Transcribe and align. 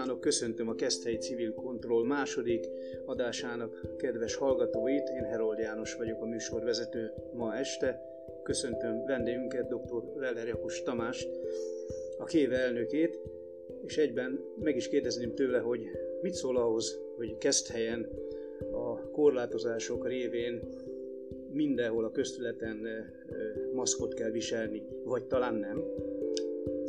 Kívánok, 0.00 0.20
köszöntöm 0.20 0.68
a 0.68 0.74
Keszthelyi 0.74 1.16
Civil 1.16 1.54
Kontroll 1.54 2.06
második 2.06 2.66
adásának 3.04 3.96
kedves 3.96 4.34
hallgatóit. 4.34 5.08
Én 5.08 5.24
Herold 5.24 5.58
János 5.58 5.94
vagyok, 5.94 6.22
a 6.22 6.26
műsorvezető 6.26 7.12
ma 7.32 7.56
este. 7.56 8.00
Köszöntöm 8.42 9.04
vendégünket, 9.06 9.68
dr. 9.68 10.18
Veller 10.18 10.46
Jakus 10.46 10.82
Tamást, 10.82 11.28
a 12.18 12.24
Kéve 12.24 12.56
elnökét, 12.56 13.20
és 13.84 13.98
egyben 13.98 14.44
meg 14.58 14.76
is 14.76 14.88
kérdezném 14.88 15.34
tőle, 15.34 15.58
hogy 15.58 15.80
mit 16.22 16.34
szól 16.34 16.56
ahhoz, 16.56 16.98
hogy 17.16 17.38
Keszthelyen 17.38 18.08
a 18.72 19.10
korlátozások 19.10 20.08
révén 20.08 20.60
mindenhol 21.52 22.04
a 22.04 22.10
köztületen 22.10 22.86
maszkot 23.74 24.14
kell 24.14 24.30
viselni, 24.30 24.82
vagy 25.04 25.24
talán 25.24 25.54
nem? 25.54 25.84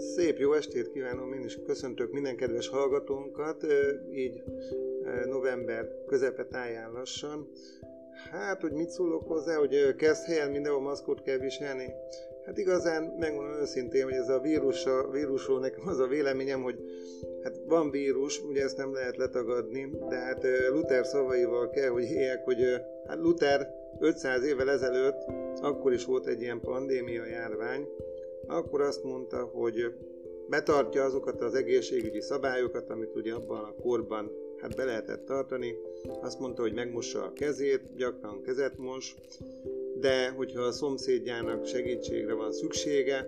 Szép 0.02 0.38
jó 0.38 0.54
estét 0.54 0.92
kívánom, 0.92 1.34
én 1.34 1.44
is 1.44 1.60
köszöntök 1.66 2.12
minden 2.12 2.36
kedves 2.36 2.68
hallgatónkat, 2.68 3.66
így 4.14 4.44
november 5.26 5.88
közepe 6.08 6.46
táján 6.46 6.92
lassan. 6.92 7.50
Hát, 8.32 8.62
hogy 8.62 8.72
mit 8.72 8.90
szólok 8.90 9.28
hozzá, 9.28 9.56
hogy 9.56 9.96
kezd 9.96 10.24
helyen 10.24 10.52
mindenhol 10.52 10.82
maszkot 10.82 11.22
kell 11.22 11.38
viselni? 11.38 11.94
Hát 12.46 12.58
igazán 12.58 13.04
megmondom 13.20 13.60
őszintén, 13.60 14.04
hogy 14.04 14.14
ez 14.14 14.30
a 14.30 14.40
vírus, 14.40 14.86
a 14.86 15.10
vírusról 15.12 15.60
nekem 15.60 15.88
az 15.88 16.00
a 16.00 16.08
véleményem, 16.08 16.62
hogy 16.62 16.80
hát 17.44 17.62
van 17.66 17.92
vírus, 17.92 18.44
ugye 18.44 18.64
ezt 18.64 18.78
nem 18.78 18.94
lehet 18.94 19.18
letagadni, 19.18 19.92
de 20.10 20.16
hát 20.16 20.46
Luther 20.72 21.06
szavaival 21.06 21.70
kell, 21.70 21.90
hogy 21.90 22.04
éljek, 22.04 22.44
hogy 22.44 22.60
hát 23.08 23.18
Luther 23.18 23.68
500 24.00 24.44
évvel 24.44 24.70
ezelőtt, 24.70 25.26
akkor 25.62 25.94
is 25.94 26.06
volt 26.06 26.28
egy 26.28 26.42
ilyen 26.42 26.60
pandémia 26.60 27.26
járvány, 27.26 27.88
akkor 28.52 28.82
azt 28.82 29.04
mondta, 29.04 29.44
hogy 29.44 29.94
betartja 30.50 31.04
azokat 31.04 31.42
az 31.42 31.56
egészségügyi 31.56 32.22
szabályokat, 32.22 32.90
amit 32.90 33.16
ugye 33.16 33.34
abban 33.34 33.64
a 33.64 33.76
korban 33.82 34.32
hát 34.58 34.76
be 34.76 34.86
lehetett 34.86 35.26
tartani. 35.26 35.76
Azt 36.22 36.40
mondta, 36.40 36.62
hogy 36.62 36.74
megmossa 36.74 37.24
a 37.24 37.34
kezét, 37.34 37.96
gyakran 37.96 38.42
kezet 38.42 38.78
mos, 38.78 39.16
de 40.00 40.30
hogyha 40.30 40.62
a 40.62 40.72
szomszédjának 40.72 41.66
segítségre 41.66 42.34
van 42.34 42.52
szüksége, 42.52 43.28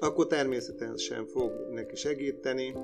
akkor 0.00 0.26
természetesen 0.26 1.26
fog 1.26 1.52
neki 1.70 1.96
segíteni, 1.96 2.74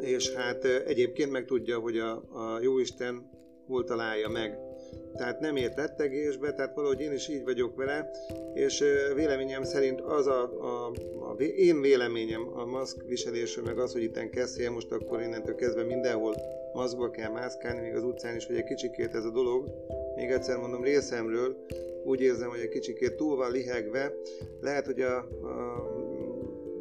és 0.00 0.30
hát 0.30 0.64
egyébként 0.64 1.30
meg 1.30 1.44
tudja, 1.44 1.78
hogy 1.78 1.98
a, 1.98 2.10
a 2.12 2.60
Jóisten 2.62 3.30
hol 3.66 3.84
találja 3.84 4.28
meg 4.28 4.69
tehát 5.16 5.40
nem 5.40 5.56
ért 5.56 5.76
rettegésbe, 5.76 6.52
tehát 6.52 6.74
valahogy 6.74 7.00
én 7.00 7.12
is 7.12 7.28
így 7.28 7.44
vagyok 7.44 7.76
vele, 7.76 8.10
és 8.54 8.84
véleményem 9.14 9.62
szerint 9.62 10.00
az 10.00 10.26
a, 10.26 10.42
a, 10.42 10.92
a 11.30 11.42
én 11.42 11.80
véleményem 11.80 12.48
a 12.54 12.64
maszk 12.64 13.02
viselésről, 13.06 13.64
meg 13.64 13.78
az, 13.78 13.92
hogy 13.92 14.02
itten 14.02 14.30
kezdje, 14.30 14.70
most 14.70 14.92
akkor 14.92 15.20
innentől 15.20 15.54
kezdve 15.54 15.82
mindenhol 15.82 16.34
maszkba 16.72 17.10
kell 17.10 17.30
mászkálni, 17.30 17.80
még 17.80 17.94
az 17.94 18.04
utcán 18.04 18.36
is, 18.36 18.46
hogy 18.46 18.56
egy 18.56 18.64
kicsikét 18.64 19.14
ez 19.14 19.24
a 19.24 19.30
dolog, 19.30 19.70
még 20.16 20.30
egyszer 20.30 20.58
mondom 20.58 20.82
részemről, 20.82 21.56
úgy 22.04 22.20
érzem, 22.20 22.48
hogy 22.48 22.60
egy 22.60 22.68
kicsikét 22.68 23.16
túl 23.16 23.36
van 23.36 23.50
lihegve, 23.50 24.14
lehet, 24.60 24.86
hogy 24.86 25.00
a, 25.00 25.16
a 25.16 25.88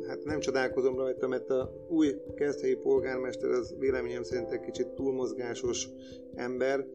hát 0.07 0.23
nem 0.23 0.39
csodálkozom 0.39 0.97
rajta, 0.97 1.27
mert 1.27 1.49
a 1.49 1.85
új 1.87 2.15
kezdhelyi 2.35 2.75
polgármester 2.75 3.49
az 3.49 3.75
véleményem 3.79 4.23
szerint 4.23 4.51
egy 4.51 4.59
kicsit 4.59 4.87
túlmozgásos 4.87 5.87
ember, 6.35 6.85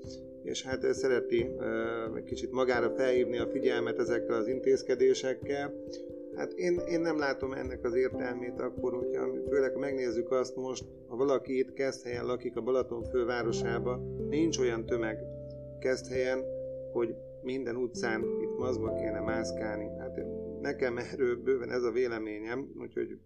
és 0.45 0.62
hát 0.62 0.95
szereti 0.95 1.50
egy 2.16 2.25
kicsit 2.25 2.53
magára 2.53 2.91
felhívni 2.91 3.38
a 3.38 3.47
figyelmet 3.47 3.99
ezekkel 3.99 4.37
az 4.37 4.47
intézkedésekkel. 4.47 5.72
Hát 6.37 6.53
én, 6.53 6.81
én 6.88 7.00
nem 7.00 7.19
látom 7.19 7.53
ennek 7.53 7.84
az 7.84 7.94
értelmét 7.94 8.60
akkor, 8.60 8.93
hogyha 8.93 9.28
főleg 9.49 9.72
ha 9.72 9.78
megnézzük 9.78 10.31
azt 10.31 10.56
most, 10.56 10.84
ha 11.09 11.16
valaki 11.16 11.59
itt 11.59 12.03
helyen 12.03 12.27
lakik 12.27 12.56
a 12.56 12.60
Balaton 12.60 13.03
fővárosába, 13.03 14.00
nincs 14.28 14.59
olyan 14.59 14.87
tömeg 14.87 15.19
helyen, 16.09 16.44
hogy 16.93 17.15
minden 17.43 17.77
utcán 17.77 18.21
itt 18.43 18.59
mazba 18.59 18.94
kéne 18.94 19.21
mászkálni. 19.21 19.88
Hát 19.99 20.25
nekem 20.60 20.99
erről 20.99 21.37
bőven 21.37 21.71
ez 21.71 21.83
a 21.83 21.91
véleményem, 21.91 22.72
úgyhogy 22.81 23.19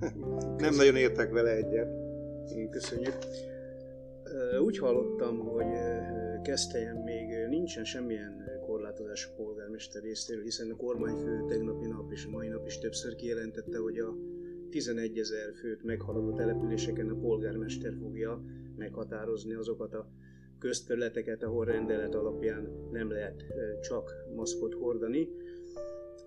nem 0.56 0.74
nagyon 0.74 0.96
értek 0.96 1.32
vele 1.32 1.50
egyet. 1.50 1.88
Köszönjük. 2.70 3.14
Úgy 4.64 4.78
hallottam, 4.78 5.38
hogy 5.38 5.66
Keszthelyen 6.44 6.96
még 6.96 7.46
nincsen 7.48 7.84
semmilyen 7.84 8.60
korlátozás 8.66 9.26
a 9.26 9.34
polgármester 9.36 10.02
részéről, 10.02 10.42
hiszen 10.42 10.70
a 10.70 10.76
kormányfő 10.76 11.44
tegnapi 11.48 11.86
nap 11.86 12.12
és 12.12 12.24
a 12.24 12.30
mai 12.30 12.48
nap 12.48 12.66
is 12.66 12.78
többször 12.78 13.14
kijelentette, 13.14 13.78
hogy 13.78 13.98
a 13.98 14.14
11 14.70 15.18
ezer 15.18 15.54
főt 15.54 15.82
meghaladó 15.82 16.32
településeken 16.32 17.08
a 17.08 17.14
polgármester 17.14 17.94
fogja 18.00 18.44
meghatározni 18.76 19.54
azokat 19.54 19.94
a 19.94 20.08
közterületeket, 20.58 21.42
ahol 21.42 21.64
rendelet 21.64 22.14
alapján 22.14 22.88
nem 22.90 23.10
lehet 23.10 23.44
csak 23.80 24.24
maszkot 24.34 24.74
hordani. 24.74 25.28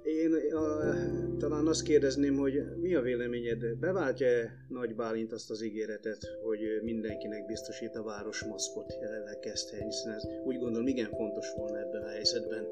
Én 0.07 0.53
a, 0.53 0.93
talán 1.37 1.67
azt 1.67 1.83
kérdezném, 1.83 2.37
hogy 2.37 2.63
mi 2.81 2.95
a 2.95 3.01
véleményed, 3.01 3.77
beváltja 3.79 4.27
Nagy 4.69 4.95
Bálint 4.95 5.31
azt 5.31 5.49
az 5.49 5.61
ígéretet, 5.61 6.37
hogy 6.43 6.59
mindenkinek 6.83 7.45
biztosít 7.45 7.95
a 7.95 8.03
város 8.03 8.43
maszkot 8.43 8.97
jelenleg 9.01 9.39
helyen, 9.71 9.85
hiszen 9.85 10.13
ez 10.13 10.23
úgy 10.45 10.59
gondolom 10.59 10.87
igen 10.87 11.09
fontos 11.09 11.53
volna 11.55 11.79
ebben 11.79 12.03
a 12.03 12.07
helyzetben. 12.07 12.67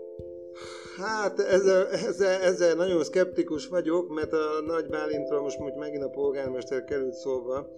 Hát 0.98 1.40
ezzel, 1.40 1.88
ezzel, 1.88 2.42
ezzel 2.42 2.76
nagyon 2.76 3.04
szkeptikus 3.04 3.68
vagyok, 3.68 4.14
mert 4.14 4.34
a 4.34 4.62
Nagy 4.66 4.88
Bálintról 4.88 5.42
most, 5.42 5.60
most 5.60 5.76
megint 5.76 6.04
a 6.04 6.10
polgármester 6.10 6.84
került 6.84 7.14
szóba, 7.14 7.76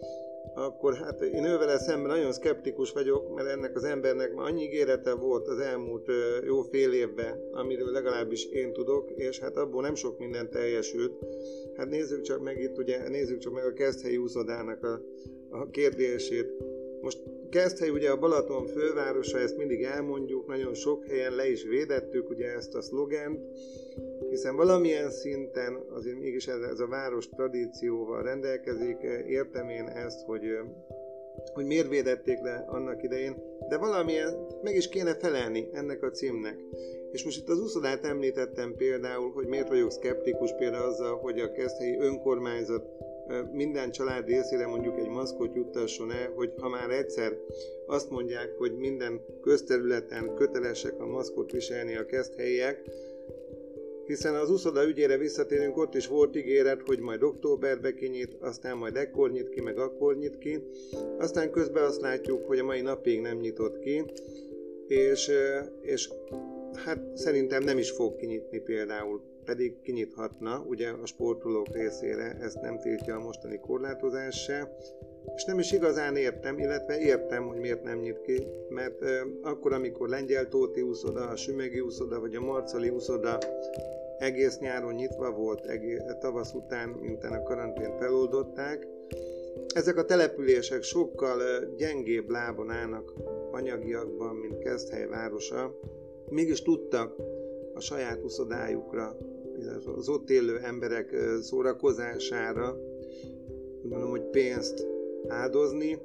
akkor 0.54 0.96
hát 0.96 1.22
én 1.22 1.44
ővele 1.44 1.78
szemben 1.78 2.18
nagyon 2.18 2.34
szkeptikus 2.34 2.92
vagyok, 2.92 3.36
mert 3.36 3.48
ennek 3.48 3.76
az 3.76 3.84
embernek 3.84 4.34
már 4.34 4.46
annyi 4.46 4.64
ígérete 4.64 5.14
volt 5.14 5.48
az 5.48 5.60
elmúlt 5.60 6.06
jó 6.46 6.62
fél 6.62 6.94
évben, 6.94 7.50
amiről 7.52 7.92
legalábbis 7.92 8.46
én 8.46 8.74
tudok, 8.74 9.12
és 9.16 9.40
hát 9.40 9.58
abból 9.58 9.82
nem 9.82 9.96
sok 9.96 10.20
minden 10.20 10.50
teljesült. 10.50 11.26
Hát 11.78 11.90
nézzük 11.90 12.22
csak 12.22 12.44
meg 12.44 12.62
itt, 12.62 12.78
ugye, 12.78 13.10
nézzük 13.10 13.38
csak 13.40 13.54
meg 13.54 13.66
a 13.66 13.74
Keszthelyi 13.74 14.18
úszodának 14.18 14.84
a, 14.84 15.02
a 15.50 15.70
kérdését. 15.70 16.77
Most 17.08 17.24
Keszthely 17.50 17.90
ugye 17.90 18.10
a 18.10 18.18
Balaton 18.18 18.66
fővárosa, 18.66 19.40
ezt 19.40 19.58
mindig 19.58 19.84
elmondjuk, 19.84 20.48
nagyon 20.48 20.74
sok 20.74 21.06
helyen 21.06 21.36
le 21.36 21.50
is 21.50 21.64
védettük 21.64 22.30
ugye 22.30 22.48
ezt 22.48 22.76
a 22.76 22.82
szlogent, 22.82 23.40
hiszen 24.30 24.56
valamilyen 24.56 25.12
szinten 25.12 25.86
azért 25.90 26.20
mégis 26.20 26.48
ez, 26.48 26.62
ez 26.62 26.80
a 26.80 26.88
város 26.88 27.30
tradícióval 27.30 28.24
rendelkezik, 28.24 28.98
értem 29.28 29.70
én 29.70 29.88
ezt, 29.88 30.26
hogy, 30.26 30.44
hogy 31.54 31.66
miért 31.66 31.90
védették 31.90 32.40
le 32.40 32.66
annak 32.68 33.04
idején, 33.04 33.36
de 33.70 33.78
valamilyen 33.78 34.48
meg 34.62 34.76
is 34.76 34.90
kéne 34.90 35.16
felelni 35.16 35.70
ennek 35.74 36.04
a 36.04 36.12
címnek. 36.12 36.58
És 37.12 37.24
most 37.24 37.38
itt 37.38 37.50
az 37.50 37.62
úszodát 37.62 38.06
említettem 38.06 38.76
például, 38.78 39.32
hogy 39.32 39.48
miért 39.48 39.70
vagyok 39.70 39.92
szkeptikus 39.92 40.52
például 40.58 40.86
azzal, 40.86 41.18
hogy 41.18 41.40
a 41.40 41.52
keszthelyi 41.52 41.98
önkormányzat 42.00 42.86
minden 43.52 43.92
család 43.92 44.28
részére 44.28 44.68
mondjuk 44.68 44.98
egy 45.00 45.10
maszkot 45.10 45.56
juttasson 45.56 46.12
el, 46.12 46.32
hogy 46.36 46.54
ha 46.60 46.70
már 46.70 46.90
egyszer 46.90 47.38
azt 47.86 48.10
mondják, 48.10 48.56
hogy 48.58 48.78
minden 48.78 49.22
közterületen 49.42 50.36
kötelesek 50.36 51.00
a 51.00 51.08
maszkot 51.08 51.52
viselni 51.52 51.96
a 51.96 52.06
keszthelyiek, 52.06 52.82
hiszen 54.06 54.36
az 54.36 54.52
úszoda 54.52 54.88
ügyére 54.88 55.18
visszatérünk, 55.18 55.78
ott 55.78 55.96
is 55.96 56.08
volt 56.08 56.36
ígéret, 56.36 56.82
hogy 56.86 57.00
majd 57.00 57.24
októberbe 57.24 57.94
kinyit, 57.94 58.36
aztán 58.40 58.78
majd 58.78 58.96
ekkor 58.96 59.32
nyit 59.32 59.50
ki, 59.50 59.62
meg 59.62 59.78
akkor 59.78 60.18
nyit 60.18 60.38
ki. 60.38 60.60
Aztán 61.18 61.52
közben 61.52 61.84
azt 61.84 62.02
látjuk, 62.02 62.48
hogy 62.48 62.60
a 62.60 62.64
mai 62.64 62.82
napig 62.82 63.22
nem 63.22 63.38
nyitott 63.38 63.80
ki, 63.80 64.04
és, 64.88 65.32
és 65.82 66.10
hát 66.74 67.00
szerintem 67.14 67.64
nem 67.64 67.78
is 67.78 67.92
fog 67.92 68.16
kinyitni 68.16 68.60
például, 68.60 69.22
pedig 69.48 69.82
kinyithatna, 69.82 70.64
ugye 70.68 70.90
a 70.90 71.06
sportolók 71.06 71.68
részére 71.74 72.38
ezt 72.42 72.62
nem 72.62 72.80
tiltja 72.80 73.16
a 73.16 73.20
mostani 73.20 73.60
korlátozás 73.60 74.44
se, 74.44 74.78
és 75.36 75.44
nem 75.44 75.60
is 75.60 75.72
igazán 75.72 76.16
értem, 76.16 76.60
illetve 76.60 77.00
értem, 77.00 77.48
hogy 77.48 77.58
miért 77.58 77.84
nem 77.84 78.00
nyit 78.00 78.22
ki, 78.22 78.48
mert 78.70 79.02
euh, 79.02 79.28
akkor, 79.42 79.74
amikor 79.74 80.10
Lengyel 80.10 80.48
Tóti 80.48 80.82
úszoda, 80.82 81.28
a 81.28 81.36
Sümegi 81.36 81.80
úszoda 81.80 82.20
vagy 82.20 82.36
a 82.36 82.42
Marcali 82.42 82.90
úszoda 82.90 83.38
egész 84.18 84.58
nyáron 84.58 84.94
nyitva 84.94 85.32
volt, 85.32 85.66
egész, 85.66 86.02
tavasz 86.20 86.54
után, 86.54 86.90
miután 86.90 87.34
a 87.34 87.44
karantént 87.44 87.98
feloldották. 87.98 88.88
Ezek 89.76 89.98
a 89.98 90.06
települések 90.06 90.84
sokkal 90.84 91.42
gyengébb 91.78 92.30
lábon 92.30 92.70
állnak 92.70 93.14
anyagiakban, 93.52 94.36
mint 94.36 94.60
Keszthely 94.60 95.08
városa, 95.08 95.80
mégis 96.30 96.62
tudtak 96.62 97.16
a 97.74 97.80
saját 97.80 98.24
uszodájukra, 98.24 99.18
az 99.96 100.10
ott 100.10 100.30
élő 100.30 100.58
emberek 100.58 101.16
szórakozására, 101.42 102.78
gondolom, 103.82 104.10
hogy 104.10 104.30
pénzt 104.30 104.88
áldozni, 105.28 105.98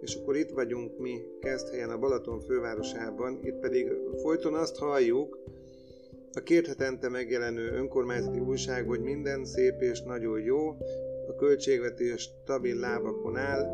és 0.00 0.14
akkor 0.14 0.36
itt 0.36 0.50
vagyunk 0.50 0.98
mi 0.98 1.20
Keszthelyen, 1.40 1.90
a 1.90 1.98
Balaton 1.98 2.40
fővárosában, 2.40 3.38
itt 3.42 3.58
pedig 3.60 3.92
folyton 4.22 4.54
azt 4.54 4.76
halljuk, 4.76 5.38
a 6.32 6.40
két 6.40 6.66
hetente 6.66 7.08
megjelenő 7.08 7.70
önkormányzati 7.70 8.38
újság, 8.38 8.86
hogy 8.86 9.00
minden 9.00 9.44
szép 9.44 9.80
és 9.80 10.02
nagyon 10.02 10.40
jó, 10.40 10.68
a 11.28 11.34
költségvetés 11.38 12.30
stabil 12.42 12.78
lábakon 12.78 13.36
áll, 13.36 13.66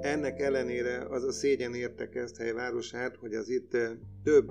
ennek 0.00 0.40
ellenére 0.40 1.06
az 1.10 1.22
a 1.22 1.32
szégyen 1.32 1.74
érte 1.74 2.08
Keszthely 2.08 2.52
városát, 2.52 3.16
hogy 3.16 3.34
az 3.34 3.48
itt 3.48 3.76
több 4.24 4.50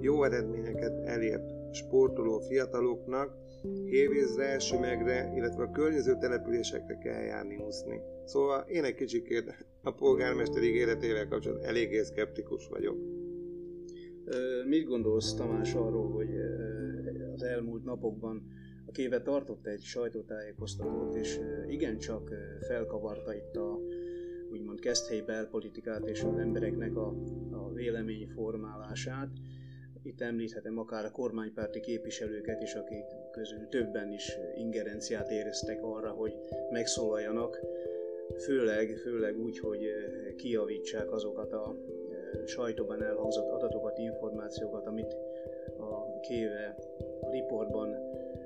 jó 0.00 0.24
eredményeket 0.24 1.06
elért 1.06 1.61
sportoló 1.74 2.38
fiataloknak 2.38 3.36
hévízre, 3.84 4.58
sümegre, 4.58 5.32
illetve 5.36 5.62
a 5.62 5.70
környező 5.70 6.16
településekre 6.20 6.98
kell 6.98 7.22
járni 7.22 7.56
úszni. 7.56 8.00
Szóval 8.24 8.64
én 8.68 8.84
egy 8.84 8.94
kicsikét 8.94 9.66
a 9.82 9.94
polgármester 9.94 10.62
ígéretével 10.62 11.28
kapcsolatban 11.28 11.68
eléggé 11.68 12.02
szkeptikus 12.02 12.68
vagyok. 12.68 12.96
Mit 14.68 14.84
gondolsz 14.86 15.34
Tamás 15.34 15.74
arról, 15.74 16.10
hogy 16.10 16.28
az 17.34 17.42
elmúlt 17.42 17.84
napokban 17.84 18.42
a 18.86 18.90
Kéve 18.90 19.22
tartott 19.22 19.66
egy 19.66 19.82
sajtótájékoztatót, 19.82 21.14
és 21.14 21.40
igencsak 21.68 22.30
felkavarta 22.60 23.34
itt 23.34 23.56
a 23.56 23.78
úgymond 24.50 24.80
keszthelyi 24.80 25.22
belpolitikát 25.22 26.06
és 26.06 26.22
az 26.22 26.36
embereknek 26.36 26.96
a, 26.96 27.14
a 27.50 27.72
véleményformálását. 27.72 29.28
Itt 30.04 30.20
említhetem 30.20 30.78
akár 30.78 31.04
a 31.04 31.10
kormánypárti 31.10 31.80
képviselőket 31.80 32.62
is, 32.62 32.74
akik 32.74 33.04
közül 33.32 33.68
többen 33.68 34.12
is 34.12 34.38
ingerenciát 34.56 35.30
éreztek 35.30 35.82
arra, 35.82 36.10
hogy 36.10 36.34
megszólaljanak, 36.70 37.60
főleg, 38.38 38.96
főleg 38.96 39.38
úgy, 39.38 39.58
hogy 39.58 39.80
kiavítsák 40.36 41.12
azokat 41.12 41.52
a 41.52 41.76
sajtóban 42.46 43.02
elhangzott 43.02 43.50
adatokat, 43.50 43.98
információkat, 43.98 44.86
amit 44.86 45.16
a 45.78 46.20
Kéve 46.20 46.76
riportban 47.30 47.96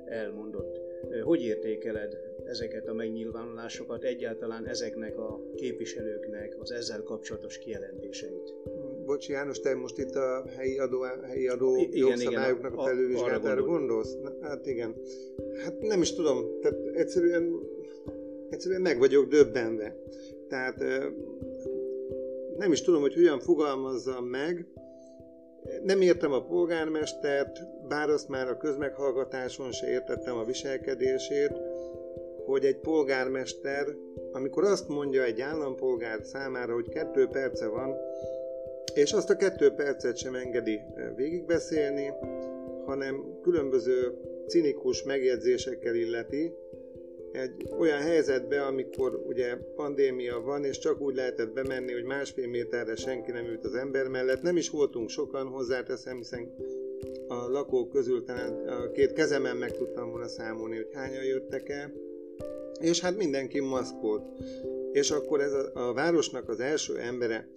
elmondott. 0.05 0.79
Hogy 1.23 1.41
értékeled 1.41 2.17
ezeket 2.45 2.87
a 2.87 2.93
megnyilvánulásokat, 2.93 4.03
egyáltalán 4.03 4.67
ezeknek 4.67 5.17
a 5.17 5.41
képviselőknek 5.55 6.55
az 6.59 6.71
ezzel 6.71 7.03
kapcsolatos 7.03 7.57
kijelentéseit? 7.57 8.53
Bocsi 9.07 9.31
János, 9.31 9.59
te 9.59 9.75
most 9.75 9.97
itt 9.97 10.15
a 10.15 10.45
helyi 10.57 10.77
adó, 10.77 11.01
helyi 11.27 11.47
adó 11.47 11.75
igen, 11.77 11.97
jogszabályoknak 11.97 12.71
igen, 12.71 12.79
a, 12.79 12.81
a 12.81 12.85
felülvizsgálatára 12.85 13.61
gondolsz? 13.61 14.15
Na, 14.21 14.47
hát 14.47 14.65
igen. 14.65 14.95
Hát 15.63 15.81
nem 15.81 16.01
is 16.01 16.13
tudom, 16.13 16.59
tehát 16.61 16.77
egyszerűen, 16.93 17.59
egyszerűen 18.49 18.81
meg 18.81 18.97
vagyok 18.97 19.27
döbbenve. 19.27 19.95
Tehát 20.47 20.83
nem 22.57 22.71
is 22.71 22.81
tudom, 22.81 23.01
hogy 23.01 23.13
hogyan 23.13 23.39
fogalmazzam 23.39 24.25
meg. 24.25 24.67
Nem 25.83 26.01
értem 26.01 26.31
a 26.31 26.45
polgármestert, 26.45 27.59
bár 27.87 28.09
azt 28.09 28.27
már 28.27 28.47
a 28.47 28.57
közmeghallgatáson 28.57 29.71
se 29.71 29.89
értettem 29.89 30.37
a 30.37 30.43
viselkedését, 30.43 31.51
hogy 32.45 32.65
egy 32.65 32.79
polgármester, 32.79 33.95
amikor 34.31 34.63
azt 34.63 34.87
mondja 34.87 35.23
egy 35.23 35.41
állampolgár 35.41 36.19
számára, 36.23 36.73
hogy 36.73 36.89
kettő 36.89 37.27
perce 37.27 37.67
van, 37.67 37.95
és 38.97 39.11
azt 39.11 39.29
a 39.29 39.35
kettő 39.35 39.69
percet 39.69 40.17
sem 40.17 40.35
engedi 40.35 40.79
végigbeszélni, 41.15 42.13
hanem 42.85 43.39
különböző 43.41 44.13
cinikus 44.47 45.03
megjegyzésekkel 45.03 45.95
illeti, 45.95 46.53
egy 47.31 47.69
olyan 47.79 47.99
helyzetbe, 47.99 48.65
amikor 48.65 49.23
ugye 49.27 49.55
pandémia 49.75 50.41
van, 50.41 50.63
és 50.63 50.77
csak 50.77 51.01
úgy 51.01 51.15
lehetett 51.15 51.53
bemenni, 51.53 51.91
hogy 51.91 52.03
másfél 52.03 52.47
méterre 52.47 52.95
senki 52.95 53.31
nem 53.31 53.45
ült 53.45 53.65
az 53.65 53.75
ember 53.75 54.07
mellett. 54.07 54.41
Nem 54.41 54.57
is 54.57 54.69
voltunk 54.69 55.09
sokan, 55.09 55.47
hozzáteszem, 55.47 56.17
hiszen 56.17 56.53
a 57.27 57.49
lakók 57.49 57.89
közül 57.89 58.23
talán 58.23 58.67
a 58.67 58.91
két 58.91 59.13
kezemen 59.13 59.57
meg 59.57 59.71
tudtam 59.71 60.09
volna 60.09 60.27
számolni, 60.27 60.75
hogy 60.75 60.89
hányan 60.93 61.23
jöttek 61.23 61.69
el. 61.69 61.91
És 62.79 62.99
hát 62.99 63.17
mindenki 63.17 63.59
maszkolt. 63.59 64.23
És 64.91 65.11
akkor 65.11 65.41
ez 65.41 65.53
a, 65.53 65.71
a 65.73 65.93
városnak 65.93 66.49
az 66.49 66.59
első 66.59 66.97
embere 66.97 67.47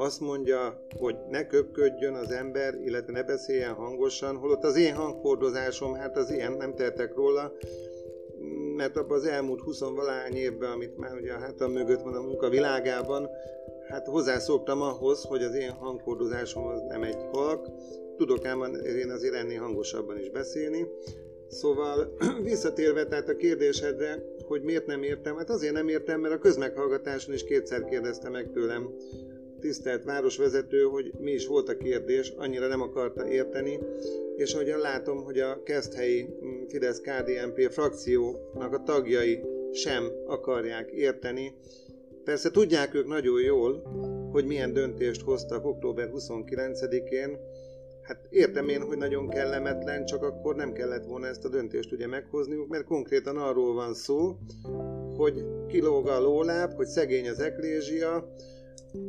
azt 0.00 0.20
mondja, 0.20 0.86
hogy 0.98 1.16
ne 1.30 1.46
köpködjön 1.46 2.14
az 2.14 2.30
ember, 2.30 2.74
illetve 2.84 3.12
ne 3.12 3.22
beszéljen 3.22 3.74
hangosan, 3.74 4.36
holott 4.36 4.64
az 4.64 4.76
én 4.76 4.94
hangfordozásom, 4.94 5.94
hát 5.94 6.16
az 6.16 6.30
ilyen, 6.30 6.52
nem 6.52 6.74
tehetek 6.74 7.14
róla, 7.14 7.52
mert 8.76 8.96
abban 8.96 9.18
az 9.18 9.24
elmúlt 9.24 9.60
20 9.60 9.80
valány 9.80 10.34
évben, 10.34 10.70
amit 10.70 10.96
már 10.96 11.14
ugye 11.14 11.32
a 11.32 11.38
hátam 11.38 11.72
mögött 11.72 12.02
van 12.02 12.14
a 12.14 12.20
munka 12.20 12.48
világában, 12.48 13.28
hát 13.88 14.06
hozzászoktam 14.06 14.82
ahhoz, 14.82 15.22
hogy 15.22 15.42
az 15.42 15.54
én 15.54 15.70
hangkordozásom 15.70 16.66
az 16.66 16.80
nem 16.88 17.02
egy 17.02 17.22
halk, 17.32 17.68
tudok 18.16 18.44
ám 18.44 18.74
én 18.84 19.10
azért 19.10 19.34
ennél 19.34 19.60
hangosabban 19.60 20.18
is 20.18 20.30
beszélni. 20.30 20.86
Szóval 21.48 22.16
visszatérve 22.42 23.06
tehát 23.06 23.28
a 23.28 23.36
kérdésedre, 23.36 24.22
hogy 24.46 24.62
miért 24.62 24.86
nem 24.86 25.02
értem, 25.02 25.36
hát 25.36 25.50
azért 25.50 25.72
nem 25.72 25.88
értem, 25.88 26.20
mert 26.20 26.34
a 26.34 26.38
közmeghallgatáson 26.38 27.34
is 27.34 27.44
kétszer 27.44 27.84
kérdezte 27.84 28.28
meg 28.28 28.50
tőlem 28.52 28.90
tisztelt 29.58 30.04
városvezető, 30.04 30.82
hogy 30.82 31.12
mi 31.18 31.30
is 31.30 31.46
volt 31.46 31.68
a 31.68 31.76
kérdés, 31.76 32.32
annyira 32.36 32.66
nem 32.66 32.80
akarta 32.80 33.28
érteni, 33.28 33.78
és 34.36 34.54
ahogyan 34.54 34.78
látom, 34.78 35.24
hogy 35.24 35.38
a 35.38 35.62
Keszthelyi 35.62 36.22
mm, 36.22 36.64
fidesz 36.68 37.00
KDNP 37.00 37.70
frakciónak 37.70 38.72
a 38.72 38.82
tagjai 38.82 39.40
sem 39.72 40.10
akarják 40.26 40.90
érteni. 40.90 41.54
Persze 42.24 42.50
tudják 42.50 42.94
ők 42.94 43.06
nagyon 43.06 43.40
jól, 43.40 43.82
hogy 44.32 44.44
milyen 44.44 44.72
döntést 44.72 45.20
hoztak 45.20 45.66
október 45.66 46.10
29-én, 46.14 47.38
Hát 48.08 48.26
értem 48.30 48.68
én, 48.68 48.82
hogy 48.82 48.96
nagyon 48.96 49.28
kellemetlen, 49.28 50.04
csak 50.04 50.22
akkor 50.22 50.56
nem 50.56 50.72
kellett 50.72 51.04
volna 51.04 51.26
ezt 51.26 51.44
a 51.44 51.48
döntést 51.48 51.92
ugye 51.92 52.06
meghozniuk, 52.06 52.68
mert 52.68 52.84
konkrétan 52.84 53.36
arról 53.36 53.74
van 53.74 53.94
szó, 53.94 54.36
hogy 55.16 55.44
kilóg 55.66 56.08
a 56.08 56.20
lóláb, 56.20 56.72
hogy 56.72 56.86
szegény 56.86 57.28
az 57.28 57.40
eklézsia, 57.40 58.32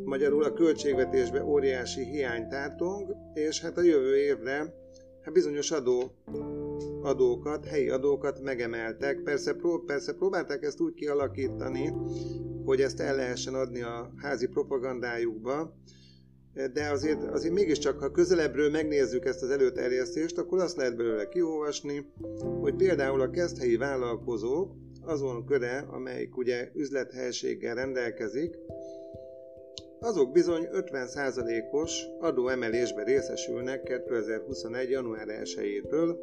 magyarul 0.04 0.44
a 0.44 0.54
költségvetésbe 0.54 1.44
óriási 1.44 2.04
hiány 2.04 2.48
tártong, 2.48 3.16
és 3.33 3.62
hát 3.62 3.77
a 3.77 3.81
jövő 3.81 4.18
évre 4.18 4.74
hát 5.21 5.33
bizonyos 5.33 5.71
adó, 5.71 6.12
adókat, 7.01 7.66
helyi 7.66 7.89
adókat 7.89 8.42
megemeltek. 8.42 9.21
Persze, 9.24 9.54
pró, 9.54 9.77
persze 9.77 10.13
próbálták 10.13 10.63
ezt 10.63 10.81
úgy 10.81 10.94
kialakítani, 10.94 11.94
hogy 12.66 12.81
ezt 12.81 13.00
el 13.00 13.16
lehessen 13.16 13.53
adni 13.53 13.82
a 13.82 14.13
házi 14.17 14.48
propagandájukba, 14.48 15.77
de 16.74 16.89
azért, 16.89 17.24
azért 17.24 17.53
mégiscsak, 17.53 18.00
ha 18.00 18.12
közelebbről 18.12 18.70
megnézzük 18.70 19.25
ezt 19.25 19.44
az 19.44 19.50
előterjesztést, 19.50 20.38
akkor 20.38 20.60
azt 20.60 20.77
lehet 20.77 20.96
belőle 20.96 21.27
kiolvasni, 21.27 22.12
hogy 22.60 22.75
például 22.75 23.22
a 23.22 23.29
kezdhelyi 23.29 23.77
vállalkozók 23.77 24.75
azon 25.01 25.46
köre, 25.46 25.86
amelyik 25.91 26.38
ugye 26.38 26.70
üzlethelységgel 26.74 27.75
rendelkezik, 27.75 28.55
azok 30.00 30.32
bizony 30.32 30.68
50%-os 30.72 32.03
adóemelésbe 32.20 33.03
részesülnek 33.03 33.84
2021. 33.84 34.89
január 34.89 35.27
1-től, 35.27 36.15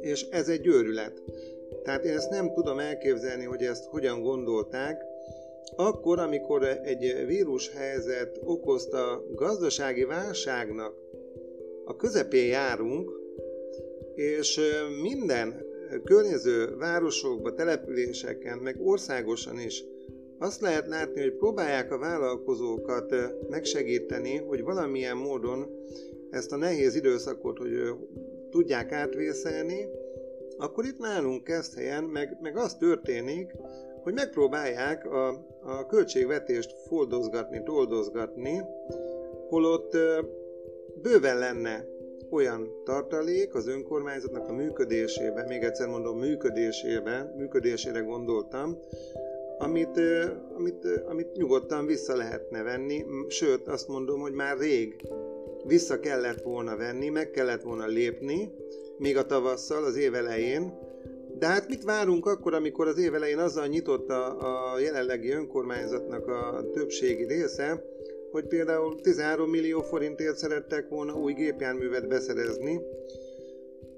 és 0.00 0.26
ez 0.30 0.48
egy 0.48 0.66
őrület. 0.66 1.22
Tehát 1.82 2.04
én 2.04 2.12
ezt 2.12 2.30
nem 2.30 2.52
tudom 2.54 2.78
elképzelni, 2.78 3.44
hogy 3.44 3.62
ezt 3.62 3.84
hogyan 3.84 4.22
gondolták, 4.22 5.02
akkor, 5.76 6.18
amikor 6.18 6.64
egy 6.64 7.24
vírushelyzet 7.26 8.40
okozta 8.44 9.24
gazdasági 9.34 10.04
válságnak 10.04 10.94
a 11.84 11.96
közepén 11.96 12.46
járunk, 12.46 13.10
és 14.14 14.60
minden 15.02 15.64
környező 16.04 16.76
városokba, 16.76 17.54
településeken, 17.54 18.58
meg 18.58 18.76
országosan 18.80 19.60
is 19.60 19.84
azt 20.42 20.60
lehet 20.60 20.86
látni, 20.86 21.20
hogy 21.20 21.32
próbálják 21.32 21.92
a 21.92 21.98
vállalkozókat 21.98 23.14
megsegíteni, 23.48 24.36
hogy 24.36 24.62
valamilyen 24.62 25.16
módon 25.16 25.66
ezt 26.30 26.52
a 26.52 26.56
nehéz 26.56 26.94
időszakot, 26.94 27.58
hogy 27.58 27.94
tudják 28.50 28.92
átvészelni, 28.92 29.88
akkor 30.56 30.84
itt 30.84 30.98
nálunk 30.98 31.44
kezd 31.44 31.74
helyen, 31.74 32.04
meg, 32.04 32.38
meg 32.40 32.56
az 32.56 32.74
történik, 32.74 33.52
hogy 34.02 34.12
megpróbálják 34.12 35.06
a, 35.06 35.28
a 35.62 35.86
költségvetést 35.86 36.74
foldozgatni, 36.86 37.62
toldozgatni, 37.62 38.62
holott 39.48 39.96
bőven 41.02 41.38
lenne 41.38 41.84
olyan 42.30 42.82
tartalék 42.84 43.54
az 43.54 43.66
önkormányzatnak 43.66 44.48
a 44.48 44.52
működésében, 44.52 45.46
még 45.48 45.62
egyszer 45.62 45.88
mondom, 45.88 46.18
működésében, 46.18 47.34
működésére 47.36 48.00
gondoltam, 48.00 48.78
amit, 49.58 50.00
amit, 50.56 50.86
amit 51.08 51.36
nyugodtan 51.36 51.86
vissza 51.86 52.16
lehetne 52.16 52.62
venni, 52.62 53.04
sőt 53.28 53.68
azt 53.68 53.88
mondom, 53.88 54.20
hogy 54.20 54.32
már 54.32 54.58
rég 54.58 54.94
vissza 55.66 56.00
kellett 56.00 56.42
volna 56.42 56.76
venni, 56.76 57.08
meg 57.08 57.30
kellett 57.30 57.62
volna 57.62 57.86
lépni, 57.86 58.54
még 58.98 59.16
a 59.16 59.26
tavasszal, 59.26 59.84
az 59.84 59.96
év 59.96 60.14
elején, 60.14 60.72
de 61.38 61.46
hát 61.46 61.68
mit 61.68 61.84
várunk 61.84 62.26
akkor, 62.26 62.54
amikor 62.54 62.86
az 62.86 62.98
év 62.98 63.14
elején 63.14 63.38
azzal 63.38 63.66
nyitott 63.66 64.10
a, 64.10 64.72
a 64.72 64.78
jelenlegi 64.78 65.30
önkormányzatnak 65.30 66.28
a 66.28 66.70
többségi 66.72 67.24
része, 67.24 67.84
hogy 68.30 68.46
például 68.46 69.00
13 69.00 69.50
millió 69.50 69.80
forintért 69.80 70.36
szerettek 70.36 70.88
volna 70.88 71.14
új 71.14 71.32
gépjárművet 71.32 72.08
beszerezni, 72.08 72.80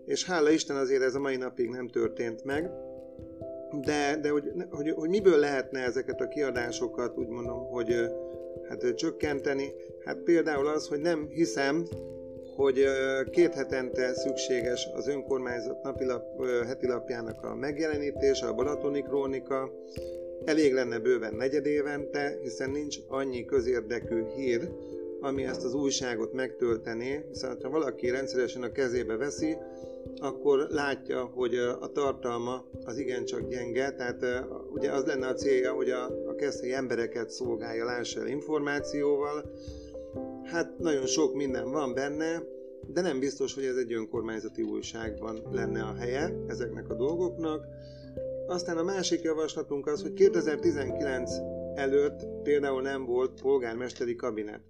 és 0.07 0.25
hála 0.25 0.51
Isten 0.51 0.77
azért 0.77 1.03
ez 1.03 1.15
a 1.15 1.21
mai 1.21 1.37
napig 1.37 1.69
nem 1.69 1.89
történt 1.89 2.45
meg. 2.45 2.71
De, 3.81 4.19
de 4.23 4.31
hogy, 4.31 4.53
hogy, 4.71 4.91
hogy, 4.91 5.09
miből 5.09 5.39
lehetne 5.39 5.81
ezeket 5.81 6.21
a 6.21 6.29
kiadásokat 6.29 7.19
úgy 7.19 7.29
mondom, 7.29 7.67
hogy 7.69 7.95
hát 8.69 8.95
csökkenteni? 8.95 9.73
Hát 10.05 10.17
például 10.17 10.67
az, 10.67 10.89
hogy 10.89 11.01
nem 11.01 11.29
hiszem, 11.29 11.87
hogy 12.57 12.85
két 13.31 13.55
hetente 13.55 14.15
szükséges 14.15 14.89
az 14.95 15.09
önkormányzat 15.09 15.83
napilap, 15.83 16.45
heti 16.67 16.87
lapjának 16.87 17.45
a 17.45 17.55
megjelenítése, 17.55 18.47
a 18.47 18.55
Balatoni 18.55 19.03
Krónika, 19.03 19.71
elég 20.45 20.73
lenne 20.73 20.99
bőven 20.99 21.35
negyed 21.35 21.67
évente, 21.67 22.39
hiszen 22.43 22.71
nincs 22.71 22.97
annyi 23.09 23.45
közérdekű 23.45 24.25
hír, 24.37 24.69
ami 25.25 25.45
ezt 25.45 25.65
az 25.65 25.75
újságot 25.75 26.33
megtöltené, 26.33 27.25
hiszen 27.29 27.59
ha 27.63 27.71
valaki 27.71 28.11
rendszeresen 28.11 28.63
a 28.63 28.73
kezébe 28.73 29.17
veszi, 29.17 29.57
akkor 30.17 30.67
látja, 30.71 31.25
hogy 31.25 31.55
a 31.55 31.93
tartalma 31.93 32.65
az 32.85 32.99
igencsak 32.99 33.49
gyenge, 33.49 33.93
tehát 33.93 34.47
ugye 34.73 34.93
az 34.93 35.05
lenne 35.05 35.27
a 35.27 35.35
célja, 35.35 35.73
hogy 35.73 35.91
a, 35.91 36.05
a 36.29 36.35
keszthelyi 36.35 36.73
embereket 36.73 37.31
szolgálja, 37.31 37.85
lássa 37.85 38.21
el 38.21 38.27
információval. 38.27 39.51
Hát 40.45 40.79
nagyon 40.79 41.07
sok 41.07 41.35
minden 41.35 41.71
van 41.71 41.95
benne, 41.95 42.43
de 42.87 43.01
nem 43.01 43.19
biztos, 43.19 43.55
hogy 43.55 43.65
ez 43.65 43.77
egy 43.77 43.93
önkormányzati 43.93 44.63
újságban 44.63 45.43
lenne 45.53 45.83
a 45.83 45.95
helye 45.95 46.35
ezeknek 46.47 46.89
a 46.91 46.95
dolgoknak. 46.95 47.65
Aztán 48.47 48.77
a 48.77 48.83
másik 48.83 49.23
javaslatunk 49.23 49.87
az, 49.87 50.03
hogy 50.03 50.13
2019 50.13 51.33
előtt 51.75 52.27
például 52.43 52.83
nem 52.83 53.05
volt 53.05 53.41
polgármesteri 53.41 54.17
kabinet. 54.17 54.61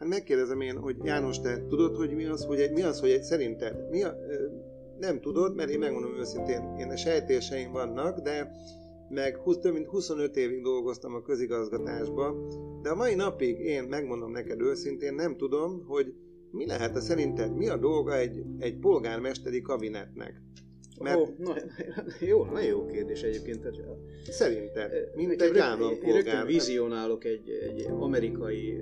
Hát 0.00 0.08
megkérdezem 0.08 0.60
én, 0.60 0.78
hogy 0.78 0.96
János, 1.02 1.40
te 1.40 1.66
tudod, 1.68 1.96
hogy 1.96 2.14
mi 2.14 2.24
az, 2.24 2.44
hogy 2.44 2.70
mi 2.74 2.82
az, 2.82 3.00
hogy 3.00 3.10
egy 3.10 3.22
szerinted? 3.22 3.90
Mi 3.90 4.02
a, 4.02 4.16
nem 4.98 5.20
tudod, 5.20 5.54
mert 5.54 5.70
én 5.70 5.78
megmondom 5.78 6.16
őszintén, 6.16 6.74
én 6.78 6.90
a 6.90 6.96
sejtéseim 6.96 7.72
vannak, 7.72 8.18
de 8.18 8.50
meg 9.08 9.36
20, 9.36 9.58
több 9.58 9.72
mint 9.72 9.86
25 9.86 10.36
évig 10.36 10.62
dolgoztam 10.62 11.14
a 11.14 11.22
közigazgatásba, 11.22 12.34
de 12.82 12.90
a 12.90 12.94
mai 12.94 13.14
napig 13.14 13.58
én 13.58 13.84
megmondom 13.84 14.30
neked 14.30 14.60
őszintén, 14.60 15.14
nem 15.14 15.36
tudom, 15.36 15.84
hogy 15.86 16.14
mi 16.50 16.66
lehet 16.66 16.96
a 16.96 17.00
szerinted, 17.00 17.56
mi 17.56 17.68
a 17.68 17.76
dolga 17.76 18.16
egy, 18.16 18.44
egy 18.58 18.78
polgármesteri 18.78 19.60
kabinetnek? 19.60 20.42
Mert... 21.00 21.16
Oh, 21.16 21.28
na, 21.38 21.54
jó, 22.20 22.44
nagyon 22.44 22.68
jó 22.68 22.86
kérdés 22.86 23.22
egyébként. 23.22 23.68
Szerinted, 24.28 25.10
mint 25.14 25.42
egy 25.42 25.58
állampolgár. 25.58 26.08
Én 26.08 26.14
rögtön 26.14 26.46
vizionálok 26.46 27.24
egy, 27.24 27.50
egy 27.50 27.86
amerikai 27.90 28.80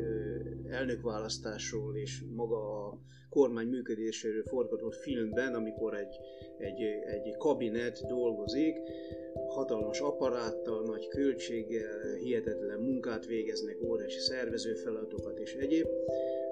elnökválasztásról 0.70 1.96
és 1.96 2.22
maga 2.34 2.86
a 2.86 2.98
kormány 3.30 3.66
működéséről 3.66 4.42
forgatott 4.42 4.94
filmben, 4.94 5.54
amikor 5.54 5.94
egy, 5.94 6.16
egy, 6.58 6.82
egy 7.06 7.36
kabinet 7.36 8.06
dolgozik, 8.06 8.76
hatalmas 9.48 10.00
apparáttal, 10.00 10.82
nagy 10.82 11.08
költséggel, 11.08 12.14
hihetetlen 12.22 12.80
munkát 12.80 13.26
végeznek, 13.26 13.76
óriási 13.82 14.18
szervező 14.18 14.74
feladatokat 14.74 15.38
és 15.38 15.54
egyéb. 15.54 15.86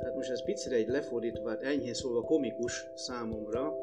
Hát 0.02 0.14
most 0.14 0.30
ez 0.30 0.44
picit 0.44 0.72
egy 0.72 0.88
lefordítva, 0.88 1.48
hát 1.48 1.62
enyhén 1.62 1.94
szólva 1.94 2.20
komikus 2.20 2.84
számomra, 2.94 3.74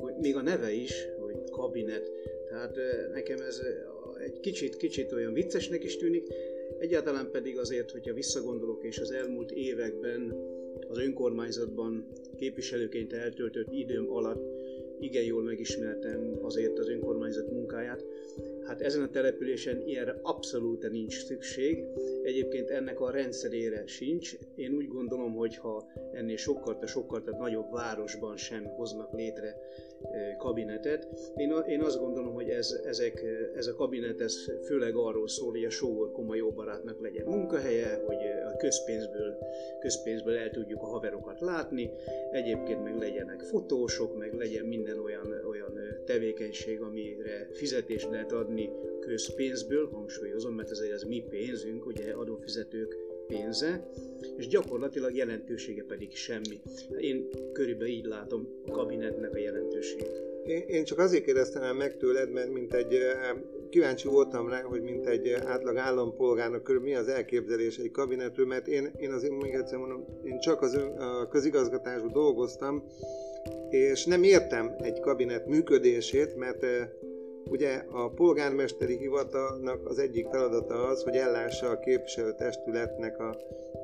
hogy 0.00 0.14
még 0.20 0.36
a 0.36 0.42
neve 0.42 0.72
is, 0.72 1.06
hogy 1.20 1.50
kabinet. 1.50 2.10
Tehát 2.48 2.76
nekem 3.12 3.38
ez 3.40 3.60
egy 4.18 4.40
kicsit, 4.40 4.76
kicsit 4.76 5.12
olyan 5.12 5.32
viccesnek 5.32 5.84
is 5.84 5.96
tűnik, 5.96 6.28
Egyáltalán 6.80 7.30
pedig 7.30 7.58
azért, 7.58 7.90
hogyha 7.90 8.12
visszagondolok, 8.12 8.84
és 8.84 8.98
az 8.98 9.10
elmúlt 9.10 9.50
években 9.50 10.34
az 10.88 10.98
önkormányzatban 10.98 12.06
képviselőként 12.36 13.12
eltöltött 13.12 13.72
időm 13.72 14.10
alatt 14.10 14.42
igen 15.00 15.24
jól 15.24 15.42
megismertem 15.42 16.38
azért 16.42 16.78
az 16.78 16.88
önkormányzat 16.88 17.50
munkáját. 17.50 18.04
Hát 18.66 18.80
ezen 18.80 19.02
a 19.02 19.10
településen 19.10 19.82
ilyenre 19.86 20.18
abszolút 20.22 20.90
nincs 20.90 21.24
szükség. 21.24 21.84
Egyébként 22.22 22.70
ennek 22.70 23.00
a 23.00 23.10
rendszerére 23.10 23.86
sincs. 23.86 24.36
Én 24.54 24.72
úgy 24.72 24.88
gondolom, 24.88 25.34
hogy 25.34 25.56
ha 25.56 25.90
ennél 26.12 26.36
sokkal, 26.36 26.86
sokkal 26.86 27.22
nagyobb 27.38 27.72
városban 27.72 28.36
sem 28.36 28.64
hoznak 28.64 29.12
létre 29.12 29.56
kabinetet. 30.38 31.08
Én, 31.36 31.52
én 31.68 31.80
azt 31.80 31.98
gondolom, 31.98 32.34
hogy 32.34 32.48
ez, 32.48 32.80
ezek, 32.84 33.24
ez 33.56 33.66
a 33.66 33.74
kabinet 33.74 34.20
ez 34.20 34.36
főleg 34.64 34.96
arról 34.96 35.28
szól, 35.28 35.50
hogy 35.50 35.64
a 35.64 35.70
sógor 35.70 36.12
komoly 36.12 36.36
jó 36.36 36.50
barátnak 36.50 37.00
legyen 37.00 37.26
munkahelye, 37.26 38.02
hogy 38.06 38.18
a 38.52 38.56
közpénzből, 38.56 39.38
közpénzből 39.80 40.36
el 40.36 40.50
tudjuk 40.50 40.82
a 40.82 40.86
haverokat 40.86 41.40
látni, 41.40 41.90
egyébként 42.30 42.82
meg 42.82 42.98
legyenek 42.98 43.40
fotósok, 43.40 44.18
meg 44.18 44.34
legyen 44.34 44.64
minden 44.64 44.98
olyan, 44.98 45.40
olyan 45.74 46.04
tevékenység, 46.04 46.80
amire 46.80 47.48
fizetést 47.52 48.10
lehet 48.10 48.32
adni 48.32 48.70
közpénzből, 49.00 49.88
hangsúlyozom, 49.88 50.54
mert 50.54 50.70
ez 50.70 50.78
egy 50.78 51.08
mi 51.08 51.24
pénzünk, 51.28 51.86
ugye 51.86 52.12
adófizetők 52.12 52.96
pénze, 53.26 53.90
és 54.36 54.46
gyakorlatilag 54.46 55.16
jelentősége 55.16 55.84
pedig 55.88 56.16
semmi. 56.16 56.60
Én 56.98 57.28
körülbelül 57.52 57.92
így 57.92 58.04
látom 58.04 58.48
a 58.66 58.70
kabinetnek 58.70 59.34
a 59.34 59.38
jelentőségét. 59.38 60.22
Én 60.66 60.84
csak 60.84 60.98
azért 60.98 61.24
kérdeztem 61.24 61.76
meg 61.76 61.96
tőled, 61.96 62.30
mert 62.30 62.52
mint 62.52 62.74
egy 62.74 62.98
kíváncsi 63.70 64.08
voltam 64.08 64.48
rá, 64.48 64.62
hogy 64.62 64.82
mint 64.82 65.06
egy 65.06 65.28
átlag 65.28 65.76
állampolgárnak 65.76 66.62
körül 66.62 66.80
mi 66.80 66.94
az 66.94 67.08
elképzelés 67.08 67.78
egy 67.78 67.90
kabinetről, 67.90 68.46
mert 68.46 68.66
én, 68.66 68.90
én 68.96 69.12
azért 69.12 69.42
még 69.42 69.54
egyszer 69.54 69.78
mondom, 69.78 70.04
én 70.24 70.40
csak 70.40 70.62
az 70.62 70.74
ön, 70.74 70.98
a 70.98 71.28
közigazgatásban 71.28 72.12
dolgoztam, 72.12 72.84
és 73.70 74.04
nem 74.04 74.22
értem 74.22 74.74
egy 74.78 75.00
kabinet 75.00 75.46
működését, 75.46 76.36
mert 76.36 76.66
Ugye 77.50 77.82
a 77.90 78.08
polgármesteri 78.08 78.96
hivatalnak 78.96 79.88
az 79.88 79.98
egyik 79.98 80.26
feladata 80.28 80.86
az, 80.86 81.02
hogy 81.02 81.16
ellássa 81.16 81.68
a 81.68 81.78
képviselőtestületnek 81.78 83.18
a, 83.18 83.28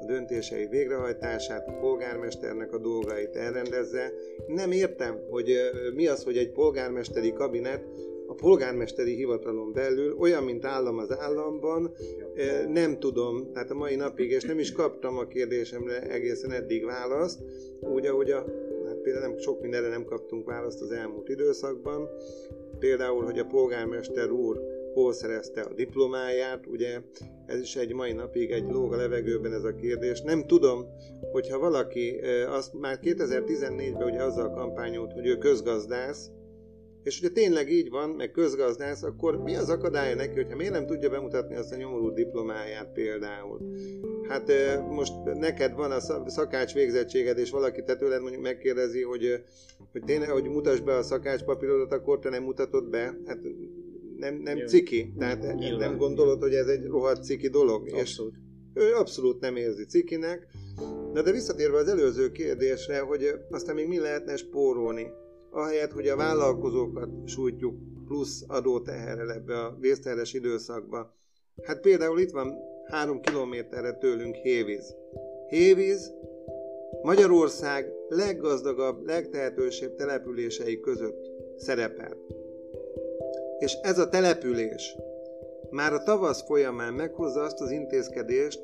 a 0.01 0.05
döntései 0.07 0.67
végrehajtását, 0.67 1.69
a 1.69 1.73
polgármesternek 1.73 2.73
a 2.73 2.79
dolgait 2.79 3.37
elrendezze. 3.37 4.13
Nem 4.47 4.73
értem, 4.73 5.21
hogy 5.31 5.57
mi 5.95 6.07
az, 6.07 6.25
hogy 6.25 6.37
egy 6.37 6.53
polgármesteri 6.53 7.33
kabinet 7.33 7.85
a 8.27 8.35
polgármesteri 8.35 9.15
hivatalon 9.15 9.73
belül, 9.73 10.17
olyan, 10.19 10.43
mint 10.43 10.65
állam 10.65 10.99
az 10.99 11.19
államban, 11.19 11.93
nem 12.69 12.99
tudom, 12.99 13.53
tehát 13.53 13.71
a 13.71 13.75
mai 13.75 13.97
napig, 13.97 14.31
és 14.31 14.45
nem 14.45 14.59
is 14.59 14.73
kaptam 14.73 15.19
a 15.19 15.27
kérdésemre 15.27 16.03
egészen 16.03 16.51
eddig 16.51 16.85
választ, 16.85 17.41
úgy, 17.81 18.07
ahogy 18.07 18.31
a, 18.31 18.45
hát 18.87 18.97
például 19.03 19.27
nem, 19.27 19.39
sok 19.39 19.61
mindenre 19.61 19.89
nem 19.89 20.05
kaptunk 20.05 20.47
választ 20.47 20.83
az 20.83 20.91
elmúlt 20.91 21.29
időszakban, 21.29 22.09
Például, 22.79 23.25
hogy 23.25 23.39
a 23.39 23.45
polgármester 23.45 24.31
úr 24.31 24.61
hol 24.95 25.13
szerezte 25.13 25.61
a 25.61 25.75
diplomáját, 25.75 26.67
ugye 26.67 27.01
ez 27.47 27.61
is 27.61 27.77
egy 27.77 27.93
mai 27.93 28.13
napig 28.13 28.51
egy 28.51 28.71
lóg 28.71 28.93
a 28.93 28.97
levegőben 28.97 29.53
ez 29.53 29.65
a 29.65 29.75
kérdés. 29.75 30.21
Nem 30.21 30.47
tudom, 30.47 30.87
hogyha 31.33 31.59
valaki, 31.59 32.21
azt 32.49 32.73
már 32.73 32.99
2014-ben 33.03 34.09
ugye 34.09 34.23
azzal 34.23 34.51
kampányolt, 34.51 35.13
hogy 35.13 35.27
ő 35.27 35.39
közgazdász, 35.39 36.31
és 37.07 37.21
hogyha 37.21 37.35
tényleg 37.35 37.71
így 37.71 37.91
van, 37.91 38.11
meg 38.11 38.31
közgazdász, 38.31 39.03
akkor 39.03 39.37
mi 39.37 39.57
az 39.57 39.69
akadálya 39.69 40.15
neki, 40.15 40.35
hogyha 40.35 40.57
miért 40.57 40.73
nem 40.73 40.87
tudja 40.87 41.11
bemutatni 41.11 41.57
azt 41.57 41.73
a 41.73 41.77
nyomorú 41.77 42.11
diplomáját 42.11 42.93
például? 42.93 43.61
Hát 44.29 44.53
most 44.89 45.13
neked 45.25 45.75
van 45.75 45.91
a 45.91 46.01
szakács 46.27 46.75
végzettséged, 46.75 47.39
és 47.39 47.51
valaki 47.51 47.83
te 47.83 47.97
tőled 47.97 48.21
mondjuk 48.21 48.43
megkérdezi, 48.43 49.03
hogy, 49.03 49.43
hogy 49.93 50.03
tényleg, 50.05 50.29
hogy 50.29 50.49
mutasd 50.49 50.85
be 50.85 50.95
a 50.97 51.03
szakács 51.03 51.43
papírodat, 51.43 51.93
akkor 51.93 52.19
te 52.19 52.31
nem 52.31 52.43
mutatod 52.43 52.91
be. 52.91 53.19
Hát 53.27 53.39
nem, 54.17 54.35
nem 54.35 54.67
ciki. 54.67 55.13
Tehát 55.19 55.55
Nyilván. 55.55 55.89
nem 55.89 55.99
gondolod, 55.99 56.43
hogy 56.43 56.55
ez 56.55 56.67
egy 56.67 56.87
rohadt 56.87 57.25
ciki 57.25 57.49
dolog. 57.49 57.89
Abszolút. 57.93 58.35
És 58.75 58.83
ő 58.83 58.95
abszolút 58.95 59.41
nem 59.41 59.57
érzi 59.57 59.85
cikinek. 59.85 60.47
Na 61.13 61.23
de 61.23 61.33
visszatérve 61.33 61.77
az 61.77 61.89
előző 61.89 62.31
kérdésre, 62.31 62.99
hogy 62.99 63.31
aztán 63.51 63.75
még 63.75 63.89
mi 63.89 63.99
lehetne 63.99 64.37
spórolni 64.37 65.07
ahelyett, 65.57 65.93
hogy 65.93 66.09
a 66.09 66.17
vállalkozókat 66.17 67.09
sújtjuk 67.25 67.75
plusz 68.07 68.45
adóteherrel 68.47 69.33
ebbe 69.33 69.59
a 69.59 69.77
vészterhes 69.81 70.33
időszakba. 70.33 71.15
Hát 71.63 71.81
például 71.81 72.21
itt 72.21 72.31
van 72.31 72.55
három 72.85 73.21
kilométerre 73.21 73.93
tőlünk 73.93 74.35
Hévíz. 74.35 74.95
Hévíz 75.49 76.13
Magyarország 77.03 77.93
leggazdagabb, 78.09 79.07
legtehetősebb 79.07 79.95
települései 79.95 80.81
között 80.81 81.31
szerepel. 81.57 82.17
És 83.59 83.73
ez 83.83 83.99
a 83.99 84.09
település 84.09 84.97
már 85.71 85.93
a 85.93 86.03
tavasz 86.03 86.43
folyamán 86.47 86.95
meghozza 86.95 87.43
azt 87.43 87.61
az 87.61 87.71
intézkedést, 87.71 88.61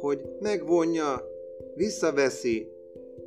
hogy 0.00 0.24
megvonja, 0.40 1.28
visszaveszi 1.74 2.70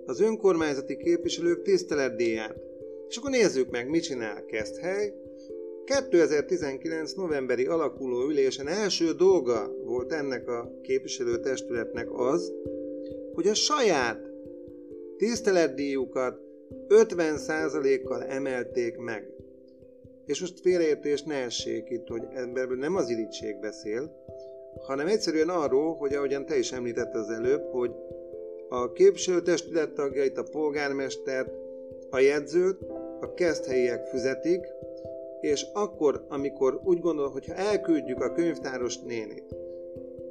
az 0.05 0.21
önkormányzati 0.21 0.97
képviselők 0.97 1.61
tiszteletdíját. 1.61 2.68
És 3.09 3.17
akkor 3.17 3.29
nézzük 3.29 3.69
meg, 3.69 3.89
mit 3.89 4.03
csinál 4.03 4.45
Keszthely. 4.45 5.13
2019. 5.85 7.13
novemberi 7.13 7.65
alakuló 7.65 8.27
ülésen 8.29 8.67
első 8.67 9.11
dolga 9.11 9.71
volt 9.85 10.11
ennek 10.11 10.47
a 10.47 10.71
képviselőtestületnek 10.81 12.07
az, 12.11 12.53
hogy 13.33 13.47
a 13.47 13.53
saját 13.53 14.19
tiszteletdíjukat 15.17 16.39
50%-kal 16.87 18.23
emelték 18.23 18.97
meg. 18.97 19.29
és 20.25 20.39
most 20.39 20.59
félreértés 20.59 21.23
ne 21.23 21.35
essék 21.35 21.89
itt, 21.89 22.07
hogy 22.07 22.23
emberből 22.33 22.77
nem 22.77 22.95
az 22.95 23.09
irítség 23.09 23.59
beszél, 23.59 24.25
hanem 24.81 25.07
egyszerűen 25.07 25.49
arról, 25.49 25.95
hogy 25.95 26.13
ahogyan 26.13 26.45
te 26.45 26.57
is 26.57 26.71
említett 26.71 27.13
az 27.13 27.29
előbb, 27.29 27.63
hogy 27.71 27.91
a 28.69 28.91
képviselőtestület 28.91 29.93
tagjait, 29.93 30.37
a 30.37 30.43
polgármestert, 30.43 31.51
a 32.09 32.19
jegyzőt 32.19 32.85
a 33.21 33.33
keszthelyiek 33.33 34.05
füzetik, 34.05 34.65
és 35.41 35.65
akkor, 35.73 36.25
amikor 36.29 36.79
úgy 36.83 36.99
gondol, 36.99 37.29
hogy 37.29 37.45
ha 37.45 37.53
elküldjük 37.53 38.21
a 38.21 38.31
könyvtáros 38.31 38.97
nénit 38.97 39.55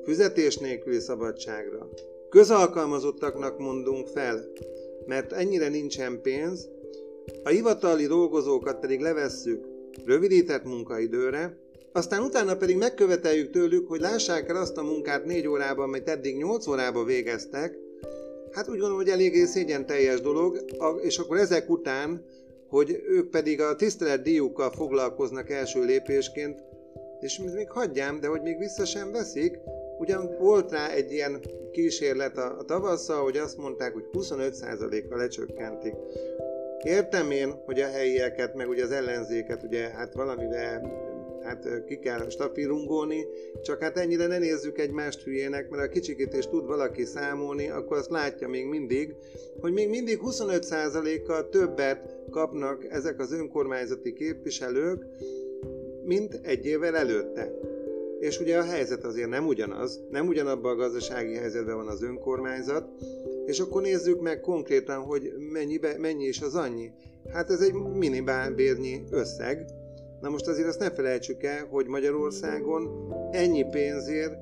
fizetés 0.05 0.57
nélküli 0.59 0.99
szabadságra, 0.99 1.89
közalkalmazottaknak 2.29 3.59
mondunk 3.59 4.07
fel, 4.07 4.45
mert 5.07 5.33
ennyire 5.33 5.69
nincsen 5.69 6.21
pénz, 6.23 6.69
a 7.45 7.49
hivatali 7.49 8.07
dolgozókat 8.07 8.81
pedig 8.81 9.01
levesszük 9.01 9.67
rövidített 10.05 10.65
munkaidőre, 10.65 11.57
aztán 11.93 12.23
utána 12.23 12.57
pedig 12.57 12.77
megköveteljük 12.77 13.51
tőlük, 13.51 13.89
hogy 13.89 14.01
lássák 14.01 14.49
el 14.49 14.57
azt 14.57 14.77
a 14.77 14.83
munkát 14.83 15.25
négy 15.25 15.47
órában, 15.47 15.89
mert 15.89 16.09
eddig 16.09 16.37
nyolc 16.37 16.67
órában 16.67 17.05
végeztek, 17.05 17.79
hát 18.53 18.69
úgy 18.69 18.79
gondolom, 18.79 18.97
hogy 18.97 19.09
eléggé 19.09 19.45
szégyen 19.45 19.87
teljes 19.87 20.21
dolog, 20.21 20.65
és 21.03 21.19
akkor 21.19 21.37
ezek 21.37 21.71
után, 21.71 22.25
hogy 22.69 23.03
ők 23.09 23.31
pedig 23.31 23.61
a 23.61 23.77
tisztelet 23.77 24.23
díjukkal 24.23 24.71
foglalkoznak 24.71 25.51
első 25.51 25.85
lépésként, 25.85 26.63
és 27.21 27.39
még 27.39 27.71
hagyjám, 27.71 28.21
de 28.21 28.27
hogy 28.27 28.43
még 28.43 28.59
vissza 28.59 28.85
sem 28.85 29.13
veszik, 29.13 29.59
ugyan 29.99 30.37
volt 30.39 30.71
rá 30.71 30.91
egy 30.91 31.13
ilyen 31.13 31.41
kísérlet 31.73 32.39
a, 32.39 32.59
a 32.59 32.65
tavasszal, 32.65 33.23
hogy 33.23 33.37
azt 33.37 33.57
mondták, 33.57 33.93
hogy 33.93 34.05
25%-kal 34.13 35.19
lecsökkentik. 35.19 35.95
Értem 36.83 37.31
én, 37.31 37.55
hogy 37.65 37.81
a 37.81 37.87
helyieket, 37.87 38.55
meg 38.55 38.69
ugye 38.69 38.85
az 38.85 38.91
ellenzéket 38.91 39.63
ugye 39.63 39.89
hát 39.89 40.15
valamivel 40.15 40.81
hát 41.49 41.85
ki 41.87 41.99
kell 41.99 42.29
stafirungolni, 42.29 43.27
csak 43.63 43.83
hát 43.83 43.97
ennyire 43.97 44.27
ne 44.27 44.39
nézzük 44.39 44.79
egymást 44.79 45.23
hülyének, 45.23 45.71
mert 45.71 45.83
a 45.83 45.89
kicsikét 45.89 46.35
is 46.35 46.47
tud 46.47 46.67
valaki 46.67 47.05
számolni, 47.05 47.69
akkor 47.69 47.97
azt 47.97 48.11
látja 48.11 48.49
még 48.49 48.67
mindig, 48.67 49.15
hogy 49.61 49.73
még 49.73 49.89
mindig 49.89 50.19
25%-kal 50.23 51.49
többet 51.49 52.17
kapnak 52.31 52.85
ezek 52.91 53.21
az 53.21 53.33
önkormányzati 53.33 54.13
képviselők, 54.13 55.05
mint 56.05 56.41
egy 56.43 56.67
évvel 56.67 56.97
előtte. 56.97 57.53
És 58.21 58.41
ugye 58.41 58.59
a 58.59 58.63
helyzet 58.63 59.05
azért 59.05 59.29
nem 59.29 59.47
ugyanaz, 59.47 60.01
nem 60.11 60.29
ugyanabban 60.29 60.73
a 60.73 60.77
gazdasági 60.77 61.35
helyzetben 61.35 61.77
van 61.77 61.89
az 61.89 62.03
önkormányzat, 62.03 62.89
és 63.47 63.61
akkor 63.61 63.83
nézzük 63.83 64.21
meg 64.21 64.41
konkrétan, 64.41 65.03
hogy 65.03 65.33
mennyi, 65.53 65.81
mennyi 65.99 66.25
is 66.25 66.41
az 66.41 66.55
annyi. 66.55 66.91
Hát 67.33 67.51
ez 67.51 67.61
egy 67.61 67.73
minimálbérnyi 67.73 69.03
összeg, 69.11 69.65
Na 70.21 70.29
most 70.29 70.47
azért 70.47 70.69
azt 70.69 70.79
ne 70.79 70.91
felejtsük 70.91 71.43
el, 71.43 71.67
hogy 71.71 71.87
Magyarországon 71.87 73.09
ennyi 73.31 73.65
pénzért 73.71 74.35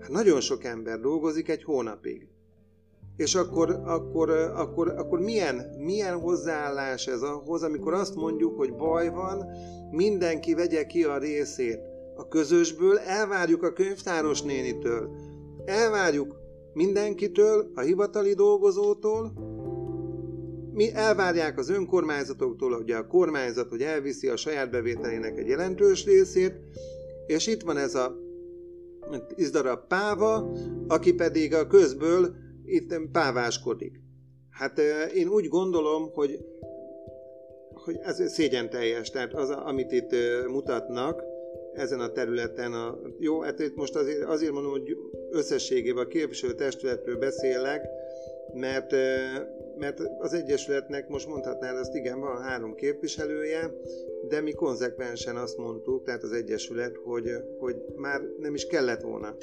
hát 0.00 0.10
nagyon 0.10 0.40
sok 0.40 0.64
ember 0.64 1.00
dolgozik 1.00 1.48
egy 1.48 1.64
hónapig. 1.64 2.28
És 3.16 3.34
akkor, 3.34 3.80
akkor, 3.84 4.30
akkor, 4.30 4.88
akkor 4.88 5.20
milyen, 5.20 5.74
milyen 5.78 6.18
hozzáállás 6.18 7.06
ez 7.06 7.22
ahhoz, 7.22 7.62
amikor 7.62 7.92
azt 7.92 8.14
mondjuk, 8.14 8.56
hogy 8.56 8.74
baj 8.74 9.08
van, 9.08 9.46
mindenki 9.90 10.54
vegye 10.54 10.86
ki 10.86 11.04
a 11.04 11.18
részét 11.18 11.80
a 12.16 12.28
közösből, 12.28 12.98
elvárjuk 12.98 13.62
a 13.62 13.72
könyvtáros 13.72 14.42
nénitől, 14.42 15.10
elvárjuk 15.64 16.36
mindenkitől, 16.72 17.70
a 17.74 17.80
hivatali 17.80 18.34
dolgozótól, 18.34 19.32
mi 20.72 20.92
elvárják 20.94 21.58
az 21.58 21.70
önkormányzatoktól, 21.70 22.72
ugye 22.72 22.96
a 22.96 23.06
kormányzat, 23.06 23.68
hogy 23.68 23.82
elviszi 23.82 24.28
a 24.28 24.36
saját 24.36 24.70
bevételének 24.70 25.38
egy 25.38 25.48
jelentős 25.48 26.04
részét, 26.04 26.54
és 27.26 27.46
itt 27.46 27.62
van 27.62 27.76
ez 27.76 27.94
a 27.94 28.16
izdarab 29.34 29.86
páva, 29.88 30.52
aki 30.88 31.14
pedig 31.14 31.54
a 31.54 31.66
közből 31.66 32.34
itt 32.64 32.94
páváskodik. 33.12 34.00
Hát 34.50 34.78
én 35.14 35.28
úgy 35.28 35.48
gondolom, 35.48 36.10
hogy, 36.12 36.38
hogy 37.72 37.96
ez 38.02 38.32
szégyen 38.32 38.70
teljes, 38.70 39.10
tehát 39.10 39.34
az, 39.34 39.50
amit 39.50 39.92
itt 39.92 40.14
mutatnak, 40.48 41.22
ezen 41.74 42.00
a 42.00 42.12
területen. 42.12 42.72
A, 42.72 42.98
jó, 43.18 43.40
hát 43.40 43.58
itt 43.58 43.76
most 43.76 43.96
azért, 43.96 44.22
azért 44.22 44.52
mondom, 44.52 44.70
hogy 44.70 44.96
összességében 45.30 46.04
a 46.04 46.08
képviselő 46.08 46.54
testületről 46.54 47.16
beszélek, 47.16 47.82
mert, 48.54 48.94
mert 49.80 50.00
az 50.18 50.32
Egyesületnek 50.32 51.08
most 51.08 51.28
mondhatnál 51.28 51.76
azt, 51.76 51.94
igen, 51.94 52.20
van 52.20 52.42
három 52.42 52.74
képviselője, 52.74 53.74
de 54.28 54.40
mi 54.40 54.52
konzekvensen 54.52 55.36
azt 55.36 55.56
mondtuk, 55.56 56.04
tehát 56.04 56.22
az 56.22 56.32
Egyesület, 56.32 56.96
hogy, 56.96 57.30
hogy 57.58 57.76
már 57.96 58.20
nem 58.38 58.54
is 58.54 58.66
kellett 58.66 59.00
volna 59.00 59.36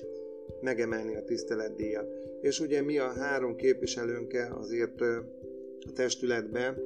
megemelni 0.61 1.15
a 1.15 1.23
tiszteletdíjat. 1.23 2.07
És 2.41 2.59
ugye 2.59 2.81
mi 2.81 2.97
a 2.97 3.07
három 3.07 3.55
képviselőnke 3.55 4.53
azért 4.59 5.01
a 5.01 5.91
testületbe, 5.93 6.77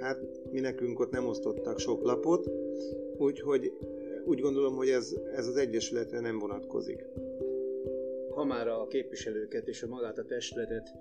hát 0.00 0.18
mi 0.50 0.60
nekünk 0.60 1.00
ott 1.00 1.10
nem 1.10 1.26
osztottak 1.26 1.78
sok 1.78 2.02
lapot, 2.02 2.50
úgyhogy 3.18 3.72
úgy 4.24 4.40
gondolom, 4.40 4.76
hogy 4.76 4.88
ez, 4.88 5.14
ez 5.36 5.46
az 5.46 5.56
Egyesületre 5.56 6.20
nem 6.20 6.38
vonatkozik 6.38 7.04
ha 8.36 8.44
már 8.44 8.68
a 8.68 8.86
képviselőket 8.86 9.68
és 9.68 9.82
a 9.82 9.86
magát 9.86 10.18
a 10.18 10.24
testületet 10.24 10.94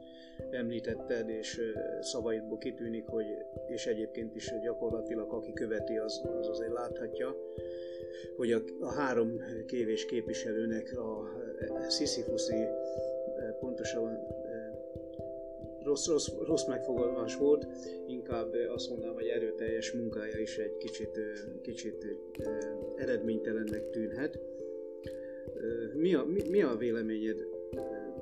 említetted, 0.52 1.30
és 1.30 1.62
szavaidból 2.02 2.58
kitűnik, 2.58 3.06
hogy 3.06 3.26
és 3.68 3.86
egyébként 3.86 4.36
is 4.36 4.54
gyakorlatilag 4.62 5.34
aki 5.34 5.54
követi, 5.54 5.98
az, 5.98 6.22
az 6.40 6.48
azért 6.48 6.72
láthatja, 6.72 7.36
hogy 8.36 8.52
a, 8.52 8.62
a 8.80 8.92
három 8.92 9.42
kévés 9.66 10.06
képviselőnek 10.06 10.98
a 10.98 11.30
Sisyphuszi 11.90 12.66
pontosabban 13.60 14.18
rossz, 15.84 16.08
rossz, 16.08 16.28
rossz 16.46 16.66
megfogalmaz 16.66 17.38
volt, 17.38 17.68
inkább 18.08 18.54
azt 18.76 18.90
mondanám, 18.90 19.14
hogy 19.14 19.28
erőteljes 19.28 19.92
munkája 19.92 20.40
is 20.40 20.58
egy 20.58 20.78
kicsit, 20.78 21.20
kicsit 21.62 22.06
eredménytelennek 22.96 23.90
tűnhet 23.90 24.40
mi 25.94 26.14
a, 26.14 26.24
mi, 26.24 26.42
mi 26.50 26.62
a 26.62 26.76
véleményed? 26.76 27.48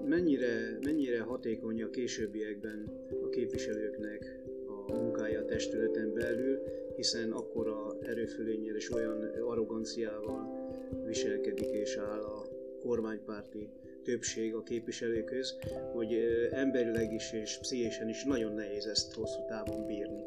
Mennyire, 0.05 0.77
mennyire 0.83 1.21
hatékony 1.21 1.83
a 1.83 1.89
későbbiekben 1.89 3.07
a 3.23 3.29
képviselőknek 3.29 4.41
a 4.67 4.93
munkája 4.93 5.39
a 5.39 5.45
testületen 5.45 6.13
belül, 6.13 6.59
hiszen 6.95 7.31
akkora 7.31 7.97
erőfölénnyel 8.01 8.75
és 8.75 8.91
olyan 8.91 9.31
arroganciával 9.41 10.71
viselkedik 11.05 11.71
és 11.71 11.95
áll 11.95 12.21
a 12.21 12.45
kormánypárti 12.79 13.69
többség 14.03 14.53
a 14.53 14.63
képviselőköz, 14.63 15.57
hogy 15.93 16.13
emberileg 16.51 17.13
is 17.13 17.33
és 17.33 17.57
pszichésen 17.61 18.09
is 18.09 18.23
nagyon 18.23 18.53
nehéz 18.53 18.85
ezt 18.85 19.13
hosszú 19.13 19.45
távon 19.47 19.85
bírni. 19.85 20.23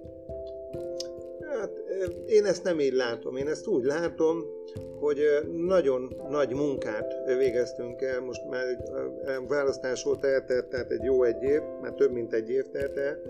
Hát 1.59 1.73
én 2.27 2.45
ezt 2.45 2.63
nem 2.63 2.81
így 2.81 2.93
látom. 2.93 3.37
Én 3.37 3.49
ezt 3.49 3.67
úgy 3.67 3.85
látom, 3.85 4.45
hogy 5.01 5.21
nagyon 5.53 6.15
nagy 6.31 6.53
munkát 6.55 7.15
végeztünk 7.39 8.03
el, 8.03 8.21
most 8.21 8.49
már 8.49 8.65
választás 9.49 10.07
óta 10.07 10.27
eltelt, 10.27 10.67
tehát 10.67 10.91
egy 10.91 11.03
jó 11.03 11.23
egy 11.23 11.43
év, 11.43 11.61
már 11.83 11.93
több 11.93 12.13
mint 12.13 12.33
egy 12.33 12.51
év 12.51 12.65
telt 12.73 12.97
el. 12.97 13.23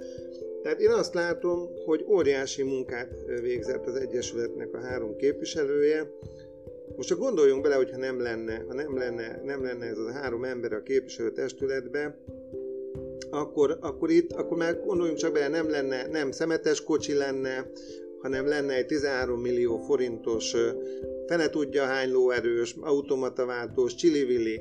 Tehát 0.63 0.81
én 0.81 0.91
azt 0.91 1.15
látom, 1.15 1.71
hogy 1.85 2.05
óriási 2.09 2.63
munkát 2.63 3.25
végzett 3.41 3.87
az 3.87 3.95
Egyesületnek 3.95 4.75
a 4.75 4.81
három 4.81 5.17
képviselője. 5.17 6.11
Most 6.97 7.09
csak 7.09 7.19
gondoljunk 7.19 7.63
bele, 7.63 7.75
hogyha 7.75 7.97
nem 7.97 8.21
lenne, 8.21 8.65
ha 8.69 8.75
nem 8.75 8.97
lenne, 8.97 9.41
nem 9.45 9.63
lenne 9.63 9.87
ez 9.87 9.99
a 9.99 10.13
három 10.13 10.45
ember 10.45 10.73
a 10.73 10.83
képviselő 10.83 11.31
testületbe, 11.31 12.19
akkor, 13.31 13.79
akkor 13.81 14.11
itt, 14.11 14.33
akkor 14.33 14.57
már 14.57 14.81
gondoljunk 14.85 15.19
csak 15.19 15.33
bele, 15.33 15.49
nem 15.49 15.71
lenne, 15.71 16.07
nem 16.07 16.31
szemetes 16.31 16.83
kocsi 16.83 17.15
lenne, 17.15 17.71
hanem 18.27 18.47
lenne 18.47 18.75
egy 18.75 18.87
13 18.87 19.41
millió 19.41 19.79
forintos 19.79 20.55
fene 21.27 21.49
tudja 21.49 21.85
hány 21.85 22.11
lóerős, 22.11 22.75
automataváltós, 22.81 23.95
csilivilli 23.95 24.61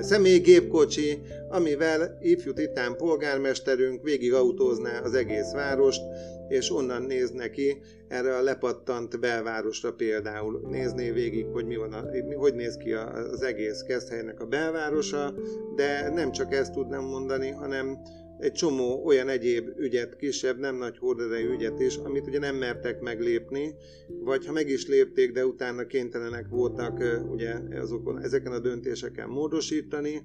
személygépkocsi, 0.00 1.18
amivel 1.48 2.18
ifjú 2.20 2.52
titán 2.52 2.96
polgármesterünk 2.96 4.02
végig 4.02 4.32
autózná 4.32 5.00
az 5.00 5.14
egész 5.14 5.52
várost, 5.52 6.02
és 6.48 6.70
onnan 6.70 7.02
néz 7.02 7.30
neki 7.30 7.80
erre 8.08 8.36
a 8.36 8.42
lepattant 8.42 9.20
belvárosra 9.20 9.92
például. 9.92 10.60
Nézné 10.70 11.10
végig, 11.10 11.46
hogy 11.52 11.66
mi 11.66 11.76
van, 11.76 11.92
a, 11.92 12.04
hogy 12.36 12.54
néz 12.54 12.76
ki 12.76 12.92
az 12.92 13.42
egész 13.42 13.82
Keszthelynek 13.82 14.40
a 14.40 14.46
belvárosa, 14.46 15.34
de 15.76 16.10
nem 16.14 16.32
csak 16.32 16.54
ezt 16.54 16.72
tudnám 16.72 17.04
mondani, 17.04 17.50
hanem 17.50 17.98
egy 18.42 18.52
csomó 18.52 19.04
olyan 19.04 19.28
egyéb 19.28 19.68
ügyet, 19.76 20.16
kisebb, 20.16 20.58
nem 20.58 20.76
nagy 20.76 20.98
horderejű 20.98 21.48
ügyet 21.48 21.80
is, 21.80 21.96
amit 21.96 22.26
ugye 22.26 22.38
nem 22.38 22.56
mertek 22.56 23.00
meglépni, 23.00 23.74
vagy 24.08 24.46
ha 24.46 24.52
meg 24.52 24.68
is 24.68 24.86
lépték, 24.86 25.32
de 25.32 25.46
utána 25.46 25.86
kénytelenek 25.86 26.48
voltak 26.48 27.24
ugye 27.30 27.54
azokon, 27.80 28.22
ezeken 28.22 28.52
a 28.52 28.58
döntéseken 28.58 29.28
módosítani. 29.28 30.22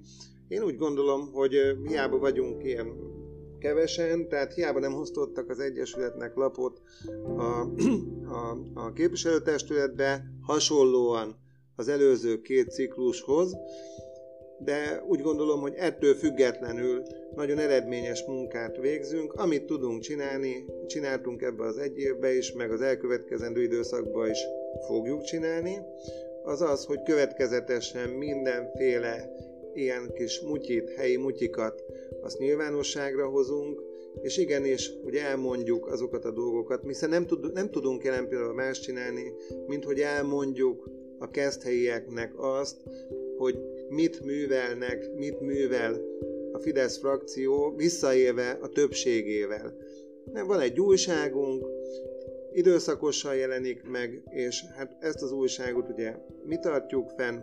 Én 0.47 0.63
úgy 0.63 0.75
gondolom, 0.75 1.32
hogy 1.32 1.77
hiába 1.88 2.17
vagyunk 2.17 2.63
ilyen 2.63 2.93
kevesen, 3.60 4.30
tehát 4.30 4.53
hiába 4.53 4.80
nem 4.80 4.93
hoztottak 4.93 5.49
az 5.49 5.60
Egyesületnek 5.60 6.36
lapot 6.36 6.82
a, 7.38 7.41
a, 8.39 8.58
a 8.73 8.93
képviselőtestületbe, 8.93 10.23
hasonlóan 10.41 11.36
az 11.75 11.88
előző 11.88 12.41
két 12.41 12.71
ciklushoz, 12.71 13.56
de 14.58 15.04
úgy 15.08 15.22
gondolom, 15.22 15.60
hogy 15.60 15.74
ettől 15.78 16.13
függetlenül 16.13 17.04
nagyon 17.36 17.58
eredményes 17.58 18.24
munkát 18.28 18.78
végzünk. 18.78 19.34
Amit 19.34 19.65
tudunk 19.65 20.02
csinálni, 20.02 20.65
csináltunk 20.88 21.41
ebbe 21.41 21.63
az 21.63 21.78
egy 21.78 21.98
évbe 21.98 22.36
is, 22.36 22.54
meg 22.54 22.72
az 22.72 22.82
elkövetkezendő 22.82 23.62
időszakban 23.62 24.30
is 24.30 24.39
fogjuk 24.88 25.22
csinálni, 25.22 25.78
az 26.43 26.62
az, 26.62 26.86
hogy 26.86 27.04
következetesen 27.04 28.10
mindenféle 28.10 29.30
ilyen 29.74 30.12
kis 30.13 30.39
mutyit, 30.39 30.89
helyi 30.89 31.17
mutyikat, 31.17 31.84
azt 32.22 32.39
nyilvánosságra 32.39 33.28
hozunk, 33.28 33.82
és 34.22 34.38
igenis, 34.38 34.91
hogy 35.04 35.15
elmondjuk 35.15 35.88
azokat 35.88 36.26
a 36.26 36.32
dolgokat, 36.32 36.84
hiszen 36.88 37.10
nem, 37.10 37.26
tud, 37.26 37.54
nem 37.54 37.70
tudunk 37.70 38.04
jelen 38.04 38.28
például 38.28 38.54
más 38.54 38.80
csinálni, 38.80 39.34
mint 39.67 39.84
hogy 39.84 40.00
elmondjuk 40.00 40.89
a 41.20 41.30
kezdhelyieknek 41.30 42.32
azt, 42.36 42.76
hogy 43.38 43.60
mit 43.89 44.26
művelnek, 44.26 45.13
mit 45.15 45.39
művel 45.39 46.02
a 46.52 46.60
Fidesz 46.60 46.97
frakció 46.97 47.73
visszaélve 47.76 48.58
a 48.62 48.67
többségével. 48.67 49.78
Nem, 50.34 50.47
van 50.47 50.60
egy 50.60 50.80
újságunk, 50.80 51.65
időszakosan 52.52 53.36
jelenik 53.36 53.84
meg, 53.89 54.23
és 54.30 54.63
hát 54.76 54.97
ezt 55.00 55.21
az 55.21 55.32
újságot 55.32 55.89
ugye 55.89 56.15
mi 56.43 56.60
tartjuk 56.60 57.10
fenn 57.10 57.39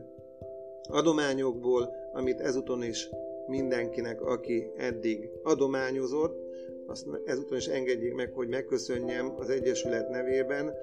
adományokból, 0.88 1.94
amit 2.12 2.40
ezúton 2.40 2.83
is 2.83 3.09
mindenkinek, 3.46 4.22
aki 4.22 4.70
eddig 4.76 5.30
adományozott, 5.42 6.44
azt 6.87 7.07
ezúton 7.24 7.59
is 7.59 7.66
engedjék 7.66 8.14
meg, 8.14 8.33
hogy 8.33 8.48
megköszönjem 8.48 9.35
az 9.38 9.50
Egyesület 9.50 10.09
nevében, 10.09 10.74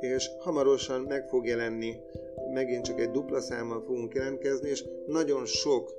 és 0.00 0.30
hamarosan 0.38 1.00
meg 1.00 1.28
fog 1.28 1.46
jelenni, 1.46 1.96
megint 2.52 2.84
csak 2.84 3.00
egy 3.00 3.10
dupla 3.10 3.40
számmal 3.40 3.82
fogunk 3.82 4.14
jelentkezni, 4.14 4.68
és 4.68 4.84
nagyon 5.06 5.44
sok 5.44 5.94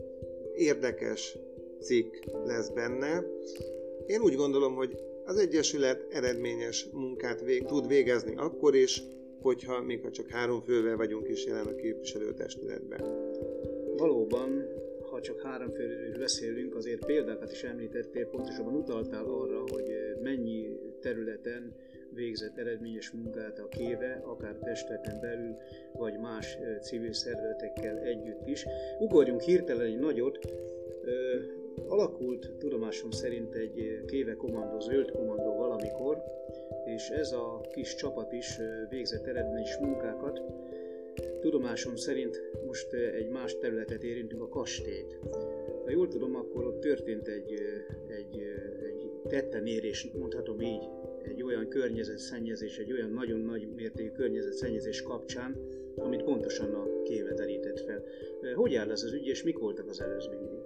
érdekes 0.55 1.37
cikk 1.81 2.13
lesz 2.45 2.69
benne. 2.69 3.23
Én 4.05 4.21
úgy 4.21 4.35
gondolom, 4.35 4.75
hogy 4.75 4.97
az 5.25 5.37
Egyesület 5.37 6.05
eredményes 6.11 6.87
munkát 6.93 7.41
vég, 7.41 7.65
tud 7.65 7.87
végezni 7.87 8.35
akkor 8.35 8.75
is, 8.75 9.03
hogyha 9.41 9.81
még 9.81 10.01
ha 10.01 10.11
csak 10.11 10.27
három 10.27 10.61
fővel 10.61 10.95
vagyunk 10.95 11.29
is 11.29 11.45
jelen 11.45 11.65
a 11.65 11.75
képviselőtestületben. 11.75 13.01
Valóban, 13.97 14.65
ha 15.19 15.25
csak 15.25 15.41
három 15.41 15.71
főről 15.71 16.17
beszélünk, 16.17 16.75
azért 16.75 17.05
példákat 17.05 17.51
is 17.51 17.63
említettél, 17.63 18.25
pontosabban 18.25 18.73
utaltál 18.73 19.25
arra, 19.25 19.59
hogy 19.59 19.91
mennyi 20.21 20.79
területen 21.01 21.73
végzett 22.13 22.57
eredményes 22.57 23.11
munkát 23.11 23.59
a 23.59 23.67
kéve, 23.67 24.21
akár 24.25 24.55
testületen 24.55 25.19
belül, 25.21 25.57
vagy 25.93 26.19
más 26.19 26.57
civil 26.81 27.13
szervezetekkel 27.13 27.97
együtt 27.97 28.47
is. 28.47 28.65
Ugorjunk 28.99 29.41
hirtelen 29.41 29.85
egy 29.85 29.99
nagyot, 29.99 30.39
alakult 31.87 32.51
tudomásom 32.59 33.11
szerint 33.11 33.55
egy 33.55 34.03
kéve 34.05 34.35
kommandó, 34.35 34.79
zöld 34.79 35.11
kommandó 35.11 35.55
valamikor, 35.55 36.23
és 36.85 37.09
ez 37.09 37.31
a 37.31 37.61
kis 37.71 37.95
csapat 37.95 38.31
is 38.31 38.59
végzett 38.89 39.25
eredményes 39.25 39.77
munkákat. 39.77 40.41
Tudomásom 41.41 41.95
szerint 41.95 42.41
most 42.65 42.93
egy 42.93 43.29
más 43.29 43.57
területet 43.57 44.03
érintünk, 44.03 44.41
a 44.41 44.47
kastélyt. 44.49 45.19
Ha 45.83 45.89
jól 45.91 46.07
tudom, 46.07 46.35
akkor 46.35 46.65
ott 46.65 46.79
történt 46.79 47.27
egy, 47.27 47.53
egy, 48.07 48.41
egy 48.83 49.09
tettemérés, 49.27 50.11
mondhatom 50.19 50.61
így, 50.61 50.83
egy 51.23 51.43
olyan 51.43 51.67
környezetszennyezés, 51.67 52.77
egy 52.77 52.91
olyan 52.91 53.09
nagyon 53.09 53.39
nagy 53.39 53.67
mértékű 53.75 54.11
környezetszennyezés 54.11 55.01
kapcsán, 55.01 55.55
amit 55.95 56.23
pontosan 56.23 56.73
a 56.73 57.01
kéve 57.03 57.33
derített 57.33 57.79
fel. 57.79 58.03
Hogy 58.55 58.75
áll 58.75 58.91
ez 58.91 59.03
az 59.03 59.13
ügy, 59.13 59.27
és 59.27 59.43
mik 59.43 59.57
voltak 59.57 59.87
az 59.87 60.01
előzményei? 60.01 60.61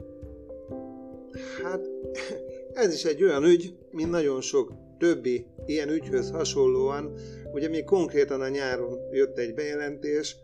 Hát 1.64 1.90
ez 2.84 2.94
is 2.94 3.06
egy 3.06 3.24
olyan 3.24 3.44
ügy, 3.44 3.74
mint 3.92 4.10
nagyon 4.10 4.42
sok 4.42 4.72
többi 5.04 5.46
ilyen 5.66 5.90
ügyhöz 5.90 6.32
hasonlóan, 6.32 7.14
ugye 7.54 7.70
még 7.70 7.84
konkrétan 7.84 8.42
a 8.42 8.48
nyáron 8.48 9.00
jött 9.12 9.38
egy 9.38 9.54
bejelentés, 9.54 10.36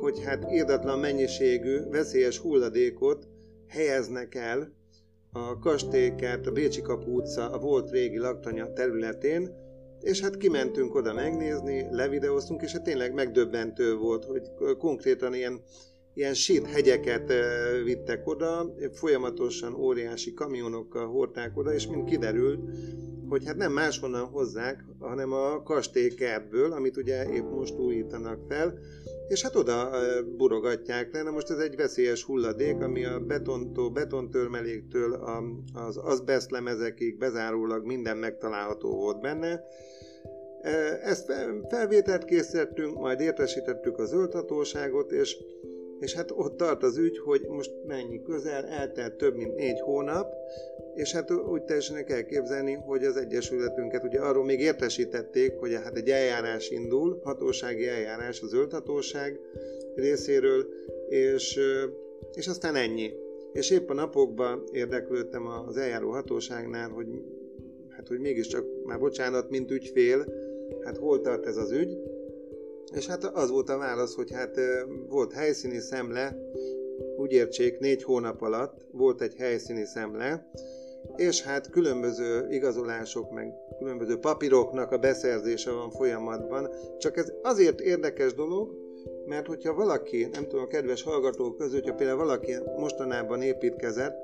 hogy 0.00 0.22
hát 0.24 0.52
írdatlan 0.52 0.98
mennyiségű 0.98 1.80
veszélyes 1.90 2.38
hulladékot 2.38 3.28
helyeznek 3.68 4.34
el 4.34 4.72
a 5.32 5.58
kastélyket, 5.58 6.46
a 6.46 6.52
Bécsi 6.52 6.80
Kapu 6.80 7.16
utca, 7.16 7.50
a 7.50 7.58
volt 7.58 7.90
régi 7.90 8.18
laktanya 8.18 8.72
területén, 8.72 9.50
és 10.00 10.20
hát 10.20 10.36
kimentünk 10.36 10.94
oda 10.94 11.12
megnézni, 11.12 11.86
levideóztunk, 11.90 12.62
és 12.62 12.72
hát 12.72 12.82
tényleg 12.82 13.14
megdöbbentő 13.14 13.96
volt, 13.96 14.24
hogy 14.24 14.42
konkrétan 14.78 15.34
ilyen, 15.34 15.60
ilyen 16.14 16.34
sít 16.34 16.66
hegyeket 16.66 17.32
vittek 17.84 18.26
oda, 18.26 18.74
folyamatosan 18.92 19.74
óriási 19.74 20.34
kamionokkal 20.34 21.06
hordták 21.06 21.56
oda, 21.58 21.74
és 21.74 21.86
mind 21.86 22.04
kiderült, 22.04 22.60
hogy 23.28 23.46
hát 23.46 23.56
nem 23.56 23.72
máshonnan 23.72 24.24
hozzák, 24.24 24.84
hanem 24.98 25.32
a 25.32 25.62
kastélykertből, 25.62 26.72
amit 26.72 26.96
ugye 26.96 27.32
épp 27.32 27.50
most 27.50 27.78
újítanak 27.78 28.38
fel, 28.48 28.78
és 29.28 29.42
hát 29.42 29.56
oda 29.56 29.90
burogatják 30.36 31.12
le. 31.12 31.22
Na 31.22 31.30
most 31.30 31.50
ez 31.50 31.58
egy 31.58 31.76
veszélyes 31.76 32.22
hulladék, 32.24 32.80
ami 32.80 33.04
a 33.04 33.20
betontól, 33.20 33.90
betontörmeléktől 33.90 35.12
az 35.74 35.96
azbesztlemezekig 35.96 37.18
bezárólag 37.18 37.86
minden 37.86 38.16
megtalálható 38.16 38.96
volt 38.96 39.20
benne. 39.20 39.64
Ezt 41.02 41.32
felvételt 41.68 42.24
készítettünk, 42.24 42.98
majd 42.98 43.20
értesítettük 43.20 43.98
a 43.98 44.04
zöldhatóságot, 44.04 45.12
és, 45.12 45.36
és 46.02 46.14
hát 46.14 46.30
ott 46.30 46.56
tart 46.56 46.82
az 46.82 46.96
ügy, 46.96 47.18
hogy 47.18 47.46
most 47.48 47.72
mennyi 47.86 48.22
közel, 48.22 48.64
eltelt 48.64 49.14
több 49.14 49.36
mint 49.36 49.54
négy 49.54 49.80
hónap, 49.80 50.34
és 50.94 51.12
hát 51.12 51.30
úgy 51.30 51.62
teljesen 51.62 52.04
kell 52.04 52.22
képzelni, 52.22 52.72
hogy 52.72 53.04
az 53.04 53.16
Egyesületünket 53.16 54.04
ugye 54.04 54.20
arról 54.20 54.44
még 54.44 54.60
értesítették, 54.60 55.58
hogy 55.58 55.74
hát 55.74 55.96
egy 55.96 56.08
eljárás 56.08 56.70
indul, 56.70 57.20
hatósági 57.24 57.88
eljárás, 57.88 58.40
a 58.42 58.46
zöld 58.46 58.72
hatóság 58.72 59.40
részéről, 59.94 60.66
és, 61.08 61.60
és 62.34 62.46
aztán 62.46 62.74
ennyi. 62.74 63.12
És 63.52 63.70
épp 63.70 63.90
a 63.90 63.94
napokban 63.94 64.64
érdeklődtem 64.72 65.46
az 65.46 65.76
eljáró 65.76 66.10
hatóságnál, 66.10 66.88
hogy 66.88 67.06
hát 67.88 68.08
hogy 68.08 68.18
mégiscsak, 68.18 68.64
már 68.84 68.98
bocsánat, 68.98 69.50
mint 69.50 69.70
ügyfél, 69.70 70.26
hát 70.84 70.96
hol 70.96 71.20
tart 71.20 71.46
ez 71.46 71.56
az 71.56 71.70
ügy, 71.70 71.98
és 72.94 73.06
hát 73.06 73.24
az 73.24 73.50
volt 73.50 73.68
a 73.68 73.78
válasz, 73.78 74.14
hogy 74.14 74.30
hát 74.30 74.60
volt 75.08 75.32
helyszíni 75.32 75.78
szemle, 75.78 76.36
úgy 77.16 77.32
értsék, 77.32 77.78
négy 77.78 78.02
hónap 78.02 78.42
alatt 78.42 78.86
volt 78.90 79.20
egy 79.20 79.34
helyszíni 79.34 79.84
szemle, 79.84 80.50
és 81.16 81.42
hát 81.42 81.70
különböző 81.70 82.46
igazolások, 82.50 83.30
meg 83.30 83.54
különböző 83.78 84.18
papíroknak 84.18 84.92
a 84.92 84.98
beszerzése 84.98 85.70
van 85.70 85.90
folyamatban. 85.90 86.68
Csak 86.98 87.16
ez 87.16 87.32
azért 87.42 87.80
érdekes 87.80 88.34
dolog, 88.34 88.80
mert 89.26 89.46
hogyha 89.46 89.74
valaki, 89.74 90.28
nem 90.32 90.42
tudom, 90.42 90.64
a 90.64 90.66
kedves 90.66 91.02
hallgatók 91.02 91.58
között, 91.58 91.82
hogyha 91.82 91.94
például 91.94 92.18
valaki 92.18 92.54
mostanában 92.78 93.42
építkezett, 93.42 94.16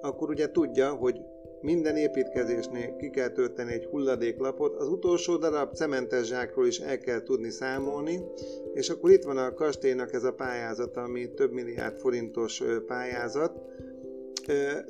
akkor 0.00 0.28
ugye 0.28 0.50
tudja, 0.50 0.90
hogy 0.90 1.20
minden 1.66 1.96
építkezésnél 1.96 2.96
ki 2.96 3.10
kell 3.10 3.28
tölteni 3.28 3.72
egy 3.72 3.84
hulladéklapot, 3.84 4.74
az 4.74 4.88
utolsó 4.88 5.36
darab 5.36 5.74
cementes 5.74 6.26
zsákról 6.26 6.66
is 6.66 6.78
el 6.78 6.98
kell 6.98 7.22
tudni 7.22 7.50
számolni, 7.50 8.20
és 8.74 8.88
akkor 8.88 9.10
itt 9.10 9.22
van 9.22 9.36
a 9.36 9.54
kastélynak 9.54 10.12
ez 10.12 10.24
a 10.24 10.32
pályázat, 10.32 10.96
ami 10.96 11.30
több 11.34 11.52
milliárd 11.52 11.96
forintos 11.96 12.62
pályázat. 12.86 13.52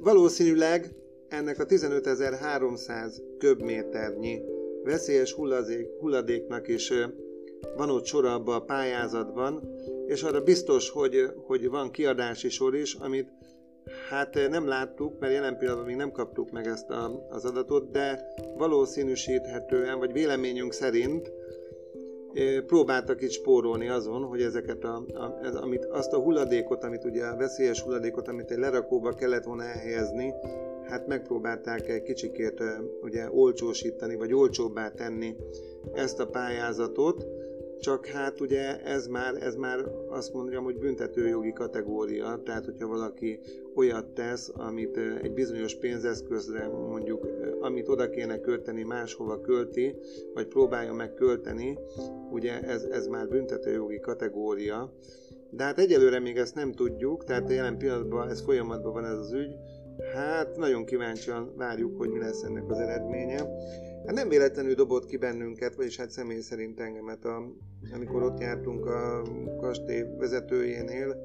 Valószínűleg 0.01 0.91
ennek 1.29 1.59
a 1.59 1.67
15.300 1.67 3.17
köbméternyi 3.39 4.41
veszélyes 4.85 5.33
hulladék, 5.33 5.87
hulladéknak 6.01 6.69
is 6.69 6.93
van 7.77 7.91
ott 7.91 8.05
sor 8.05 8.25
abban 8.25 8.55
a 8.55 8.65
pályázatban, 8.65 9.61
és 10.07 10.23
arra 10.23 10.41
biztos, 10.41 10.91
hogy, 10.91 11.31
hogy 11.47 11.69
van 11.69 11.91
kiadási 11.91 12.49
sor 12.49 12.75
is, 12.75 12.95
amit 12.95 13.29
hát 14.09 14.39
nem 14.51 14.67
láttuk, 14.67 15.19
mert 15.19 15.33
jelen 15.33 15.57
pillanatban 15.59 15.87
még 15.87 15.97
nem 15.97 16.13
kaptuk 16.13 16.51
meg 16.51 16.67
ezt 16.67 16.91
a, 16.91 17.27
az 17.31 17.45
adatot, 17.45 17.91
de 17.91 18.35
valószínűsíthetően, 18.57 19.99
vagy 19.99 20.13
véleményünk 20.13 20.73
szerint 20.73 21.33
próbáltak 22.67 23.23
itt 23.23 23.31
spórolni 23.31 23.89
azon, 23.89 24.23
hogy 24.23 24.43
ezeket 24.43 24.85
a, 24.85 25.05
a, 25.15 25.39
ez, 25.43 25.55
amit, 25.55 25.85
azt 25.85 26.13
a 26.13 26.19
hulladékot, 26.19 26.85
amit 26.85 27.05
ugye 27.05 27.25
a 27.25 27.37
veszélyes 27.37 27.81
hulladékot, 27.81 28.29
amit 28.29 28.51
egy 28.51 28.59
lerakóba 28.59 29.15
kellett 29.15 29.45
volna 29.45 29.63
elhelyezni, 29.63 30.35
hát 30.89 31.07
megpróbálták 31.07 31.89
egy 31.89 32.03
kicsikét 32.03 32.63
ugye 33.03 33.31
olcsósítani, 33.31 34.17
vagy 34.17 34.33
olcsóbbá 34.33 34.91
tenni 34.91 35.37
ezt 35.95 36.21
a 36.21 36.27
pályázatot, 36.27 37.27
csak 37.81 38.07
hát 38.07 38.41
ugye 38.41 38.81
ez 38.83 39.07
már, 39.07 39.35
ez 39.35 39.55
már 39.55 39.79
azt 40.09 40.33
mondjam, 40.33 40.65
hogy 40.65 40.79
büntetőjogi 40.79 41.53
kategória, 41.53 42.41
tehát 42.45 42.65
hogyha 42.65 42.87
valaki 42.87 43.39
olyat 43.75 44.07
tesz, 44.07 44.51
amit 44.55 44.97
egy 45.23 45.33
bizonyos 45.33 45.75
pénzeszközre 45.75 46.69
mondjuk, 46.69 47.27
amit 47.61 47.89
oda 47.89 48.11
kéne 48.11 48.41
költeni, 48.41 48.83
máshova 48.83 49.41
költi, 49.41 49.95
vagy 50.35 50.47
próbálja 50.47 50.93
meg 50.93 51.15
költeni, 51.15 51.79
ugye 52.31 52.61
ez, 52.61 52.83
ez 52.83 53.07
már 53.07 53.29
büntetőjogi 53.29 54.01
kategória. 54.01 54.93
De 55.51 55.65
hát 55.65 55.79
egyelőre 55.79 56.19
még 56.19 56.37
ezt 56.37 56.55
nem 56.55 56.73
tudjuk, 56.73 57.25
tehát 57.25 57.51
jelen 57.51 57.79
pillanatban 57.79 58.29
ez 58.29 58.41
folyamatban 58.41 58.93
van 58.93 59.05
ez 59.05 59.19
az 59.19 59.33
ügy. 59.33 59.57
Hát 60.15 60.57
nagyon 60.57 60.85
kíváncsian 60.85 61.53
várjuk, 61.57 61.99
hogy 61.99 62.09
mi 62.09 62.19
lesz 62.19 62.43
ennek 62.43 62.71
az 62.71 62.79
eredménye. 62.79 63.49
Hát 64.07 64.15
nem 64.15 64.29
véletlenül 64.29 64.75
dobott 64.75 65.07
ki 65.07 65.17
bennünket, 65.17 65.75
vagyis 65.75 65.97
hát 65.97 66.11
személy 66.11 66.41
szerint 66.41 66.81
engemet, 66.81 67.25
a, 67.25 67.53
amikor 67.95 68.23
ott 68.23 68.41
jártunk 68.41 68.87
a 68.87 69.23
kastély 69.61 70.03
vezetőjénél, 70.19 71.17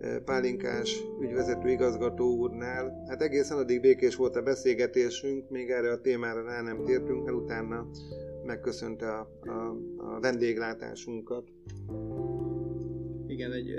e, 0.00 0.18
Pálinkás 0.18 1.02
ügyvezető 1.20 1.68
igazgató 1.68 2.36
úrnál. 2.36 3.04
Hát 3.08 3.22
egészen 3.22 3.58
addig 3.58 3.80
békés 3.80 4.16
volt 4.16 4.36
a 4.36 4.42
beszélgetésünk, 4.42 5.50
még 5.50 5.70
erre 5.70 5.90
a 5.90 6.00
témára 6.00 6.42
rá 6.42 6.62
nem 6.62 6.84
tértünk, 6.84 7.24
mert 7.24 7.36
utána 7.36 7.90
megköszönte 8.44 9.06
a, 9.06 9.28
a, 9.40 9.76
a 9.96 10.20
vendéglátásunkat. 10.20 11.48
Igen, 13.26 13.52
egy, 13.52 13.70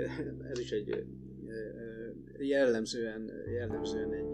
ez 0.52 0.58
is 0.58 0.70
egy 0.70 0.90
e, 0.90 0.94
e, 0.94 2.44
jellemzően, 2.44 3.30
jellemzően 3.58 4.12
egy 4.12 4.31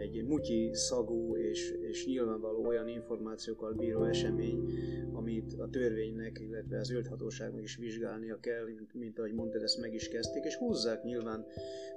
egy 0.00 0.24
mutyi 0.24 0.70
szagú 0.72 1.36
és, 1.36 1.74
és 1.90 2.06
nyilvánvaló 2.06 2.66
olyan 2.66 2.88
információkkal 2.88 3.72
bíró 3.72 4.04
esemény, 4.04 4.64
amit 5.12 5.52
a 5.58 5.68
törvénynek, 5.70 6.38
illetve 6.40 6.78
az 6.78 6.90
ölthatóságnak 6.90 7.62
is 7.62 7.76
vizsgálnia 7.76 8.38
kell, 8.40 8.64
mint, 8.64 8.94
mint 8.94 9.18
ahogy 9.18 9.32
mondtad, 9.32 9.62
ezt 9.62 9.80
meg 9.80 9.94
is 9.94 10.08
kezdték, 10.08 10.44
és 10.44 10.56
húzzák 10.56 11.02
nyilván, 11.02 11.46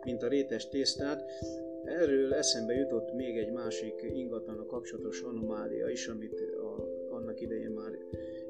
mint 0.03 0.23
a 0.23 0.27
rétes 0.27 0.69
tésztát. 0.69 1.23
Erről 1.83 2.33
eszembe 2.33 2.73
jutott 2.73 3.13
még 3.13 3.37
egy 3.37 3.51
másik 3.51 3.93
ingatlan 4.13 4.65
kapcsolatos 4.67 5.21
anomália 5.21 5.89
is, 5.89 6.07
amit 6.07 6.41
a, 6.41 6.87
annak 7.09 7.41
idején 7.41 7.71
már 7.71 7.91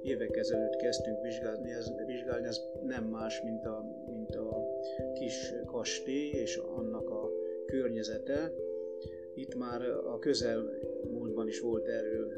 évek 0.04 0.38
ezelőtt 0.38 0.76
kezdtünk 0.76 1.22
vizsgálni, 1.22 1.72
ez, 1.72 1.92
vizsgálni, 2.06 2.48
ez 2.48 2.62
nem 2.84 3.04
más, 3.04 3.42
mint 3.42 3.66
a, 3.66 4.06
mint 4.08 4.36
a 4.36 4.68
kis 5.14 5.54
kastély 5.66 6.30
és 6.30 6.56
annak 6.56 7.10
a 7.10 7.30
környezete, 7.66 8.52
itt 9.36 9.56
már 9.56 9.82
a 9.90 10.20
közelmúltban 10.20 11.48
is 11.48 11.60
volt 11.60 11.88
erről 11.88 12.34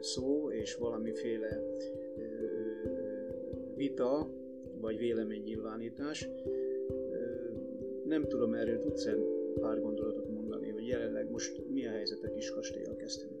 szó, 0.00 0.50
és 0.50 0.74
valamiféle 0.74 1.62
vita, 3.76 4.28
vagy 4.80 4.98
véleménynyilvánítás. 4.98 6.28
Nem 8.04 8.26
tudom, 8.28 8.54
erről 8.54 8.78
tudsz 8.78 9.08
pár 9.60 9.80
gondolatot 9.80 10.28
mondani, 10.28 10.70
hogy 10.70 10.86
jelenleg 10.86 11.30
most 11.30 11.62
mi 11.72 11.86
a 11.86 11.90
helyzet 11.90 12.22
a 12.22 12.30
kiskastélyal 12.30 12.96
kezdeni? 12.96 13.33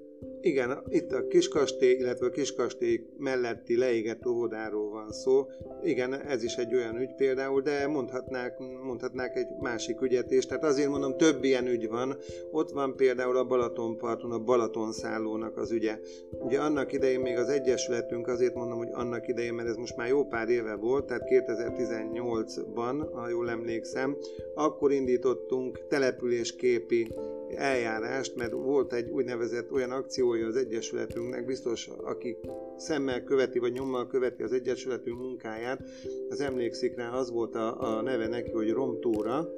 Igen, 0.44 0.82
itt 0.88 1.12
a 1.12 1.26
kiskastély, 1.26 1.92
illetve 1.92 2.26
a 2.26 2.30
kiskastély 2.30 3.06
melletti 3.18 3.76
leégett 3.76 4.26
óvodáról 4.26 4.90
van 4.90 5.12
szó. 5.12 5.46
Igen, 5.82 6.14
ez 6.14 6.42
is 6.42 6.54
egy 6.54 6.74
olyan 6.74 7.00
ügy 7.00 7.14
például, 7.14 7.60
de 7.60 7.86
mondhatnák, 7.86 8.58
mondhatnák 8.82 9.36
egy 9.36 9.46
másik 9.60 10.00
ügyet 10.00 10.30
is. 10.30 10.46
Tehát 10.46 10.64
azért 10.64 10.88
mondom, 10.88 11.16
több 11.16 11.44
ilyen 11.44 11.66
ügy 11.66 11.88
van. 11.88 12.16
Ott 12.50 12.70
van 12.70 12.96
például 12.96 13.36
a 13.36 13.44
Balatonparton, 13.44 14.30
a 14.30 14.38
Balatonszállónak 14.38 15.56
az 15.56 15.70
ügye. 15.70 15.98
Ugye 16.30 16.58
annak 16.58 16.92
idején 16.92 17.20
még 17.20 17.36
az 17.36 17.48
Egyesületünk, 17.48 18.26
azért 18.26 18.54
mondom, 18.54 18.78
hogy 18.78 18.90
annak 18.92 19.28
idején, 19.28 19.54
mert 19.54 19.68
ez 19.68 19.76
most 19.76 19.96
már 19.96 20.08
jó 20.08 20.24
pár 20.24 20.48
éve 20.48 20.74
volt, 20.74 21.06
tehát 21.06 21.28
2018-ban, 21.28 23.08
ha 23.12 23.28
jól 23.28 23.50
emlékszem, 23.50 24.16
akkor 24.54 24.92
indítottunk 24.92 25.86
településképi 25.88 27.12
eljárást, 27.56 28.36
mert 28.36 28.52
volt 28.52 28.92
egy 28.92 29.10
úgynevezett 29.10 29.72
olyan 29.72 29.90
akciója 29.90 30.46
az 30.46 30.56
Egyesületünknek, 30.56 31.46
biztos 31.46 31.88
aki 32.02 32.36
szemmel 32.76 33.24
követi 33.24 33.58
vagy 33.58 33.72
nyommal 33.72 34.06
követi 34.06 34.42
az 34.42 34.52
Egyesületünk 34.52 35.18
munkáját, 35.18 35.82
az 36.28 36.40
emlékszik 36.40 36.96
rá, 36.96 37.10
az 37.10 37.30
volt 37.30 37.54
a, 37.54 37.96
a 37.96 38.02
neve 38.02 38.28
neki, 38.28 38.50
hogy 38.50 38.70
Romtúra, 38.70 39.48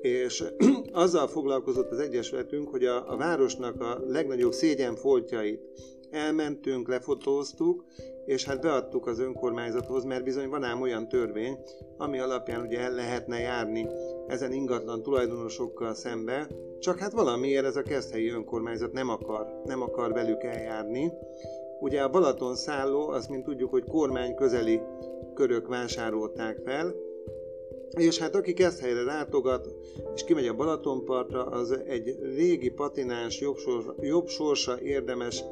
és 0.00 0.44
azzal 0.92 1.28
foglalkozott 1.28 1.90
az 1.90 1.98
Egyesületünk, 1.98 2.68
hogy 2.68 2.84
a, 2.84 3.12
a 3.12 3.16
városnak 3.16 3.80
a 3.80 4.00
legnagyobb 4.06 4.52
szégyenfoltjait 4.52 5.60
elmentünk, 6.14 6.88
lefotóztuk, 6.88 7.84
és 8.26 8.44
hát 8.44 8.60
beadtuk 8.60 9.06
az 9.06 9.18
önkormányzathoz, 9.18 10.04
mert 10.04 10.24
bizony 10.24 10.48
van 10.48 10.64
ám 10.64 10.80
olyan 10.80 11.08
törvény, 11.08 11.58
ami 11.96 12.18
alapján 12.18 12.60
ugye 12.60 12.80
el 12.80 12.94
lehetne 12.94 13.38
járni 13.38 13.86
ezen 14.26 14.52
ingatlan 14.52 15.02
tulajdonosokkal 15.02 15.94
szembe, 15.94 16.48
csak 16.78 16.98
hát 16.98 17.12
valamiért 17.12 17.64
ez 17.64 17.76
a 17.76 17.82
keszthelyi 17.82 18.30
önkormányzat 18.30 18.92
nem 18.92 19.08
akar, 19.08 19.60
nem 19.64 19.82
akar 19.82 20.12
velük 20.12 20.42
eljárni. 20.42 21.12
Ugye 21.80 22.02
a 22.02 22.10
Balaton 22.10 22.56
szálló, 22.56 23.08
azt 23.08 23.28
mint 23.28 23.44
tudjuk, 23.44 23.70
hogy 23.70 23.84
kormány 23.84 24.34
közeli 24.34 24.80
körök 25.34 25.68
vásárolták 25.68 26.60
fel, 26.64 26.94
és 27.90 28.18
hát 28.18 28.34
aki 28.34 28.54
helyre 28.80 29.02
látogat, 29.02 29.74
és 30.14 30.24
kimegy 30.24 30.46
a 30.46 30.54
Balatonpartra, 30.54 31.44
az 31.44 31.78
egy 31.86 32.18
régi 32.36 32.70
patináns, 32.70 33.40
jobb, 33.40 33.56
sorsa, 33.56 33.94
jobb 34.00 34.26
sorsa 34.26 34.80
érdemes 34.80 35.44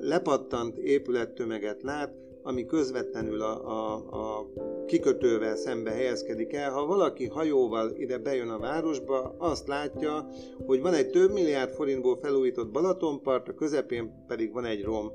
lepattant 0.00 0.76
épülettömeget 0.78 1.82
lát, 1.82 2.12
ami 2.42 2.66
közvetlenül 2.66 3.42
a, 3.42 3.66
a, 3.66 3.94
a 3.94 4.46
kikötővel 4.86 5.56
szembe 5.56 5.90
helyezkedik 5.90 6.52
el. 6.52 6.70
Ha 6.70 6.86
valaki 6.86 7.26
hajóval 7.26 7.90
ide 7.96 8.18
bejön 8.18 8.48
a 8.48 8.58
városba, 8.58 9.34
azt 9.38 9.68
látja, 9.68 10.28
hogy 10.66 10.80
van 10.80 10.94
egy 10.94 11.10
több 11.10 11.32
milliárd 11.32 11.72
forintból 11.72 12.18
felújított 12.22 12.70
Balatonpart, 12.70 13.48
a 13.48 13.54
közepén 13.54 14.24
pedig 14.26 14.52
van 14.52 14.64
egy 14.64 14.82
rom. 14.82 15.12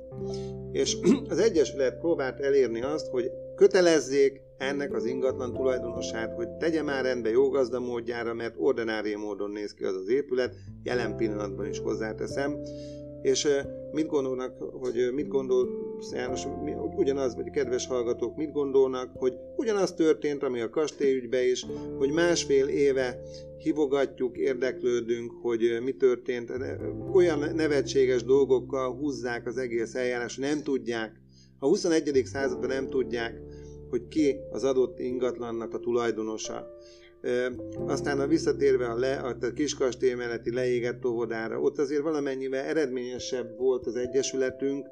És 0.72 0.96
az 1.28 1.38
Egyesület 1.38 1.98
próbált 1.98 2.40
elérni 2.40 2.82
azt, 2.82 3.06
hogy 3.06 3.30
kötelezzék 3.56 4.40
ennek 4.58 4.94
az 4.94 5.04
ingatlan 5.04 5.52
tulajdonosát, 5.52 6.34
hogy 6.34 6.48
tegye 6.48 6.82
már 6.82 7.04
rendbe 7.04 7.30
jó 7.30 7.48
gazda 7.48 7.80
módjára, 7.80 8.34
mert 8.34 8.54
ordinári 8.58 9.14
módon 9.14 9.50
néz 9.50 9.74
ki 9.74 9.84
az 9.84 9.94
az 9.94 10.08
épület, 10.08 10.54
jelen 10.82 11.16
pillanatban 11.16 11.66
is 11.66 11.78
hozzáteszem. 11.78 12.56
És 13.26 13.48
mit 13.92 14.06
gondolnak, 14.06 14.58
hogy 14.58 15.10
mit 15.14 15.28
gondol 15.28 15.68
János, 16.12 16.42
ugyanaz, 16.96 17.34
vagy 17.34 17.50
kedves 17.50 17.86
hallgatók 17.86 18.36
mit 18.36 18.52
gondolnak, 18.52 19.10
hogy 19.14 19.34
ugyanaz 19.56 19.92
történt, 19.92 20.42
ami 20.42 20.60
a 20.60 20.70
kastélyügybe 20.70 21.46
is, 21.46 21.66
hogy 21.98 22.10
másfél 22.10 22.66
éve 22.66 23.22
hívogatjuk, 23.58 24.36
érdeklődünk, 24.36 25.32
hogy 25.42 25.78
mi 25.82 25.92
történt, 25.92 26.52
olyan 27.12 27.38
nevetséges 27.54 28.24
dolgokkal 28.24 28.94
húzzák 28.94 29.46
az 29.46 29.56
egész 29.56 29.94
eljárás, 29.94 30.36
nem 30.36 30.62
tudják, 30.62 31.20
a 31.58 31.66
21. 31.66 32.22
században 32.24 32.68
nem 32.68 32.88
tudják, 32.88 33.40
hogy 33.90 34.08
ki 34.08 34.36
az 34.50 34.64
adott 34.64 34.98
ingatlannak 34.98 35.74
a 35.74 35.78
tulajdonosa. 35.78 36.66
Aztán 37.86 38.20
a 38.20 38.26
visszatérve 38.26 38.86
a, 38.86 38.98
le, 38.98 39.16
a 39.16 39.52
kiskastély 39.54 40.14
melletti 40.14 40.52
leégett 40.52 41.06
óvodára, 41.06 41.60
ott 41.60 41.78
azért 41.78 42.02
valamennyivel 42.02 42.64
eredményesebb 42.64 43.58
volt 43.58 43.86
az 43.86 43.96
egyesületünk, 43.96 44.86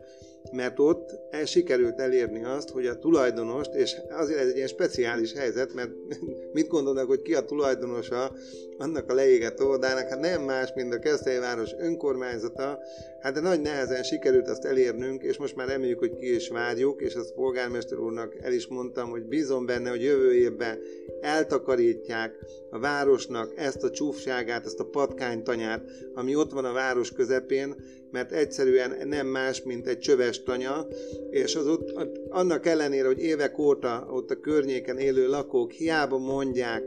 mert 0.52 0.78
ott 0.78 1.18
el 1.30 1.44
sikerült 1.44 2.00
elérni 2.00 2.44
azt, 2.44 2.70
hogy 2.70 2.86
a 2.86 2.98
tulajdonost, 2.98 3.74
és 3.74 3.96
azért 4.10 4.38
ez 4.38 4.48
egy 4.48 4.56
ilyen 4.56 4.68
speciális 4.68 5.32
helyzet, 5.32 5.74
mert 5.74 5.90
mit 6.52 6.68
gondolnak, 6.68 7.06
hogy 7.06 7.22
ki 7.22 7.34
a 7.34 7.44
tulajdonosa 7.44 8.32
annak 8.78 9.10
a 9.10 9.14
leégett 9.14 9.62
óvodának, 9.62 10.08
hát 10.08 10.20
nem 10.20 10.42
más, 10.42 10.72
mint 10.74 10.94
a 10.94 10.98
Keszthelyváros 10.98 11.70
önkormányzata, 11.78 12.78
hát 13.20 13.34
de 13.34 13.40
nagy 13.40 13.60
nehezen 13.60 14.02
sikerült 14.02 14.48
azt 14.48 14.64
elérnünk, 14.64 15.22
és 15.22 15.36
most 15.36 15.56
már 15.56 15.68
reméljük, 15.68 15.98
hogy 15.98 16.16
ki 16.16 16.34
is 16.34 16.48
várjuk, 16.48 17.00
és 17.00 17.14
azt 17.14 17.34
polgármester 17.34 17.98
úrnak 17.98 18.36
el 18.40 18.52
is 18.52 18.66
mondtam, 18.66 19.10
hogy 19.10 19.24
bízom 19.24 19.66
benne, 19.66 19.90
hogy 19.90 20.02
jövő 20.02 20.34
évben 20.34 20.78
eltakarítják 21.20 22.38
a 22.70 22.78
városnak 22.78 23.52
ezt 23.56 23.82
a 23.82 23.90
csúfságát, 23.90 24.66
ezt 24.66 24.80
a 24.80 24.84
patkánytanyát, 24.84 25.82
ami 26.14 26.34
ott 26.34 26.52
van 26.52 26.64
a 26.64 26.72
város 26.72 27.12
közepén, 27.12 27.74
mert 28.14 28.32
egyszerűen 28.32 29.08
nem 29.08 29.26
más, 29.26 29.62
mint 29.62 29.86
egy 29.86 29.98
csöves 29.98 30.42
tanya, 30.42 30.86
és 31.30 31.54
az 31.54 31.66
ott, 31.66 31.92
annak 32.28 32.66
ellenére, 32.66 33.06
hogy 33.06 33.22
évek 33.22 33.58
óta 33.58 34.06
ott 34.10 34.30
a 34.30 34.40
környéken 34.40 34.98
élő 34.98 35.28
lakók 35.28 35.72
hiába 35.72 36.18
mondják 36.18 36.82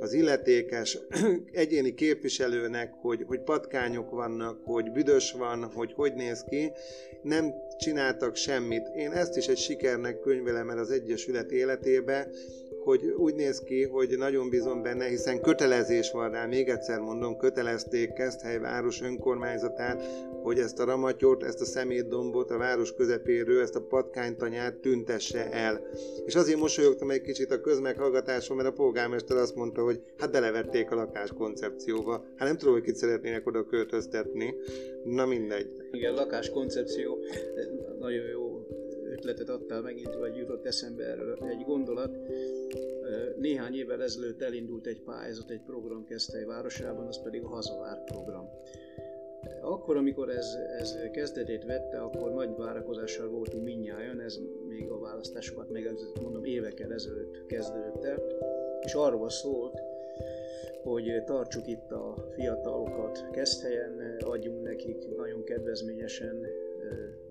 az 0.00 0.12
illetékes 0.12 0.98
egyéni 1.52 1.94
képviselőnek, 1.94 2.92
hogy, 3.00 3.24
hogy 3.26 3.40
patkányok 3.40 4.10
vannak, 4.10 4.60
hogy 4.64 4.92
büdös 4.92 5.32
van, 5.32 5.70
hogy 5.74 5.92
hogy 5.92 6.14
néz 6.14 6.44
ki, 6.48 6.72
nem 7.22 7.54
csináltak 7.78 8.36
semmit. 8.36 8.88
Én 8.96 9.10
ezt 9.10 9.36
is 9.36 9.46
egy 9.46 9.58
sikernek 9.58 10.20
könyvelem 10.20 10.70
el 10.70 10.78
az 10.78 10.90
Egyesület 10.90 11.50
életébe, 11.50 12.30
hogy 12.84 13.04
úgy 13.16 13.34
néz 13.34 13.60
ki, 13.60 13.82
hogy 13.82 14.18
nagyon 14.18 14.48
bízom 14.48 14.82
benne, 14.82 15.06
hiszen 15.06 15.40
kötelezés 15.40 16.10
van 16.10 16.30
rá, 16.30 16.46
még 16.46 16.68
egyszer 16.68 16.98
mondom, 16.98 17.36
kötelezték 17.36 18.12
Keszthely 18.12 18.58
város 18.58 19.02
önkormányzatát, 19.02 20.02
hogy 20.42 20.58
ezt 20.58 20.78
a 20.78 20.84
ramatyot, 20.84 21.42
ezt 21.42 21.60
a 21.60 21.64
szemétdombot 21.64 22.50
a 22.50 22.58
város 22.58 22.94
közepéről, 22.94 23.62
ezt 23.62 23.76
a 23.76 23.82
patkánytanyát 23.82 24.76
tüntesse 24.76 25.50
el. 25.50 25.80
És 26.26 26.34
azért 26.34 26.58
mosolyogtam 26.58 27.10
egy 27.10 27.20
kicsit 27.20 27.50
a 27.50 27.60
közmeghallgatáson, 27.60 28.56
mert 28.56 28.68
a 28.68 28.72
polgármester 28.72 29.36
azt 29.36 29.54
mondta, 29.54 29.82
hogy 29.82 30.02
hát 30.18 30.32
belevették 30.32 30.90
a 30.90 30.94
lakás 30.94 31.30
koncepcióba. 31.32 32.24
Hát 32.36 32.48
nem 32.48 32.56
tudom, 32.56 32.74
hogy 32.74 32.82
kit 32.82 32.96
szeretnének 32.96 33.46
oda 33.46 33.66
költöztetni. 33.66 34.54
Na 35.04 35.26
mindegy. 35.26 35.72
Igen, 35.92 36.14
lakás 36.14 36.50
koncepció, 36.50 37.18
nagyon 37.98 38.26
jó 38.26 38.66
ötletet 39.10 39.48
adtál 39.48 39.80
megint, 39.80 40.14
vagy 40.14 40.36
jutott 40.36 40.66
eszembe 40.66 41.04
erről 41.04 41.38
egy 41.50 41.64
gondolat. 41.66 42.16
Néhány 43.38 43.74
évvel 43.74 44.02
ezelőtt 44.02 44.42
elindult 44.42 44.86
egy 44.86 45.00
pályázat, 45.00 45.50
egy 45.50 45.62
program 45.66 46.04
Keszthely 46.04 46.44
városában, 46.44 47.06
az 47.06 47.22
pedig 47.22 47.42
a 47.42 47.48
Hazavár 47.48 48.04
program. 48.04 48.48
Akkor, 49.60 49.96
amikor 49.96 50.28
ez, 50.28 50.46
ez 50.78 50.96
kezdetét 51.12 51.64
vette, 51.64 52.00
akkor 52.00 52.32
nagy 52.32 52.56
várakozással 52.56 53.28
voltunk 53.28 53.64
minnyáján, 53.64 54.20
ez 54.20 54.38
még 54.68 54.90
a 54.90 54.98
választásokat 54.98 55.70
megelőzött, 55.70 56.20
mondom, 56.22 56.44
évekkel 56.44 56.92
ezelőtt 56.92 57.46
kezdődött 57.46 58.04
el, 58.04 58.22
és 58.80 58.94
arról 58.94 59.30
szólt, 59.30 59.80
hogy 60.82 61.22
tartsuk 61.24 61.68
itt 61.68 61.90
a 61.90 62.14
fiatalokat 62.34 63.30
Keszthelyen, 63.30 64.16
adjunk 64.20 64.62
nekik 64.62 65.16
nagyon 65.16 65.44
kedvezményesen 65.44 66.46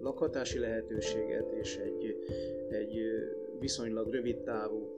lakhatási 0.02 0.60
lehetőséget 0.60 1.52
és 1.52 1.78
egy, 1.78 2.16
egy 2.70 3.02
viszonylag 3.60 4.12
rövid 4.12 4.38
távú 4.38 4.94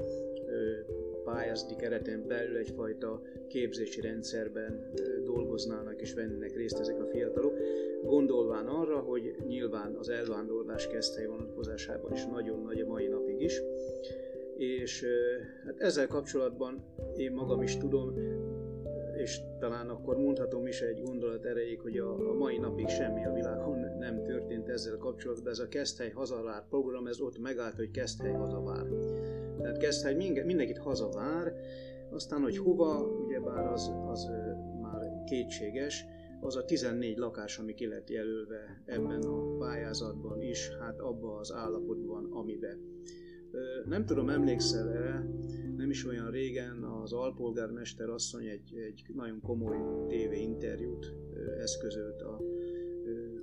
pályázati 1.23 1.75
kereten 1.75 2.27
belül 2.27 2.57
egyfajta 2.57 3.21
képzési 3.47 4.01
rendszerben 4.01 4.91
dolgoznának 5.23 6.01
és 6.01 6.13
vennének 6.13 6.55
részt 6.55 6.79
ezek 6.79 6.99
a 6.99 7.05
fiatalok, 7.05 7.57
gondolván 8.03 8.67
arra, 8.67 8.99
hogy 8.99 9.35
nyilván 9.47 9.95
az 9.95 10.09
elvándorlás 10.09 10.87
kezdhely 10.87 11.25
vonatkozásában 11.25 12.13
is 12.13 12.25
nagyon 12.25 12.61
nagy 12.61 12.79
a 12.79 12.87
mai 12.87 13.07
napig 13.07 13.41
is, 13.41 13.61
és 14.57 15.05
hát 15.65 15.79
ezzel 15.79 16.07
kapcsolatban 16.07 16.83
én 17.15 17.31
magam 17.31 17.61
is 17.61 17.77
tudom, 17.77 18.13
és 19.21 19.39
talán 19.59 19.89
akkor 19.89 20.17
mondhatom 20.17 20.67
is 20.67 20.81
egy 20.81 21.01
gondolat 21.01 21.45
erejéig, 21.45 21.79
hogy 21.79 21.97
a, 21.97 22.29
a 22.29 22.33
mai 22.33 22.57
napig 22.57 22.87
semmi 22.87 23.25
a 23.25 23.33
világon 23.33 23.79
nem 23.99 24.23
történt 24.23 24.69
ezzel 24.69 24.97
kapcsolatban. 24.97 25.51
Ez 25.51 25.59
a 25.59 25.67
Keszthely 25.67 26.09
hazavár 26.09 26.67
program, 26.69 27.07
ez 27.07 27.19
ott 27.19 27.39
megállt, 27.39 27.75
hogy 27.75 27.91
Keszthely 27.91 28.33
hazavár. 28.33 28.85
Tehát 29.57 29.77
Keszthely 29.77 30.15
mindenkit 30.45 30.77
hazavár, 30.77 31.53
aztán, 32.09 32.41
hogy 32.41 32.57
hova, 32.57 33.05
ugyebár 33.25 33.71
az, 33.71 33.91
az 34.07 34.29
már 34.81 35.23
kétséges, 35.25 36.05
az 36.39 36.55
a 36.55 36.65
14 36.65 37.17
lakás, 37.17 37.57
ami 37.57 37.73
ki 37.73 37.87
lett 37.87 38.09
jelölve 38.09 38.81
ebben 38.85 39.21
a 39.21 39.57
pályázatban 39.57 40.41
is, 40.41 40.69
hát 40.79 40.99
abban 40.99 41.39
az 41.39 41.53
állapotban, 41.53 42.31
amiben. 42.31 42.79
Nem 43.85 44.05
tudom, 44.05 44.29
emlékszel-e, 44.29 45.25
nem 45.77 45.89
is 45.89 46.05
olyan 46.05 46.31
régen 46.31 46.83
az 46.83 47.13
alpolgármester 47.13 48.09
asszony 48.09 48.45
egy, 48.45 48.73
egy 48.75 49.03
nagyon 49.15 49.41
komoly 49.41 49.77
TV 50.07 50.33
interjút 50.33 51.13
eszközölt 51.57 52.21
a 52.21 52.41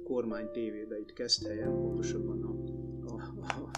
kormány 0.05 0.51
tévébe 0.51 0.99
itt 0.99 1.43
helyen, 1.47 1.81
pontosabban 1.81 2.43
a, 2.43 3.15
a, 3.15 3.71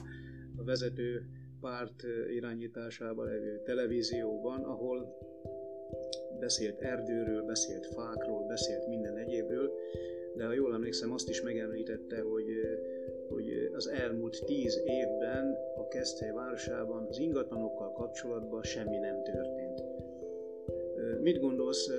a 0.57 0.65
vezető 0.65 1.27
párt 1.61 2.03
irányításában 2.35 3.27
levő 3.27 3.61
televízióban, 3.65 4.65
ahol 4.65 5.19
beszélt 6.41 6.81
erdőről, 6.81 7.43
beszélt 7.43 7.87
fákról, 7.87 8.47
beszélt 8.47 8.87
minden 8.87 9.17
egyébről, 9.17 9.71
de 10.37 10.45
ha 10.45 10.53
jól 10.53 10.75
emlékszem, 10.75 11.13
azt 11.13 11.29
is 11.29 11.43
megemlítette, 11.43 12.21
hogy, 12.21 12.47
hogy 13.29 13.71
az 13.75 13.87
elmúlt 13.87 14.45
tíz 14.45 14.83
évben 14.85 15.57
a 15.77 15.89
Keszthely 15.89 16.33
városában 16.33 17.07
az 17.07 17.19
ingatlanokkal 17.19 17.93
kapcsolatban 17.93 18.63
semmi 18.63 18.97
nem 18.97 19.23
történt. 19.23 19.83
Mit 21.21 21.41
gondolsz, 21.41 21.91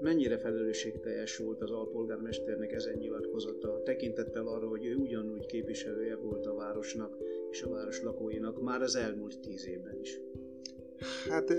mennyire 0.00 0.38
felelősségteljes 0.38 1.36
volt 1.36 1.62
az 1.62 1.70
alpolgármesternek 1.70 2.72
ezen 2.72 2.96
nyilatkozata, 2.98 3.82
tekintettel 3.82 4.46
arra, 4.46 4.68
hogy 4.68 4.86
ő 4.86 4.94
ugyanúgy 4.94 5.46
képviselője 5.46 6.16
volt 6.16 6.46
a 6.46 6.54
városnak 6.54 7.16
és 7.50 7.62
a 7.62 7.70
város 7.70 8.02
lakóinak 8.02 8.62
már 8.62 8.82
az 8.82 8.96
elmúlt 8.96 9.40
tíz 9.40 9.66
évben 9.68 9.98
is? 10.00 10.20
Hát 11.28 11.54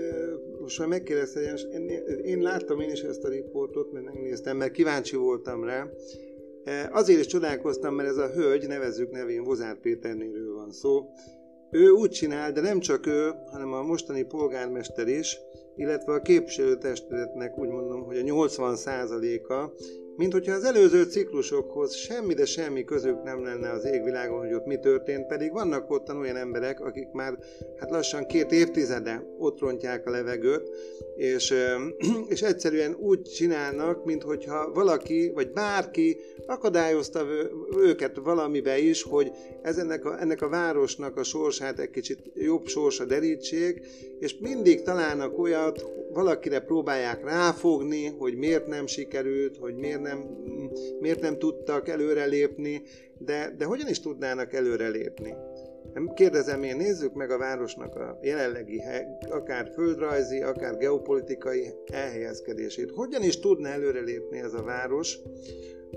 most 0.60 0.78
már 0.78 0.88
megkérdezte, 0.88 1.40
én, 1.72 1.88
én 2.24 2.38
láttam 2.38 2.80
én 2.80 2.90
is 2.90 3.00
ezt 3.00 3.24
a 3.24 3.28
riportot, 3.28 3.92
mert 3.92 4.04
megnéztem, 4.04 4.56
mert 4.56 4.72
kíváncsi 4.72 5.16
voltam 5.16 5.64
rá. 5.64 5.90
Azért 6.90 7.20
is 7.20 7.26
csodálkoztam, 7.26 7.94
mert 7.94 8.08
ez 8.08 8.16
a 8.16 8.30
hölgy, 8.32 8.66
nevezzük 8.66 9.10
nevén 9.10 9.44
Vozár 9.44 9.80
Péternéről 9.80 10.54
van 10.54 10.70
szó. 10.70 11.08
Ő 11.70 11.90
úgy 11.90 12.10
csinál, 12.10 12.52
de 12.52 12.60
nem 12.60 12.80
csak 12.80 13.06
ő, 13.06 13.30
hanem 13.50 13.72
a 13.72 13.82
mostani 13.82 14.22
polgármester 14.22 15.08
is, 15.08 15.38
illetve 15.76 16.12
a 16.12 16.22
képviselőtestületnek 16.22 17.58
úgy 17.58 17.68
mondom, 17.68 18.02
hogy 18.02 18.18
a 18.18 18.22
80%-a 18.22 19.72
mint 20.18 20.32
hogyha 20.32 20.52
az 20.52 20.64
előző 20.64 21.02
ciklusokhoz 21.02 21.94
semmi, 21.94 22.34
de 22.34 22.44
semmi 22.44 22.84
közük 22.84 23.22
nem 23.22 23.44
lenne 23.44 23.70
az 23.70 23.84
égvilágon, 23.84 24.38
hogy 24.38 24.52
ott 24.52 24.66
mi 24.66 24.78
történt, 24.78 25.26
pedig 25.26 25.52
vannak 25.52 25.90
ott 25.90 26.14
olyan 26.14 26.36
emberek, 26.36 26.80
akik 26.80 27.10
már 27.12 27.38
hát 27.76 27.90
lassan 27.90 28.26
két 28.26 28.52
évtizede 28.52 29.24
ott 29.38 29.60
rontják 29.60 30.06
a 30.06 30.10
levegőt, 30.10 30.70
és, 31.16 31.54
és 32.34 32.42
egyszerűen 32.42 32.94
úgy 32.94 33.22
csinálnak, 33.22 34.04
mint 34.04 34.22
hogyha 34.22 34.72
valaki, 34.72 35.30
vagy 35.34 35.52
bárki 35.52 36.16
akadályozta 36.46 37.24
őket 37.76 38.16
valamibe 38.16 38.78
is, 38.78 39.02
hogy 39.02 39.30
ez 39.62 39.78
ennek 39.78 40.04
a, 40.04 40.20
ennek 40.20 40.42
a 40.42 40.48
városnak 40.48 41.16
a 41.16 41.22
sorsát 41.22 41.78
egy 41.78 41.90
kicsit 41.90 42.18
jobb 42.34 42.66
sorsa 42.66 43.04
derítsék, 43.04 43.86
és 44.18 44.38
mindig 44.40 44.82
találnak 44.82 45.38
olyat, 45.38 45.84
valakire 46.12 46.60
próbálják 46.60 47.24
ráfogni, 47.24 48.06
hogy 48.06 48.36
miért 48.36 48.66
nem 48.66 48.86
sikerült, 48.86 49.56
hogy 49.56 49.74
miért 49.74 50.00
nem, 50.00 50.07
miért 51.00 51.20
nem 51.20 51.38
tudtak 51.38 51.88
előrelépni, 51.88 52.82
de, 53.18 53.54
de 53.58 53.64
hogyan 53.64 53.88
is 53.88 54.00
tudnának 54.00 54.52
előrelépni? 54.52 55.34
Kérdezem 56.14 56.62
én, 56.62 56.76
nézzük 56.76 57.14
meg 57.14 57.30
a 57.30 57.38
városnak 57.38 57.94
a 57.94 58.18
jelenlegi, 58.22 58.82
akár 59.30 59.70
földrajzi, 59.74 60.42
akár 60.42 60.76
geopolitikai 60.76 61.74
elhelyezkedését. 61.86 62.90
Hogyan 62.90 63.22
is 63.22 63.40
tudna 63.40 63.68
előrelépni 63.68 64.38
ez 64.38 64.54
a 64.54 64.62
város, 64.62 65.18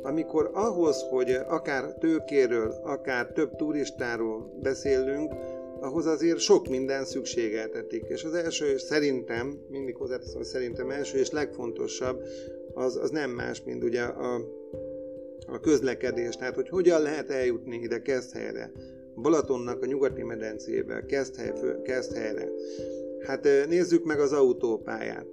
amikor 0.01 0.49
ahhoz, 0.53 1.01
hogy 1.09 1.31
akár 1.47 1.93
tőkéről, 1.93 2.73
akár 2.83 3.31
több 3.31 3.55
turistáról 3.55 4.59
beszélünk, 4.61 5.33
ahhoz 5.79 6.05
azért 6.05 6.39
sok 6.39 6.67
minden 6.67 7.05
szükségeltetik. 7.05 8.03
És 8.07 8.23
az 8.23 8.33
első, 8.33 8.65
és 8.65 8.81
szerintem, 8.81 9.59
mindig 9.69 9.95
hozzáteszem, 9.95 10.37
hogy 10.37 10.45
szerintem 10.45 10.89
első 10.89 11.17
és 11.17 11.31
legfontosabb, 11.31 12.23
az, 12.73 12.95
az 12.95 13.09
nem 13.09 13.29
más, 13.29 13.63
mint 13.63 13.83
ugye 13.83 14.01
a, 14.01 14.41
a 15.47 15.59
közlekedés. 15.59 16.35
Tehát, 16.35 16.55
hogy 16.55 16.69
hogyan 16.69 17.01
lehet 17.01 17.31
eljutni 17.31 17.77
ide 17.77 18.01
Keszthelyre, 18.01 18.71
Balatonnak 19.15 19.81
a 19.81 19.85
nyugati 19.85 20.23
medencébe, 20.23 21.05
Keszthely, 21.05 21.53
Keszthelyre. 21.83 22.47
Hát 23.25 23.47
nézzük 23.67 24.05
meg 24.05 24.19
az 24.19 24.33
autópályát. 24.33 25.25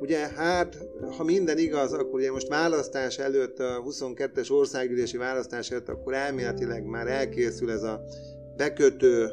Ugye 0.00 0.18
hát, 0.18 0.78
ha 1.16 1.24
minden 1.24 1.58
igaz, 1.58 1.92
akkor 1.92 2.14
ugye 2.14 2.30
most 2.30 2.48
választás 2.48 3.18
előtt, 3.18 3.58
a 3.58 3.82
22-es 3.88 4.50
országgyűlési 4.50 5.16
választás 5.16 5.70
előtt, 5.70 5.88
akkor 5.88 6.14
elméletileg 6.14 6.84
már 6.84 7.06
elkészül 7.06 7.70
ez 7.70 7.82
a 7.82 8.02
bekötő 8.56 9.28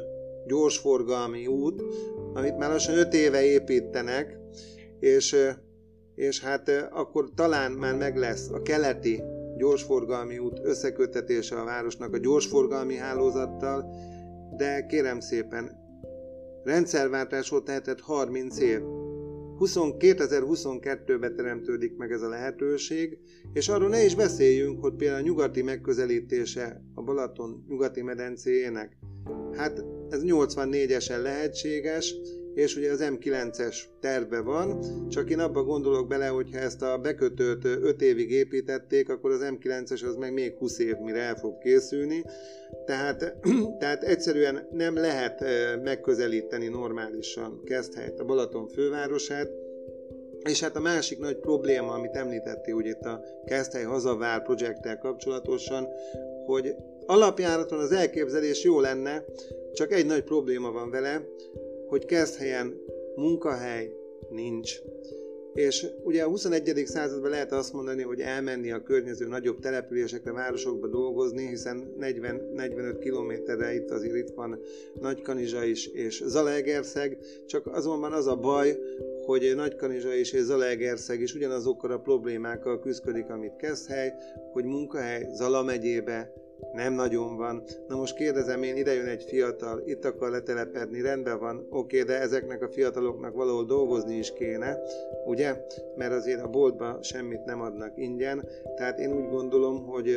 gyorsforgalmi 0.46 1.46
út, 1.46 1.82
amit 2.34 2.58
már 2.58 2.70
lassan 2.70 2.98
5 2.98 3.14
éve 3.14 3.44
építenek, 3.44 4.38
és, 5.00 5.36
és 6.16 6.40
hát 6.40 6.68
akkor 6.90 7.30
talán 7.34 7.72
már 7.72 7.96
meg 7.96 8.16
lesz 8.16 8.48
a 8.50 8.62
keleti 8.62 9.22
gyorsforgalmi 9.56 10.38
út 10.38 10.60
összekötetése 10.62 11.60
a 11.60 11.64
városnak 11.64 12.14
a 12.14 12.18
gyorsforgalmi 12.18 12.96
hálózattal, 12.96 13.94
de 14.56 14.86
kérem 14.86 15.20
szépen, 15.20 15.70
rendszerváltás 16.64 17.48
volt 17.48 17.64
tehetett 17.64 18.00
30 18.00 18.58
év. 18.58 18.80
2022-ben 19.58 21.36
teremtődik 21.36 21.96
meg 21.96 22.12
ez 22.12 22.22
a 22.22 22.28
lehetőség, 22.28 23.18
és 23.52 23.68
arról 23.68 23.88
ne 23.88 24.04
is 24.04 24.14
beszéljünk, 24.14 24.80
hogy 24.80 24.94
például 24.94 25.20
a 25.20 25.24
nyugati 25.26 25.62
megközelítése 25.62 26.82
a 26.94 27.02
Balaton 27.02 27.64
nyugati 27.68 28.02
medencéjének, 28.02 28.96
hát 29.52 29.84
ez 30.10 30.22
84-esen 30.24 31.22
lehetséges, 31.22 32.14
és 32.56 32.76
ugye 32.76 32.90
az 32.90 33.04
M9-es 33.04 33.76
terve 34.00 34.40
van, 34.40 34.80
csak 35.08 35.30
én 35.30 35.38
abba 35.38 35.62
gondolok 35.62 36.08
bele, 36.08 36.26
hogy 36.26 36.50
ha 36.52 36.58
ezt 36.58 36.82
a 36.82 36.98
bekötőt 36.98 37.64
5 37.64 38.02
évig 38.02 38.30
építették, 38.30 39.08
akkor 39.08 39.30
az 39.30 39.40
M9-es 39.42 40.06
az 40.06 40.16
meg 40.16 40.32
még 40.32 40.56
20 40.58 40.78
év, 40.78 40.96
mire 40.96 41.18
el 41.18 41.34
fog 41.34 41.58
készülni. 41.58 42.24
Tehát, 42.84 43.36
tehát 43.80 44.04
egyszerűen 44.04 44.68
nem 44.72 44.94
lehet 44.94 45.44
megközelíteni 45.82 46.68
normálisan 46.68 47.60
Keszthelyt, 47.64 48.20
a 48.20 48.24
Balaton 48.24 48.68
fővárosát, 48.68 49.50
És 50.42 50.60
hát 50.60 50.76
a 50.76 50.80
másik 50.80 51.18
nagy 51.18 51.36
probléma, 51.36 51.92
amit 51.92 52.16
említettél 52.16 52.74
ugye 52.74 52.90
itt 52.90 53.04
a 53.04 53.20
Keszthely 53.44 53.84
Hazavár 53.84 54.42
projekttel 54.42 54.98
kapcsolatosan, 54.98 55.88
hogy 56.46 56.74
alapjáraton 57.06 57.78
az 57.78 57.92
elképzelés 57.92 58.64
jó 58.64 58.80
lenne, 58.80 59.24
csak 59.72 59.92
egy 59.92 60.06
nagy 60.06 60.22
probléma 60.22 60.70
van 60.70 60.90
vele, 60.90 61.22
hogy 61.86 62.04
Keszthelyen 62.04 62.80
munkahely 63.14 63.92
nincs. 64.30 64.80
És 65.56 65.86
ugye 66.04 66.22
a 66.22 66.28
21. 66.28 66.82
században 66.86 67.30
lehet 67.30 67.52
azt 67.52 67.72
mondani, 67.72 68.02
hogy 68.02 68.20
elmenni 68.20 68.70
a 68.70 68.82
környező 68.82 69.26
nagyobb 69.26 69.58
településekre, 69.58 70.32
városokba 70.32 70.86
dolgozni, 70.86 71.46
hiszen 71.46 71.94
40-45 72.00 72.96
kilométerre 73.00 73.74
itt 73.74 73.90
azért 73.90 74.16
itt 74.16 74.34
van 74.34 74.60
Nagykanizsa 75.00 75.64
is 75.64 75.86
és 75.86 76.22
Zalaegerszeg, 76.26 77.18
csak 77.46 77.66
azonban 77.66 78.12
az 78.12 78.26
a 78.26 78.36
baj, 78.36 78.78
hogy 79.24 79.52
Nagykanizsa 79.54 80.14
is 80.14 80.32
és 80.32 80.42
Zalaegerszeg 80.42 81.20
is 81.20 81.34
ugyanazokkal 81.34 81.90
a 81.90 81.98
problémákkal 81.98 82.80
küzdik, 82.80 83.28
amit 83.28 83.56
Keszhely, 83.56 84.12
hogy 84.52 84.64
munkahely 84.64 85.28
Zala 85.34 85.62
megyébe, 85.62 86.32
nem 86.72 86.92
nagyon 86.92 87.36
van. 87.36 87.62
Na 87.88 87.96
most 87.96 88.16
kérdezem 88.16 88.62
én, 88.62 88.76
ide 88.76 88.94
jön 88.94 89.06
egy 89.06 89.22
fiatal, 89.22 89.82
itt 89.84 90.04
akar 90.04 90.30
letelepedni, 90.30 91.00
rendben 91.00 91.38
van, 91.38 91.66
oké, 91.70 92.02
de 92.02 92.20
ezeknek 92.20 92.62
a 92.62 92.68
fiataloknak 92.68 93.34
valahol 93.34 93.64
dolgozni 93.64 94.16
is 94.16 94.32
kéne, 94.32 94.78
ugye? 95.26 95.56
Mert 95.96 96.12
azért 96.12 96.42
a 96.42 96.48
boltba 96.48 96.98
semmit 97.02 97.44
nem 97.44 97.60
adnak 97.60 97.98
ingyen, 97.98 98.48
tehát 98.76 98.98
én 98.98 99.12
úgy 99.12 99.28
gondolom, 99.28 99.86
hogy 99.86 100.08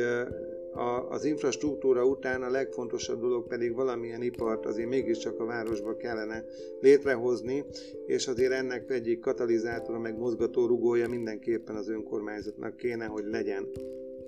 a, 0.72 1.08
az 1.08 1.24
infrastruktúra 1.24 2.04
után 2.04 2.42
a 2.42 2.50
legfontosabb 2.50 3.20
dolog 3.20 3.46
pedig 3.46 3.74
valamilyen 3.74 4.22
ipart 4.22 4.66
azért 4.66 4.88
mégiscsak 4.88 5.40
a 5.40 5.44
városba 5.44 5.96
kellene 5.96 6.44
létrehozni, 6.80 7.64
és 8.06 8.26
azért 8.26 8.52
ennek 8.52 8.90
egyik 8.90 9.20
katalizátora, 9.20 9.98
meg 9.98 10.18
mozgató 10.18 10.66
rugója 10.66 11.08
mindenképpen 11.08 11.76
az 11.76 11.88
önkormányzatnak 11.88 12.76
kéne, 12.76 13.04
hogy 13.04 13.24
legyen. 13.24 13.68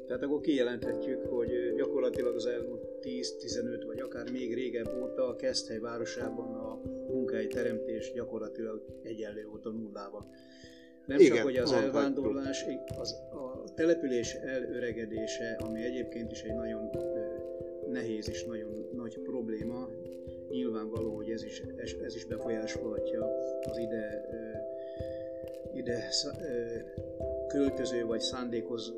Tehát 0.07 0.23
akkor 0.23 0.41
kijelenthetjük, 0.41 1.23
hogy 1.25 1.51
gyakorlatilag 2.03 2.35
az 2.35 2.47
elmúlt 2.47 2.83
10-15 3.03 3.83
vagy 3.87 4.01
akár 4.01 4.31
még 4.31 4.55
régebb 4.55 5.03
óta 5.03 5.29
a 5.29 5.37
Keszthely 5.37 5.79
városában 5.79 6.55
a 6.55 6.81
munkai 7.13 7.47
teremtés 7.47 8.13
gyakorlatilag 8.15 8.85
egyenlő 9.03 9.45
volt 9.45 9.67
a 9.67 9.71
nullában. 9.71 10.31
Nem 11.07 11.21
Igen, 11.21 11.35
csak 11.35 11.45
hogy 11.45 11.57
az 11.57 11.73
elvándorlás, 11.73 12.65
az, 12.99 13.13
a 13.13 13.65
település 13.75 14.35
elöregedése, 14.35 15.59
ami 15.61 15.85
egyébként 15.85 16.31
is 16.31 16.43
egy 16.43 16.55
nagyon 16.55 16.91
nehéz 17.91 18.29
és 18.29 18.45
nagyon 18.45 18.89
nagy 18.95 19.19
probléma, 19.19 19.89
nyilvánvaló, 20.51 21.15
hogy 21.15 21.31
ez 21.31 21.45
is, 21.45 21.63
ez 22.05 22.15
is 22.15 22.25
befolyásolhatja 22.25 23.27
az 23.71 23.79
ide, 23.79 24.29
ide 25.75 26.09
költöző 27.49 28.05
vagy 28.05 28.21
szándékozó, 28.21 28.95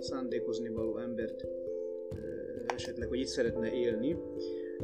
szándékozni 0.00 0.68
való 0.68 0.98
embert 0.98 1.46
esetleg, 2.74 3.08
hogy 3.08 3.18
itt 3.18 3.26
szeretne 3.26 3.72
élni, 3.72 4.16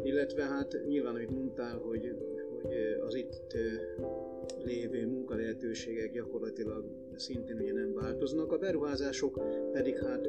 illetve 0.02 0.42
hát 0.42 0.76
nyilván, 0.88 1.14
amit 1.14 1.30
mondtál, 1.30 1.78
hogy, 1.78 2.14
hogy 2.62 2.74
az 3.06 3.14
itt 3.14 3.56
lévő 4.64 5.06
munkalehetőségek 5.06 6.12
gyakorlatilag 6.12 6.84
szintén 7.16 7.58
ugye 7.60 7.72
nem 7.72 7.94
változnak, 7.94 8.52
a 8.52 8.58
beruházások 8.58 9.40
pedig 9.72 9.96
hát 9.96 10.28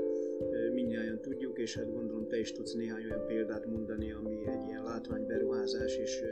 mindjárt 0.73 1.21
tudjuk, 1.21 1.59
és 1.59 1.75
hát 1.75 1.93
gondolom 1.93 2.27
te 2.27 2.39
is 2.39 2.51
tudsz 2.51 2.73
néhány 2.73 3.03
olyan 3.03 3.25
példát 3.25 3.65
mondani, 3.65 4.11
ami 4.11 4.47
egy 4.47 4.67
ilyen 4.67 4.83
látványberuházás 4.83 5.97
és 5.97 6.23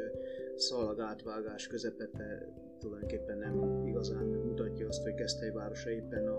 szalag 0.55 0.99
átvágás 0.99 1.67
közepette 1.67 2.53
tulajdonképpen 2.79 3.37
nem 3.37 3.85
igazán 3.85 4.25
mutatja 4.25 4.87
azt, 4.87 5.03
hogy 5.03 5.13
Keszthely 5.13 5.51
városa 5.51 5.89
éppen 5.89 6.27
a, 6.27 6.37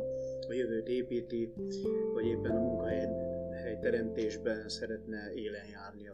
a 0.48 0.52
jövőt 0.52 0.88
építi, 0.88 1.52
vagy 2.12 2.26
éppen 2.26 2.56
a 2.56 2.60
munkahely 2.60 3.27
teremtésben 3.80 4.68
szeretne 4.68 5.32
élen 5.34 5.66
járni 5.72 6.08
a 6.08 6.12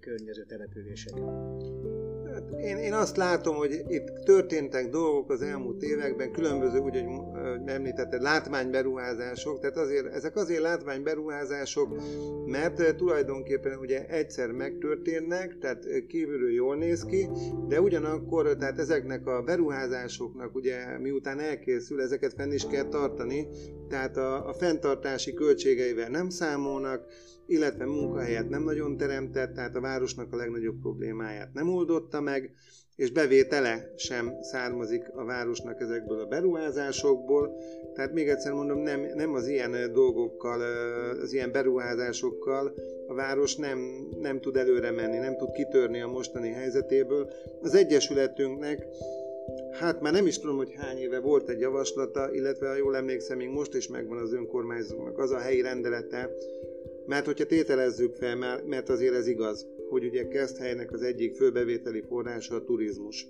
környező 0.00 0.44
településeken. 0.44 1.24
Hát 2.32 2.60
én, 2.60 2.76
én 2.76 2.92
azt 2.92 3.16
látom, 3.16 3.56
hogy 3.56 3.84
itt 3.88 4.06
történtek 4.24 4.90
dolgok 4.90 5.30
az 5.30 5.42
elmúlt 5.42 5.82
években, 5.82 6.32
különböző, 6.32 6.78
úgy, 6.78 6.94
hogy 6.94 7.04
említetted, 7.66 8.22
látványberuházások, 8.22 9.60
tehát 9.60 9.76
azért, 9.76 10.06
ezek 10.06 10.36
azért 10.36 10.60
látványberuházások, 10.60 12.00
mert 12.46 12.96
tulajdonképpen 12.96 13.78
ugye 13.78 14.06
egyszer 14.06 14.50
megtörténnek, 14.50 15.58
tehát 15.58 15.84
kívülről 16.08 16.52
jól 16.52 16.76
néz 16.76 17.04
ki, 17.04 17.28
de 17.68 17.80
ugyanakkor, 17.80 18.56
tehát 18.56 18.78
ezeknek 18.78 19.26
a 19.26 19.42
beruházásoknak 19.42 20.54
ugye 20.54 20.98
miután 20.98 21.40
elkészül, 21.40 22.00
ezeket 22.00 22.34
fenn 22.34 22.52
is 22.52 22.66
kell 22.66 22.88
tartani, 22.88 23.46
tehát 23.88 24.16
a, 24.16 24.48
a 24.48 24.52
fenntartási 24.52 25.34
költségeivel 25.34 26.08
nem 26.08 26.28
számolnak, 26.28 27.04
illetve 27.46 27.84
munkahelyet 27.86 28.48
nem 28.48 28.62
nagyon 28.62 28.96
teremtett, 28.96 29.54
tehát 29.54 29.76
a 29.76 29.80
városnak 29.80 30.32
a 30.32 30.36
legnagyobb 30.36 30.80
problémáját 30.80 31.52
nem 31.52 31.68
oldotta 31.68 32.20
meg, 32.20 32.54
és 32.96 33.10
bevétele 33.10 33.92
sem 33.96 34.38
származik 34.40 35.10
a 35.14 35.24
városnak 35.24 35.80
ezekből 35.80 36.20
a 36.20 36.26
beruházásokból. 36.26 37.56
Tehát 37.94 38.12
még 38.12 38.28
egyszer 38.28 38.52
mondom, 38.52 38.78
nem, 38.78 39.06
nem 39.14 39.34
az 39.34 39.46
ilyen 39.46 39.92
dolgokkal, 39.92 40.60
az 41.22 41.32
ilyen 41.32 41.52
beruházásokkal 41.52 42.74
a 43.06 43.14
város 43.14 43.56
nem, 43.56 43.78
nem 44.20 44.40
tud 44.40 44.56
előre 44.56 44.90
menni, 44.90 45.18
nem 45.18 45.36
tud 45.36 45.52
kitörni 45.52 46.00
a 46.00 46.06
mostani 46.06 46.50
helyzetéből. 46.50 47.30
Az 47.62 47.74
Egyesületünknek 47.74 48.86
Hát 49.72 50.00
már 50.00 50.12
nem 50.12 50.26
is 50.26 50.38
tudom, 50.38 50.56
hogy 50.56 50.74
hány 50.76 50.98
éve 50.98 51.20
volt 51.20 51.48
egy 51.48 51.60
javaslata, 51.60 52.32
illetve 52.32 52.68
ha 52.68 52.76
jól 52.76 52.96
emlékszem, 52.96 53.36
még 53.36 53.48
most 53.48 53.74
is 53.74 53.88
megvan 53.88 54.18
az 54.18 54.32
önkormányzónak 54.32 55.18
az 55.18 55.30
a 55.30 55.38
helyi 55.38 55.60
rendelete, 55.60 56.30
mert 57.06 57.26
hogyha 57.26 57.46
tételezzük 57.46 58.14
fel, 58.14 58.62
mert 58.66 58.88
azért 58.88 59.14
ez 59.14 59.26
igaz, 59.26 59.66
hogy 59.88 60.04
ugye 60.04 60.28
Keszthelynek 60.28 60.92
az 60.92 61.02
egyik 61.02 61.34
főbevételi 61.34 62.02
forrása 62.08 62.54
a 62.54 62.64
turizmus. 62.64 63.26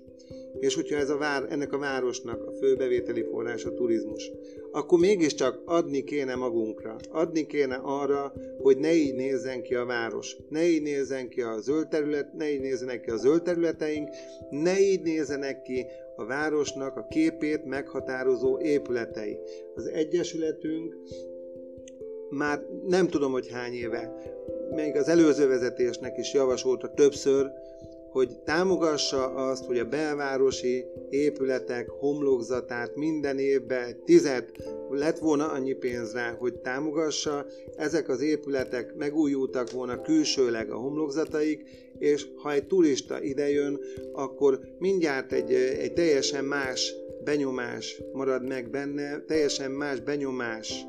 És 0.59 0.75
hogyha 0.75 0.97
ez 0.97 1.09
a 1.09 1.17
vár, 1.17 1.45
ennek 1.49 1.73
a 1.73 1.77
városnak 1.77 2.47
a 2.47 2.51
főbevételi 2.51 3.23
forrása 3.23 3.69
a 3.69 3.73
turizmus, 3.73 4.31
akkor 4.71 4.99
mégiscsak 4.99 5.61
adni 5.65 6.03
kéne 6.03 6.35
magunkra, 6.35 6.95
adni 7.11 7.45
kéne 7.45 7.75
arra, 7.75 8.33
hogy 8.61 8.77
ne 8.77 8.93
így 8.93 9.15
nézzen 9.15 9.61
ki 9.63 9.75
a 9.75 9.85
város, 9.85 10.35
ne 10.49 10.67
így 10.67 10.81
nézzen 10.81 11.29
ki 11.29 11.41
a 11.41 11.59
zöld 11.59 11.87
terület, 11.87 12.33
ne 12.33 12.51
így 12.51 12.59
nézzenek 12.59 13.01
ki 13.01 13.09
a 13.09 13.17
zöld 13.17 13.41
területeink, 13.41 14.09
ne 14.49 14.79
így 14.79 15.01
nézzenek 15.01 15.61
ki 15.61 15.85
a 16.15 16.25
városnak 16.25 16.97
a 16.97 17.07
képét 17.09 17.65
meghatározó 17.65 18.59
épületei. 18.59 19.37
Az 19.75 19.85
Egyesületünk 19.85 20.95
már 22.29 22.65
nem 22.87 23.07
tudom, 23.07 23.31
hogy 23.31 23.49
hány 23.51 23.73
éve, 23.73 24.15
még 24.75 24.95
az 24.95 25.07
előző 25.07 25.47
vezetésnek 25.47 26.17
is 26.17 26.33
javasolta 26.33 26.93
többször, 26.93 27.51
hogy 28.11 28.39
támogassa 28.45 29.33
azt, 29.33 29.65
hogy 29.65 29.79
a 29.79 29.85
belvárosi 29.85 30.85
épületek 31.09 31.89
homlokzatát 31.89 32.95
minden 32.95 33.39
évben 33.39 34.03
tized 34.05 34.51
lett 34.89 35.17
volna 35.19 35.51
annyi 35.51 35.73
pénz 35.73 36.13
rá, 36.13 36.35
hogy 36.39 36.53
támogassa, 36.53 37.45
ezek 37.75 38.09
az 38.09 38.21
épületek 38.21 38.95
megújultak 38.95 39.71
volna 39.71 40.01
külsőleg 40.01 40.71
a 40.71 40.75
homlokzataik, 40.75 41.63
és 41.99 42.27
ha 42.35 42.51
egy 42.51 42.67
turista 42.67 43.21
idejön, 43.21 43.79
akkor 44.13 44.59
mindjárt 44.79 45.31
egy, 45.31 45.53
egy 45.53 45.93
teljesen 45.93 46.45
más 46.45 46.93
benyomás 47.23 48.01
marad 48.13 48.47
meg 48.47 48.69
benne, 48.69 49.23
teljesen 49.27 49.71
más 49.71 49.99
benyomás 49.99 50.85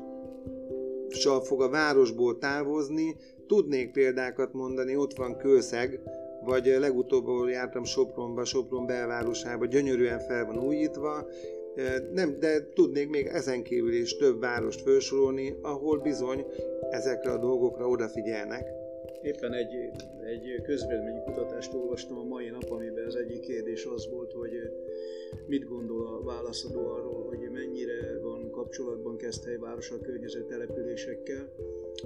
fog 1.43 1.61
a 1.61 1.69
városból 1.69 2.37
távozni. 2.37 3.15
Tudnék 3.47 3.91
példákat 3.91 4.53
mondani, 4.53 4.95
ott 4.95 5.13
van 5.13 5.37
Kőszeg, 5.37 5.99
vagy 6.45 6.75
legutóbb 6.79 7.47
jártam 7.47 7.83
Sopronba, 7.83 8.45
Sopron 8.45 8.85
belvárosába, 8.85 9.65
gyönyörűen 9.65 10.19
fel 10.19 10.45
van 10.45 10.59
újítva, 10.59 11.27
nem, 12.13 12.39
de 12.39 12.69
tudnék 12.73 13.09
még 13.09 13.25
ezen 13.25 13.63
kívül 13.63 13.93
is 13.93 14.17
több 14.17 14.39
várost 14.39 14.81
felsorolni, 14.81 15.57
ahol 15.61 15.99
bizony 15.99 16.45
ezekre 16.91 17.31
a 17.31 17.37
dolgokra 17.37 17.87
odafigyelnek. 17.87 18.67
Éppen 19.21 19.53
egy, 19.53 19.73
egy 20.25 20.61
közvélemény 20.63 21.23
kutatást 21.23 21.73
olvastam 21.73 22.17
a 22.17 22.23
mai 22.23 22.49
nap, 22.49 22.71
amiben 22.71 23.05
az 23.05 23.15
egyik 23.15 23.39
kérdés 23.39 23.85
az 23.85 24.09
volt, 24.11 24.31
hogy 24.31 24.51
mit 25.47 25.67
gondol 25.67 26.07
a 26.07 26.23
válaszadó 26.23 26.79
arról, 26.87 27.25
hogy 27.27 27.49
mennyire 27.51 28.19
kapcsolatban 28.69 29.17
Keszthely 29.17 29.57
város 29.57 29.91
a 29.91 29.99
környező 29.99 30.45
településekkel, 30.45 31.49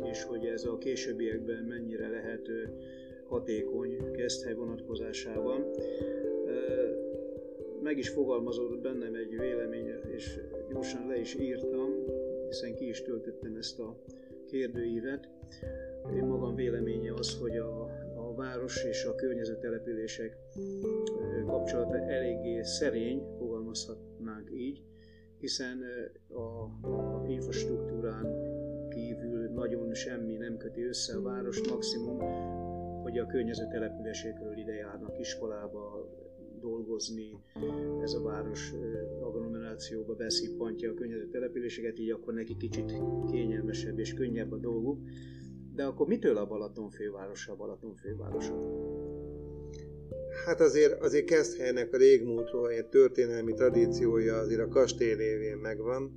és 0.04 0.24
hogy 0.24 0.46
ez 0.46 0.64
a 0.66 0.78
későbbiekben 0.78 1.64
mennyire 1.64 2.10
lehet 2.10 2.50
hatékony 3.28 4.12
Keszthely 4.12 4.54
vonatkozásában. 4.54 5.66
Meg 7.82 7.98
is 7.98 8.10
fogalmazódott 8.10 8.82
bennem 8.82 9.16
egy 9.16 9.40
vélemény, 9.40 9.92
és 10.16 10.40
gyorsan 10.70 11.08
le 11.08 11.20
is 11.20 11.36
írtam, 11.36 11.90
hiszen 12.48 12.76
ki 12.76 12.88
is 12.88 13.02
töltöttem 13.02 13.56
ezt 13.56 13.80
a 13.80 13.98
kérdőívet. 14.48 15.30
Én 16.16 16.26
magam 16.26 16.56
véleménye 16.56 17.14
az, 17.14 17.40
hogy 17.40 17.58
a, 17.58 17.82
a 18.16 18.34
város 18.36 18.84
és 18.84 19.04
a 19.06 19.16
környező 19.16 19.58
települések 19.58 20.38
kapcsolata 21.46 21.98
eléggé 21.98 22.62
szerény, 22.62 23.24
fogalmazhatnánk 23.38 24.50
így, 24.54 24.82
hiszen 25.44 25.84
a, 26.28 26.64
a 26.88 27.26
infrastruktúrán 27.28 28.26
kívül 28.90 29.50
nagyon 29.50 29.94
semmi 29.94 30.36
nem 30.36 30.58
köti 30.58 30.84
össze 30.84 31.16
a 31.18 31.22
város, 31.22 31.62
maximum, 31.70 32.20
hogy 33.02 33.18
a 33.18 33.26
környező 33.26 33.68
településekről 33.72 34.58
ide 34.58 34.74
járnak 34.74 35.20
iskolába, 35.20 36.10
dolgozni, 36.60 37.40
ez 38.02 38.14
a 38.14 38.22
város 38.22 38.74
agglomerációba 39.22 40.16
beszippantja 40.16 40.92
a 40.92 40.94
környező 40.94 41.28
településeket, 41.28 42.00
így 42.00 42.12
akkor 42.12 42.34
neki 42.34 42.58
kicsit 42.58 42.94
kényelmesebb 43.32 44.00
és 44.00 44.14
könnyebb 44.14 44.52
a 44.52 44.58
dolguk. 44.58 45.00
De 45.76 45.84
akkor 45.84 46.08
mitől 46.08 46.38
a 46.38 46.48
Balaton 46.48 46.90
fővárosa 46.90 47.52
a 47.52 47.56
Balaton 47.56 47.96
fővárosa? 47.96 48.56
Hát 50.46 50.62
azért, 50.62 51.02
azért 51.02 51.26
Keszthelynek 51.26 51.94
a 51.94 51.98
régmúltról 51.98 52.70
egy 52.70 52.86
történelmi 52.86 53.54
tradíciója 53.54 54.38
azért 54.38 54.62
a 54.62 54.68
kastély 54.68 55.14
révén 55.14 55.58
megvan, 55.58 56.12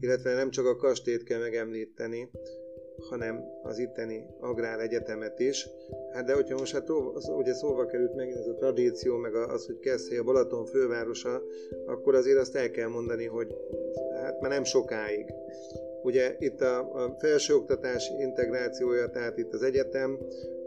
illetve 0.00 0.34
nem 0.34 0.50
csak 0.50 0.66
a 0.66 0.76
kastélyt 0.76 1.22
kell 1.22 1.40
megemlíteni, 1.40 2.30
hanem 3.08 3.44
az 3.62 3.78
itteni 3.78 4.26
agrár 4.40 4.80
egyetemet 4.80 5.38
is. 5.38 5.68
Hát 6.12 6.24
de 6.24 6.34
hogyha 6.34 6.58
most 6.58 6.72
hát 6.72 6.90
ugye 7.36 7.54
szóba 7.54 7.86
került 7.86 8.14
megint 8.14 8.38
ez 8.38 8.46
a 8.46 8.54
tradíció, 8.54 9.16
meg 9.16 9.34
az, 9.34 9.66
hogy 9.66 9.78
Keszhely 9.78 10.18
a 10.18 10.22
Balaton 10.22 10.64
fővárosa, 10.64 11.42
akkor 11.86 12.14
azért 12.14 12.38
azt 12.38 12.56
el 12.56 12.70
kell 12.70 12.88
mondani, 12.88 13.24
hogy 13.24 13.54
hát 14.14 14.40
már 14.40 14.50
nem 14.50 14.64
sokáig. 14.64 15.32
Ugye 16.02 16.36
itt 16.38 16.60
a, 16.60 16.78
a 16.78 17.16
felsőoktatás 17.18 18.10
integrációja, 18.18 19.08
tehát 19.08 19.38
itt 19.38 19.52
az 19.52 19.62
egyetem, 19.62 20.18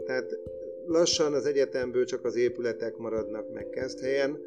tehát 0.06 0.38
lassan 0.90 1.34
az 1.34 1.46
egyetemből 1.46 2.04
csak 2.04 2.24
az 2.24 2.36
épületek 2.36 2.96
maradnak 2.96 3.52
meg 3.52 3.92
helyen, 4.00 4.38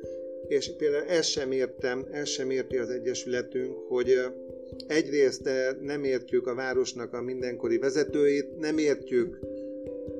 és 0.48 0.76
például 0.78 1.04
ezt 1.04 1.30
sem 1.30 1.52
értem, 1.52 2.08
ezt 2.12 2.32
sem 2.32 2.50
érti 2.50 2.78
az 2.78 2.90
Egyesületünk, 2.90 3.78
hogy 3.88 4.20
egyrészt 4.88 5.50
nem 5.82 6.04
értjük 6.04 6.48
a 6.48 6.56
városnak 6.56 7.14
a 7.14 7.22
mindenkori 7.22 7.78
vezetőit, 7.78 8.58
nem 8.60 8.78
értjük 8.78 9.40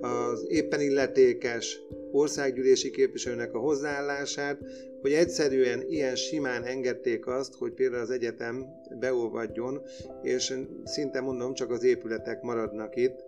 az 0.02 0.46
éppen 0.48 0.82
illetékes 0.82 1.80
országgyűlési 2.12 2.92
képviselőnek 2.92 3.54
a 3.54 3.60
hozzáállását, 3.60 4.58
hogy 5.02 5.12
egyszerűen 5.12 5.84
ilyen 5.90 6.16
simán 6.16 6.64
engedték 6.64 7.28
azt, 7.28 7.54
hogy 7.54 7.72
például 7.72 8.02
az 8.02 8.10
egyetem 8.10 8.66
beolvadjon, 9.00 9.82
és 10.22 10.54
szinte 10.84 11.22
mondom, 11.22 11.54
csak 11.54 11.72
az 11.72 11.84
épületek 11.84 12.42
maradnak 12.42 12.96
itt, 12.96 13.24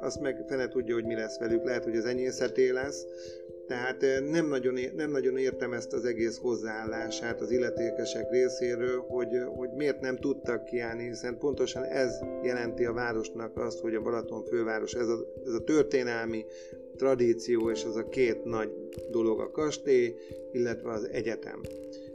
azt 0.00 0.20
meg 0.20 0.44
fene 0.48 0.68
tudja, 0.68 0.94
hogy 0.94 1.04
mi 1.04 1.14
lesz 1.14 1.38
velük, 1.38 1.64
lehet, 1.64 1.84
hogy 1.84 1.96
az 1.96 2.04
enyészeté 2.04 2.70
lesz, 2.70 3.06
tehát 3.68 4.04
nem 4.30 4.46
nagyon, 4.46 4.78
nem 4.96 5.10
nagyon 5.10 5.36
értem 5.36 5.72
ezt 5.72 5.92
az 5.92 6.04
egész 6.04 6.38
hozzáállását 6.38 7.40
az 7.40 7.50
illetékesek 7.50 8.30
részéről, 8.30 9.00
hogy, 9.00 9.28
hogy 9.56 9.68
miért 9.76 10.00
nem 10.00 10.16
tudtak 10.16 10.64
kiállni, 10.64 11.06
hiszen 11.06 11.38
pontosan 11.38 11.82
ez 11.82 12.18
jelenti 12.42 12.84
a 12.84 12.92
városnak 12.92 13.56
azt, 13.56 13.80
hogy 13.80 13.94
a 13.94 14.00
Balaton 14.00 14.44
főváros, 14.44 14.94
ez 14.94 15.08
a, 15.08 15.18
ez 15.46 15.52
a 15.52 15.64
történelmi 15.64 16.44
tradíció, 16.96 17.70
és 17.70 17.84
az 17.84 17.96
a 17.96 18.08
két 18.08 18.44
nagy 18.44 18.70
dolog 19.10 19.40
a 19.40 19.50
kastély, 19.50 20.14
illetve 20.52 20.90
az 20.90 21.08
egyetem. 21.12 21.60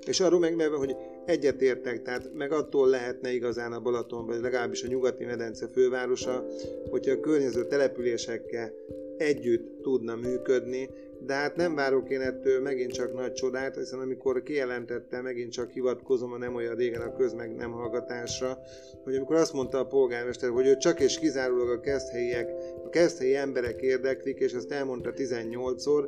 És 0.06 0.20
arról 0.20 0.40
meg, 0.40 0.60
hogy 0.60 0.96
egyetértek, 1.26 2.02
tehát 2.02 2.30
meg 2.34 2.52
attól 2.52 2.90
lehetne 2.90 3.34
igazán 3.34 3.74
a 3.74 3.82
Balaton, 3.82 4.26
vagy 4.26 4.42
legalábbis 4.42 4.84
a 4.84 4.88
nyugati 4.88 5.26
medence 5.26 5.68
fővárosa, 5.68 6.46
hogyha 6.90 7.12
a 7.12 7.20
környező 7.20 7.68
településekkel 7.68 8.74
együtt 9.18 9.82
tudna 9.82 10.16
működni, 10.16 10.90
de 11.26 11.34
hát 11.34 11.56
nem 11.56 11.76
várok 11.76 12.10
én 12.10 12.22
ettől 12.22 12.62
megint 12.62 12.92
csak 12.92 13.14
nagy 13.14 13.34
csodát, 13.34 13.76
hiszen 13.76 14.00
amikor 14.00 14.44
kijelentette, 14.44 15.22
megint 15.22 15.52
csak 15.52 15.72
hivatkozom 15.72 16.32
a 16.32 16.38
nem 16.38 16.56
olyan 16.56 16.76
régen 16.76 17.02
a 17.02 17.16
közmeg 17.16 17.56
nem 17.56 17.72
hallgatásra, 17.72 18.58
hogy 19.04 19.16
amikor 19.16 19.36
azt 19.36 19.54
mondta 19.54 19.80
a 19.80 19.86
polgármester, 19.86 20.50
hogy 20.50 20.68
ő 20.68 20.78
csak 20.78 21.00
és 21.00 21.20
kizárólag 21.20 21.70
a 21.70 21.80
keszthelyiek, 21.80 22.50
a 22.86 22.90
keszthelyi 22.90 23.36
emberek 23.36 23.82
érdeklik, 23.82 24.40
és 24.40 24.54
ezt 24.54 24.72
elmondta 24.72 25.14
18-szor, 25.16 26.08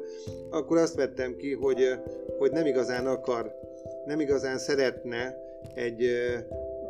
akkor 0.49 0.77
azt 0.77 0.95
vettem 0.95 1.35
ki, 1.35 1.53
hogy, 1.53 1.99
hogy 2.37 2.51
nem 2.51 2.65
igazán 2.65 3.07
akar, 3.07 3.64
nem 4.05 4.19
igazán 4.19 4.57
szeretne 4.57 5.37
egy 5.73 6.09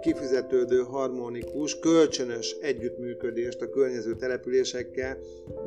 kifizetődő, 0.02 0.78
harmonikus, 0.78 1.80
kölcsönös 1.80 2.56
együttműködést 2.62 3.62
a 3.62 3.70
környező 3.70 4.16
településekkel, 4.16 5.18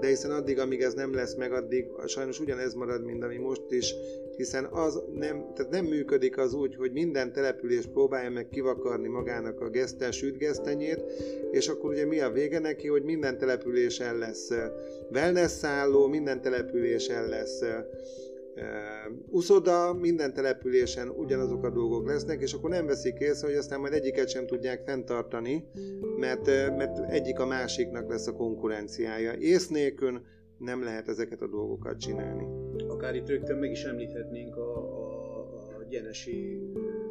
de 0.01 0.07
hiszen 0.07 0.31
addig, 0.31 0.59
amíg 0.59 0.81
ez 0.81 0.95
nem 0.95 1.15
lesz 1.15 1.35
meg, 1.35 1.53
addig 1.53 1.87
sajnos 2.07 2.41
ugyanez 2.41 2.75
marad, 2.75 3.05
mint 3.05 3.25
ami 3.25 3.37
most 3.37 3.63
is, 3.71 3.95
hiszen 4.37 4.65
az 4.65 5.03
nem, 5.15 5.53
tehát 5.55 5.73
nem 5.73 5.85
működik 5.85 6.39
az 6.39 6.55
úgy, 6.55 6.77
hogy 6.77 6.93
minden 6.93 7.33
település 7.33 7.87
próbálja 7.87 8.31
meg 8.31 8.49
kivakarni 8.49 9.09
magának 9.09 9.61
a 9.61 9.69
geszten, 9.69 10.13
sütgesztenyét, 10.13 11.01
és 11.51 11.69
akkor 11.69 11.91
ugye 11.91 12.05
mi 12.07 12.21
a 12.21 12.31
vége 12.31 12.59
neki, 12.59 12.89
hogy 12.89 13.03
minden 13.03 13.39
településen 13.39 14.19
lesz 14.19 14.51
wellness 15.13 15.51
szálló, 15.51 16.07
minden 16.07 16.41
településen 16.41 17.29
lesz 17.29 17.63
uszoda, 19.27 19.95
minden 19.95 20.35
településen 20.35 21.09
ugyanazok 21.09 21.65
a 21.65 21.71
dolgok 21.71 22.07
lesznek, 22.07 22.41
és 22.41 22.53
akkor 22.53 22.71
nem 22.71 22.87
veszik 22.87 23.19
észre, 23.19 23.47
hogy 23.47 23.57
aztán 23.57 23.81
majd 23.81 23.93
egyiket 23.93 24.29
sem 24.29 24.47
tudják 24.47 24.83
fenntartani, 24.85 25.65
mert, 26.17 26.47
mert 26.77 27.11
egyik 27.11 27.39
a 27.39 27.47
másiknak 27.47 28.09
lesz 28.09 28.27
a 28.27 28.33
konkurenciája. 28.33 29.33
Ész 29.33 29.69
nélkül 29.69 30.21
nem 30.59 30.83
lehet 30.83 31.09
ezeket 31.09 31.43
a 31.43 31.49
dolgokat 31.49 31.99
csinálni. 31.99 32.47
Akár 32.89 33.15
itt 33.15 33.29
rögtön 33.29 33.59
meg 33.59 33.71
is 33.71 33.85
említhetnénk 33.85 34.57
a, 34.57 34.77
a, 34.77 35.39
a 35.79 35.85
Gyenesi 35.89 36.61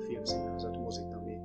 filmszínházat, 0.07 0.77
mozit, 0.77 1.13
ami, 1.13 1.35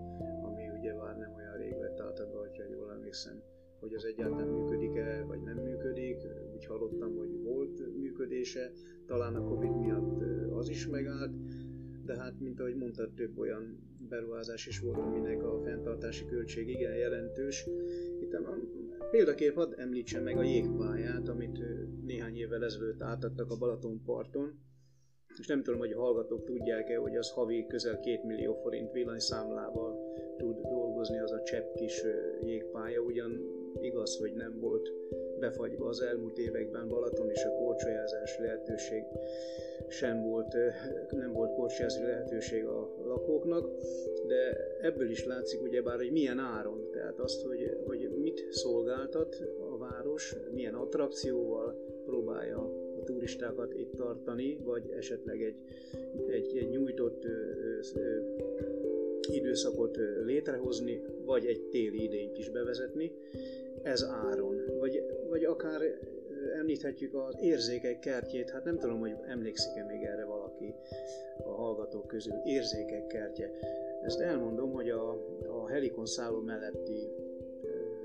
ami 0.43 0.63
ugye 0.79 0.95
már 0.95 1.17
nem 1.17 1.35
olyan 1.37 1.57
rég 1.57 1.79
vett 1.79 2.01
átadva, 2.01 2.39
hogyha 2.39 2.63
jól 2.73 2.91
emlékszem, 2.91 3.43
hogy 3.81 3.95
az 3.95 4.05
egyáltalán 4.05 4.49
működik-e, 4.49 5.25
vagy 5.29 5.43
nem 5.43 5.57
működik. 5.57 6.17
Úgy 6.55 6.67
hallottam, 6.67 7.17
hogy 7.17 7.43
volt 7.43 7.97
működése, 8.01 8.71
talán 9.13 9.35
a 9.35 9.45
Covid 9.45 9.79
miatt 9.79 10.23
az 10.59 10.69
is 10.69 10.87
megállt, 10.87 11.33
de 12.05 12.17
hát, 12.17 12.41
mint 12.41 12.61
ahogy 12.61 12.75
mondtad, 12.75 13.13
több 13.15 13.39
olyan 13.39 13.79
beruházás 14.09 14.67
is 14.67 14.81
volt, 14.81 14.97
aminek 14.97 15.43
a 15.43 15.61
fenntartási 15.65 16.25
költség 16.25 16.69
igen 16.69 16.97
jelentős. 16.97 17.69
Itt 18.21 18.33
a 18.33 18.57
példakép 19.11 19.55
hadd 19.55 19.73
említsem 19.77 20.23
meg 20.23 20.37
a 20.37 20.43
jégpályát, 20.43 21.29
amit 21.29 21.59
néhány 22.05 22.37
évvel 22.37 22.65
ezelőtt 22.65 23.03
átadtak 23.03 23.51
a 23.51 23.57
Balaton 23.57 24.03
parton, 24.05 24.59
és 25.39 25.47
nem 25.47 25.63
tudom, 25.63 25.81
hogy 25.81 25.93
a 25.93 26.01
hallgatók 26.01 26.45
tudják-e, 26.45 26.97
hogy 26.97 27.17
az 27.17 27.31
havi 27.31 27.67
közel 27.67 28.01
2 28.01 28.21
millió 28.23 28.55
forint 28.55 28.93
villanyszámlával 28.93 30.15
tud 30.37 30.57
dolgozni 30.61 31.19
az 31.19 31.33
a 31.33 31.43
csepp 31.43 31.75
kis 31.75 32.03
jégpálya, 32.41 33.01
ugyan 33.01 33.41
igaz, 33.81 34.19
hogy 34.19 34.33
nem 34.33 34.61
volt 34.61 34.93
befagyva 35.39 35.89
az 35.89 36.01
elmúlt 36.01 36.39
években 36.39 36.89
Balaton 36.89 37.31
és 37.31 37.45
a 37.45 37.53
korcsolyázási 37.53 38.43
lehetőség 38.43 39.03
sem 39.89 40.23
volt, 40.23 40.57
nem 41.11 41.33
volt 41.33 41.55
korcsolyázási 41.55 42.05
lehetőség 42.05 42.65
a 42.65 42.95
lakóknak, 43.05 43.71
de 44.27 44.57
ebből 44.81 45.11
is 45.11 45.25
látszik 45.25 45.63
ugyebár, 45.63 45.97
hogy 45.97 46.13
milyen 46.13 46.39
áron, 46.39 46.91
tehát 46.93 47.19
azt, 47.19 47.43
hogy, 47.43 47.77
hogy 47.87 48.11
mit 48.21 48.47
szolgáltat 48.51 49.43
a 49.73 49.79
város, 49.79 50.35
milyen 50.53 50.75
attrakcióval 50.75 51.85
próbálja 52.05 52.71
turistákat 53.05 53.75
itt 53.75 53.97
tartani, 53.97 54.59
vagy 54.65 54.91
esetleg 54.97 55.43
egy, 55.43 55.57
egy, 56.29 56.57
egy 56.57 56.69
nyújtott 56.69 57.25
ö, 57.25 57.79
ö, 57.95 58.21
időszakot 59.31 59.99
létrehozni, 60.25 61.01
vagy 61.25 61.47
egy 61.47 61.61
téli 61.71 62.03
idényt 62.03 62.39
is 62.39 62.49
bevezetni, 62.49 63.13
ez 63.83 64.05
áron. 64.05 64.57
Vagy, 64.79 65.03
vagy 65.29 65.45
akár 65.45 65.81
említhetjük 66.59 67.15
az 67.15 67.37
érzékek 67.41 67.99
kertjét, 67.99 68.51
hát 68.51 68.65
nem 68.65 68.79
tudom, 68.79 69.01
hogy 69.01 69.15
emlékszik-e 69.27 69.85
még 69.85 70.03
erre 70.03 70.25
valaki 70.25 70.75
a 71.45 71.51
hallgatók 71.51 72.07
közül, 72.07 72.35
érzékek 72.45 73.07
kertje. 73.07 73.51
Ezt 74.03 74.21
elmondom, 74.21 74.73
hogy 74.73 74.91
a, 74.91 75.11
a 75.49 75.69
Helikon 75.69 76.07
szálló 76.07 76.41
melletti 76.41 77.09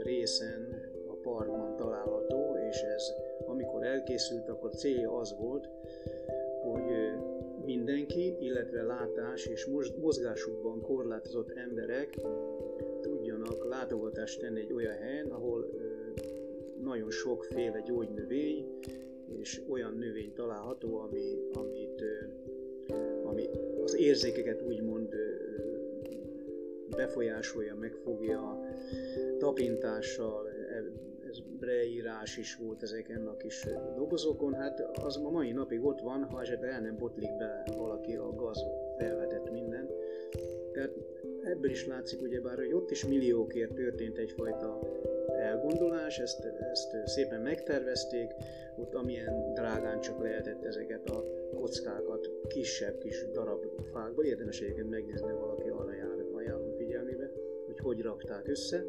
részen 0.04 0.91
a 1.08 1.14
parkban 1.14 1.76
található, 1.76 2.56
és 2.70 2.82
ez 2.82 3.04
amikor 3.46 3.84
elkészült, 3.84 4.50
akkor 4.50 4.76
célja 4.76 5.18
az 5.18 5.36
volt, 5.40 5.70
hogy 6.62 6.84
mindenki, 7.66 8.36
illetve 8.40 8.84
látás 8.84 9.46
és 9.46 9.70
mozgásukban 10.00 10.82
korlátozott 10.82 11.52
emberek 11.52 12.18
tudjanak 13.02 13.68
látogatást 13.70 14.40
tenni 14.40 14.60
egy 14.60 14.74
olyan 14.74 14.96
helyen, 14.96 15.28
ahol 15.28 15.70
nagyon 16.84 17.12
sokféle 17.12 17.82
gyógynövény 17.86 18.80
és 19.40 19.62
olyan 19.70 19.94
növény 19.94 20.34
található, 20.34 20.98
ami, 20.98 21.38
amit, 21.54 22.04
ami 23.24 23.50
az 23.84 23.96
érzékeket 23.96 24.62
úgymond 24.62 25.16
befolyásolja, 26.90 27.76
megfogja 27.76 28.60
tapintással, 29.38 30.47
ez 31.30 31.39
breírás 31.59 32.38
is 32.38 32.55
volt 32.55 32.84
ezeken 32.84 33.28
a 33.28 33.38
kis 33.38 33.67
dobozokon, 33.95 34.53
hát 34.53 34.80
az 35.03 35.17
a 35.17 35.30
mai 35.30 35.51
napig 35.51 35.84
ott 35.84 35.99
van, 35.99 36.23
ha 36.23 36.41
esetleg 36.41 36.71
el 36.71 36.82
nem 36.82 36.97
botlik 36.97 37.38
be 37.38 37.63
valaki 37.78 38.15
a 38.15 38.36
gaz 38.36 38.63
felvetett 38.97 39.51
minden. 39.51 39.89
Tehát 40.73 40.93
ebből 41.43 41.69
is 41.69 41.88
látszik 41.88 42.21
ugyebár, 42.21 42.57
hogy 42.57 42.73
ott 42.73 42.91
is 42.91 43.05
milliókért 43.05 43.73
történt 43.73 44.17
egyfajta 44.17 44.80
elgondolás, 45.28 46.19
ezt, 46.19 46.45
ezt 46.71 46.95
szépen 47.05 47.41
megtervezték, 47.41 48.32
ott 48.78 48.93
amilyen 48.93 49.53
drágán 49.53 49.99
csak 49.99 50.21
lehetett 50.21 50.65
ezeket 50.65 51.09
a 51.09 51.23
kockákat 51.55 52.30
kisebb 52.47 52.97
kis 52.97 53.25
darab 53.32 53.65
fákból, 53.91 54.25
érdemes 54.25 54.61
egyébként 54.61 54.89
megnézni, 54.89 55.32
valaki 55.32 55.69
arra 55.69 55.93
jár, 55.93 56.25
ajánlom 56.34 56.75
figyelmébe, 56.78 57.32
hogy 57.65 57.80
hogy 57.80 58.01
rakták 58.01 58.47
össze, 58.47 58.86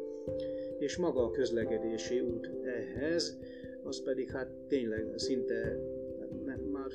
és 0.79 0.97
maga 0.97 1.23
a 1.23 1.31
közlekedési 1.31 2.19
út 2.19 2.51
ehhez, 2.63 3.37
az 3.83 4.03
pedig 4.03 4.29
hát 4.29 4.47
tényleg 4.67 5.13
szinte 5.15 5.77
nem, 6.45 6.59
már 6.59 6.85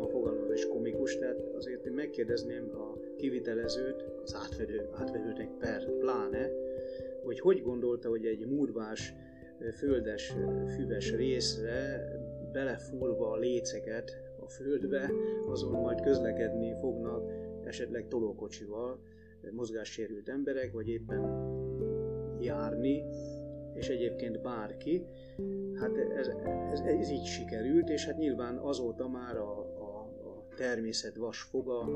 a 0.00 0.08
fogalmaz 0.08 0.50
és 0.50 0.68
komikus, 0.68 1.18
tehát 1.18 1.38
azért 1.54 1.86
én 1.86 1.92
megkérdezném 1.92 2.70
a 2.74 2.98
kivitelezőt, 3.16 4.04
az 4.22 4.34
átvedő, 4.34 4.88
átvedőnek 4.92 5.50
per 5.58 5.90
pláne, 5.98 6.50
hogy 7.22 7.40
hogy 7.40 7.62
gondolta, 7.62 8.08
hogy 8.08 8.26
egy 8.26 8.46
murvás, 8.46 9.14
földes, 9.76 10.34
füves 10.74 11.14
részre 11.14 12.08
belefúrva 12.52 13.30
a 13.30 13.36
léceket 13.36 14.16
a 14.40 14.48
földbe, 14.48 15.10
azon 15.46 15.80
majd 15.80 16.00
közlekedni 16.00 16.74
fognak 16.80 17.32
esetleg 17.64 18.08
tolókocsival 18.08 19.00
mozgássérült 19.50 20.28
emberek, 20.28 20.72
vagy 20.72 20.88
éppen 20.88 21.20
járni, 22.42 23.04
és 23.74 23.88
egyébként 23.88 24.42
bárki. 24.42 25.06
Hát 25.74 25.96
ez, 25.96 26.26
ez, 26.72 26.80
ez 26.80 27.10
így 27.10 27.24
sikerült, 27.24 27.88
és 27.88 28.06
hát 28.06 28.16
nyilván 28.16 28.56
azóta 28.56 29.08
már 29.08 29.36
a, 29.36 29.58
a, 29.58 29.98
a 30.28 30.54
természet 30.56 31.16
vasfoga 31.16 31.88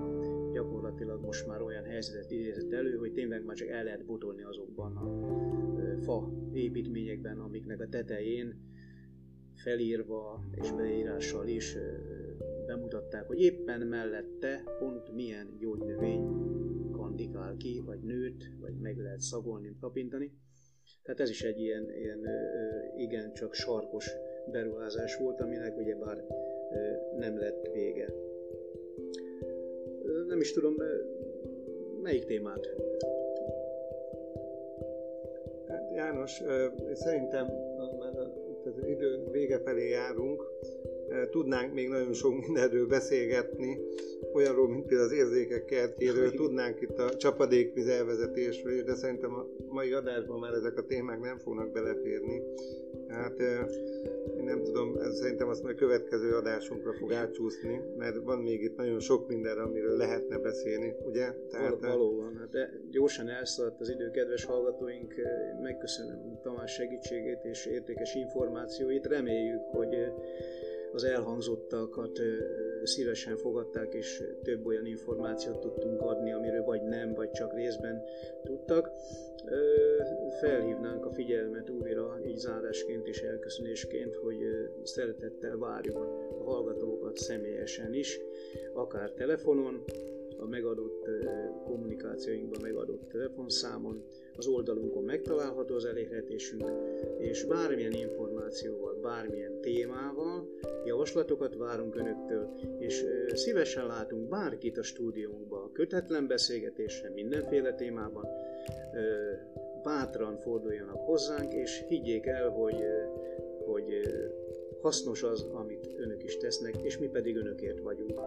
gyakorlatilag 0.53 1.25
most 1.25 1.47
már 1.47 1.63
olyan 1.63 1.85
helyzetet 1.85 2.31
idézett 2.31 2.73
elő, 2.73 2.97
hogy 2.97 3.13
tényleg 3.13 3.45
már 3.45 3.57
csak 3.57 3.69
el 3.69 3.85
lehet 3.85 4.05
botolni 4.05 4.43
azokban 4.43 4.97
a 4.97 5.33
fa 6.03 6.33
építményekben, 6.53 7.39
amiknek 7.39 7.81
a 7.81 7.89
tetején 7.89 8.73
felírva 9.55 10.45
és 10.55 10.73
beírással 10.73 11.47
is 11.47 11.77
bemutatták, 12.67 13.27
hogy 13.27 13.41
éppen 13.41 13.81
mellette 13.81 14.63
pont 14.79 15.15
milyen 15.15 15.57
gyógynövény 15.59 16.54
kandikál 17.15 17.57
ki, 17.57 17.83
vagy 17.87 18.01
nőt, 18.01 18.51
vagy 18.61 18.75
meg 18.81 18.99
lehet 18.99 19.21
szagolni, 19.21 19.77
tapintani. 19.81 20.33
Tehát 21.03 21.21
ez 21.21 21.29
is 21.29 21.43
egy 21.43 21.61
ilyen, 21.61 21.91
ilyen 21.97 22.27
igen 22.97 23.33
csak 23.33 23.55
sarkos 23.55 24.11
beruházás 24.53 25.17
volt, 25.17 25.41
aminek 25.41 25.77
ugyebár 25.77 26.25
nem 27.19 27.39
lett 27.39 27.69
vége. 27.73 28.15
Nem 30.27 30.41
is 30.41 30.53
tudom, 30.53 30.75
melyik 32.03 32.25
témát? 32.25 32.69
Hát 35.69 35.91
János, 35.95 36.43
szerintem 36.93 37.47
az 38.65 38.87
idő 38.87 39.31
vége 39.31 39.59
felé 39.59 39.89
járunk, 39.89 40.43
tudnánk 41.31 41.75
még 41.75 41.89
nagyon 41.89 42.13
sok 42.13 42.47
mindenről 42.47 42.87
beszélgetni, 42.87 43.79
olyanról, 44.33 44.69
mint 44.69 44.87
például 44.87 45.09
az 45.09 45.17
érzékek 45.17 45.65
kertjéről, 45.65 46.31
tudnánk 46.43 46.81
itt 46.81 46.99
a 46.99 47.17
csapadékvíz 47.17 47.89
elvezetésről, 47.89 48.83
de 48.83 48.95
szerintem 48.95 49.35
a 49.35 49.47
mai 49.69 49.93
adásban 49.93 50.39
már 50.39 50.53
ezek 50.53 50.79
a 50.79 50.87
témák 50.87 51.21
nem 51.21 51.39
fognak 51.39 51.73
beleférni. 51.73 52.43
Hát 53.09 53.41
én 54.37 54.45
nem 54.45 54.63
tudom, 54.63 54.97
szerintem 55.13 55.49
azt 55.49 55.63
majd 55.63 55.75
a 55.75 55.79
következő 55.79 56.37
adásunkra 56.37 56.93
fog 56.93 57.13
átcsúszni, 57.13 57.81
mert 57.97 58.17
van 58.17 58.39
még 58.39 58.63
itt 58.63 58.77
nagyon 58.77 59.01
sok 59.01 59.29
minden, 59.29 59.59
amiről 59.59 59.97
lehetne 59.97 60.39
beszélni, 60.39 60.95
ugye? 61.07 61.33
Tehát, 61.51 61.71
Val- 61.71 61.81
valóban, 61.81 62.37
hát 62.37 62.51
de 62.51 62.71
gyorsan 62.91 63.29
elszaladt 63.29 63.81
az 63.81 63.91
idő, 63.91 64.11
kedves 64.11 64.45
hallgatóink, 64.45 65.15
megköszönöm 65.63 66.39
Tamás 66.43 66.73
segítségét 66.73 67.45
és 67.45 67.67
értékes 67.67 68.15
információit, 68.15 69.07
reméljük, 69.07 69.63
hogy 69.71 69.97
az 70.95 71.05
elhangzottakat 71.05 72.21
szívesen 72.83 73.37
fogadták, 73.37 73.95
és 73.95 74.23
több 74.43 74.67
olyan 74.67 74.87
információt 74.87 75.61
tudtunk 75.61 76.01
adni, 76.01 76.33
amiről 76.33 76.65
vagy 76.65 76.83
nem, 76.83 77.15
vagy 77.15 77.31
csak 77.31 77.55
részben 77.55 78.03
tudtak. 78.45 78.91
Felhívnánk 80.41 81.07
a 81.07 81.11
figyelmet 81.11 81.71
újra, 81.71 82.19
így 82.27 82.37
zárásként 82.37 83.07
és 83.07 83.21
elköszönésként, 83.21 84.15
hogy 84.15 84.39
szeretettel 84.83 85.57
várjuk 85.57 85.97
a 86.41 86.43
hallgatókat 86.45 87.17
személyesen 87.17 87.95
is, 87.95 88.21
akár 88.73 89.11
telefonon, 89.11 89.85
a 90.37 90.47
megadott 90.47 91.09
kommunikációinkban 91.65 92.61
megadott 92.63 93.09
telefonszámon, 93.09 94.05
az 94.37 94.47
oldalunkon 94.47 95.05
megtalálható 95.05 95.75
az 95.75 95.85
elérhetésünk, 95.85 96.71
és 97.19 97.45
bármilyen 97.45 97.93
információval, 97.93 98.95
bármilyen 99.03 99.61
témával 99.61 100.49
javaslatokat 100.85 101.57
várunk 101.57 101.97
Önöktől, 101.97 102.49
és 102.79 103.05
szívesen 103.33 103.87
látunk 103.87 104.29
bárkit 104.29 104.79
a 104.79 104.83
stúdiónkba, 104.83 105.71
kötetlen 105.73 106.27
beszélgetésre, 106.27 107.11
mindenféle 107.11 107.75
témában, 107.75 108.27
bátran 109.83 110.37
forduljanak 110.37 111.01
hozzánk, 111.01 111.53
és 111.53 111.85
higgyék 111.89 112.27
el, 112.27 112.49
hogy, 112.49 112.85
hogy 113.67 114.01
hasznos 114.81 115.23
az, 115.23 115.43
amit 115.53 115.95
önök 115.97 116.25
is 116.25 116.37
tesznek, 116.37 116.75
és 116.83 116.99
mi 116.99 117.07
pedig 117.07 117.37
önökért 117.37 117.81
vagyunk. 117.81 118.21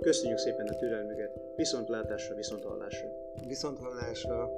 Köszönjük 0.00 0.38
szépen 0.38 0.66
a 0.66 0.76
türelmüket, 0.76 1.30
viszontlátásra, 1.56 2.34
viszonthallásra! 2.34 3.08
Viszonthallásra! 3.46 4.50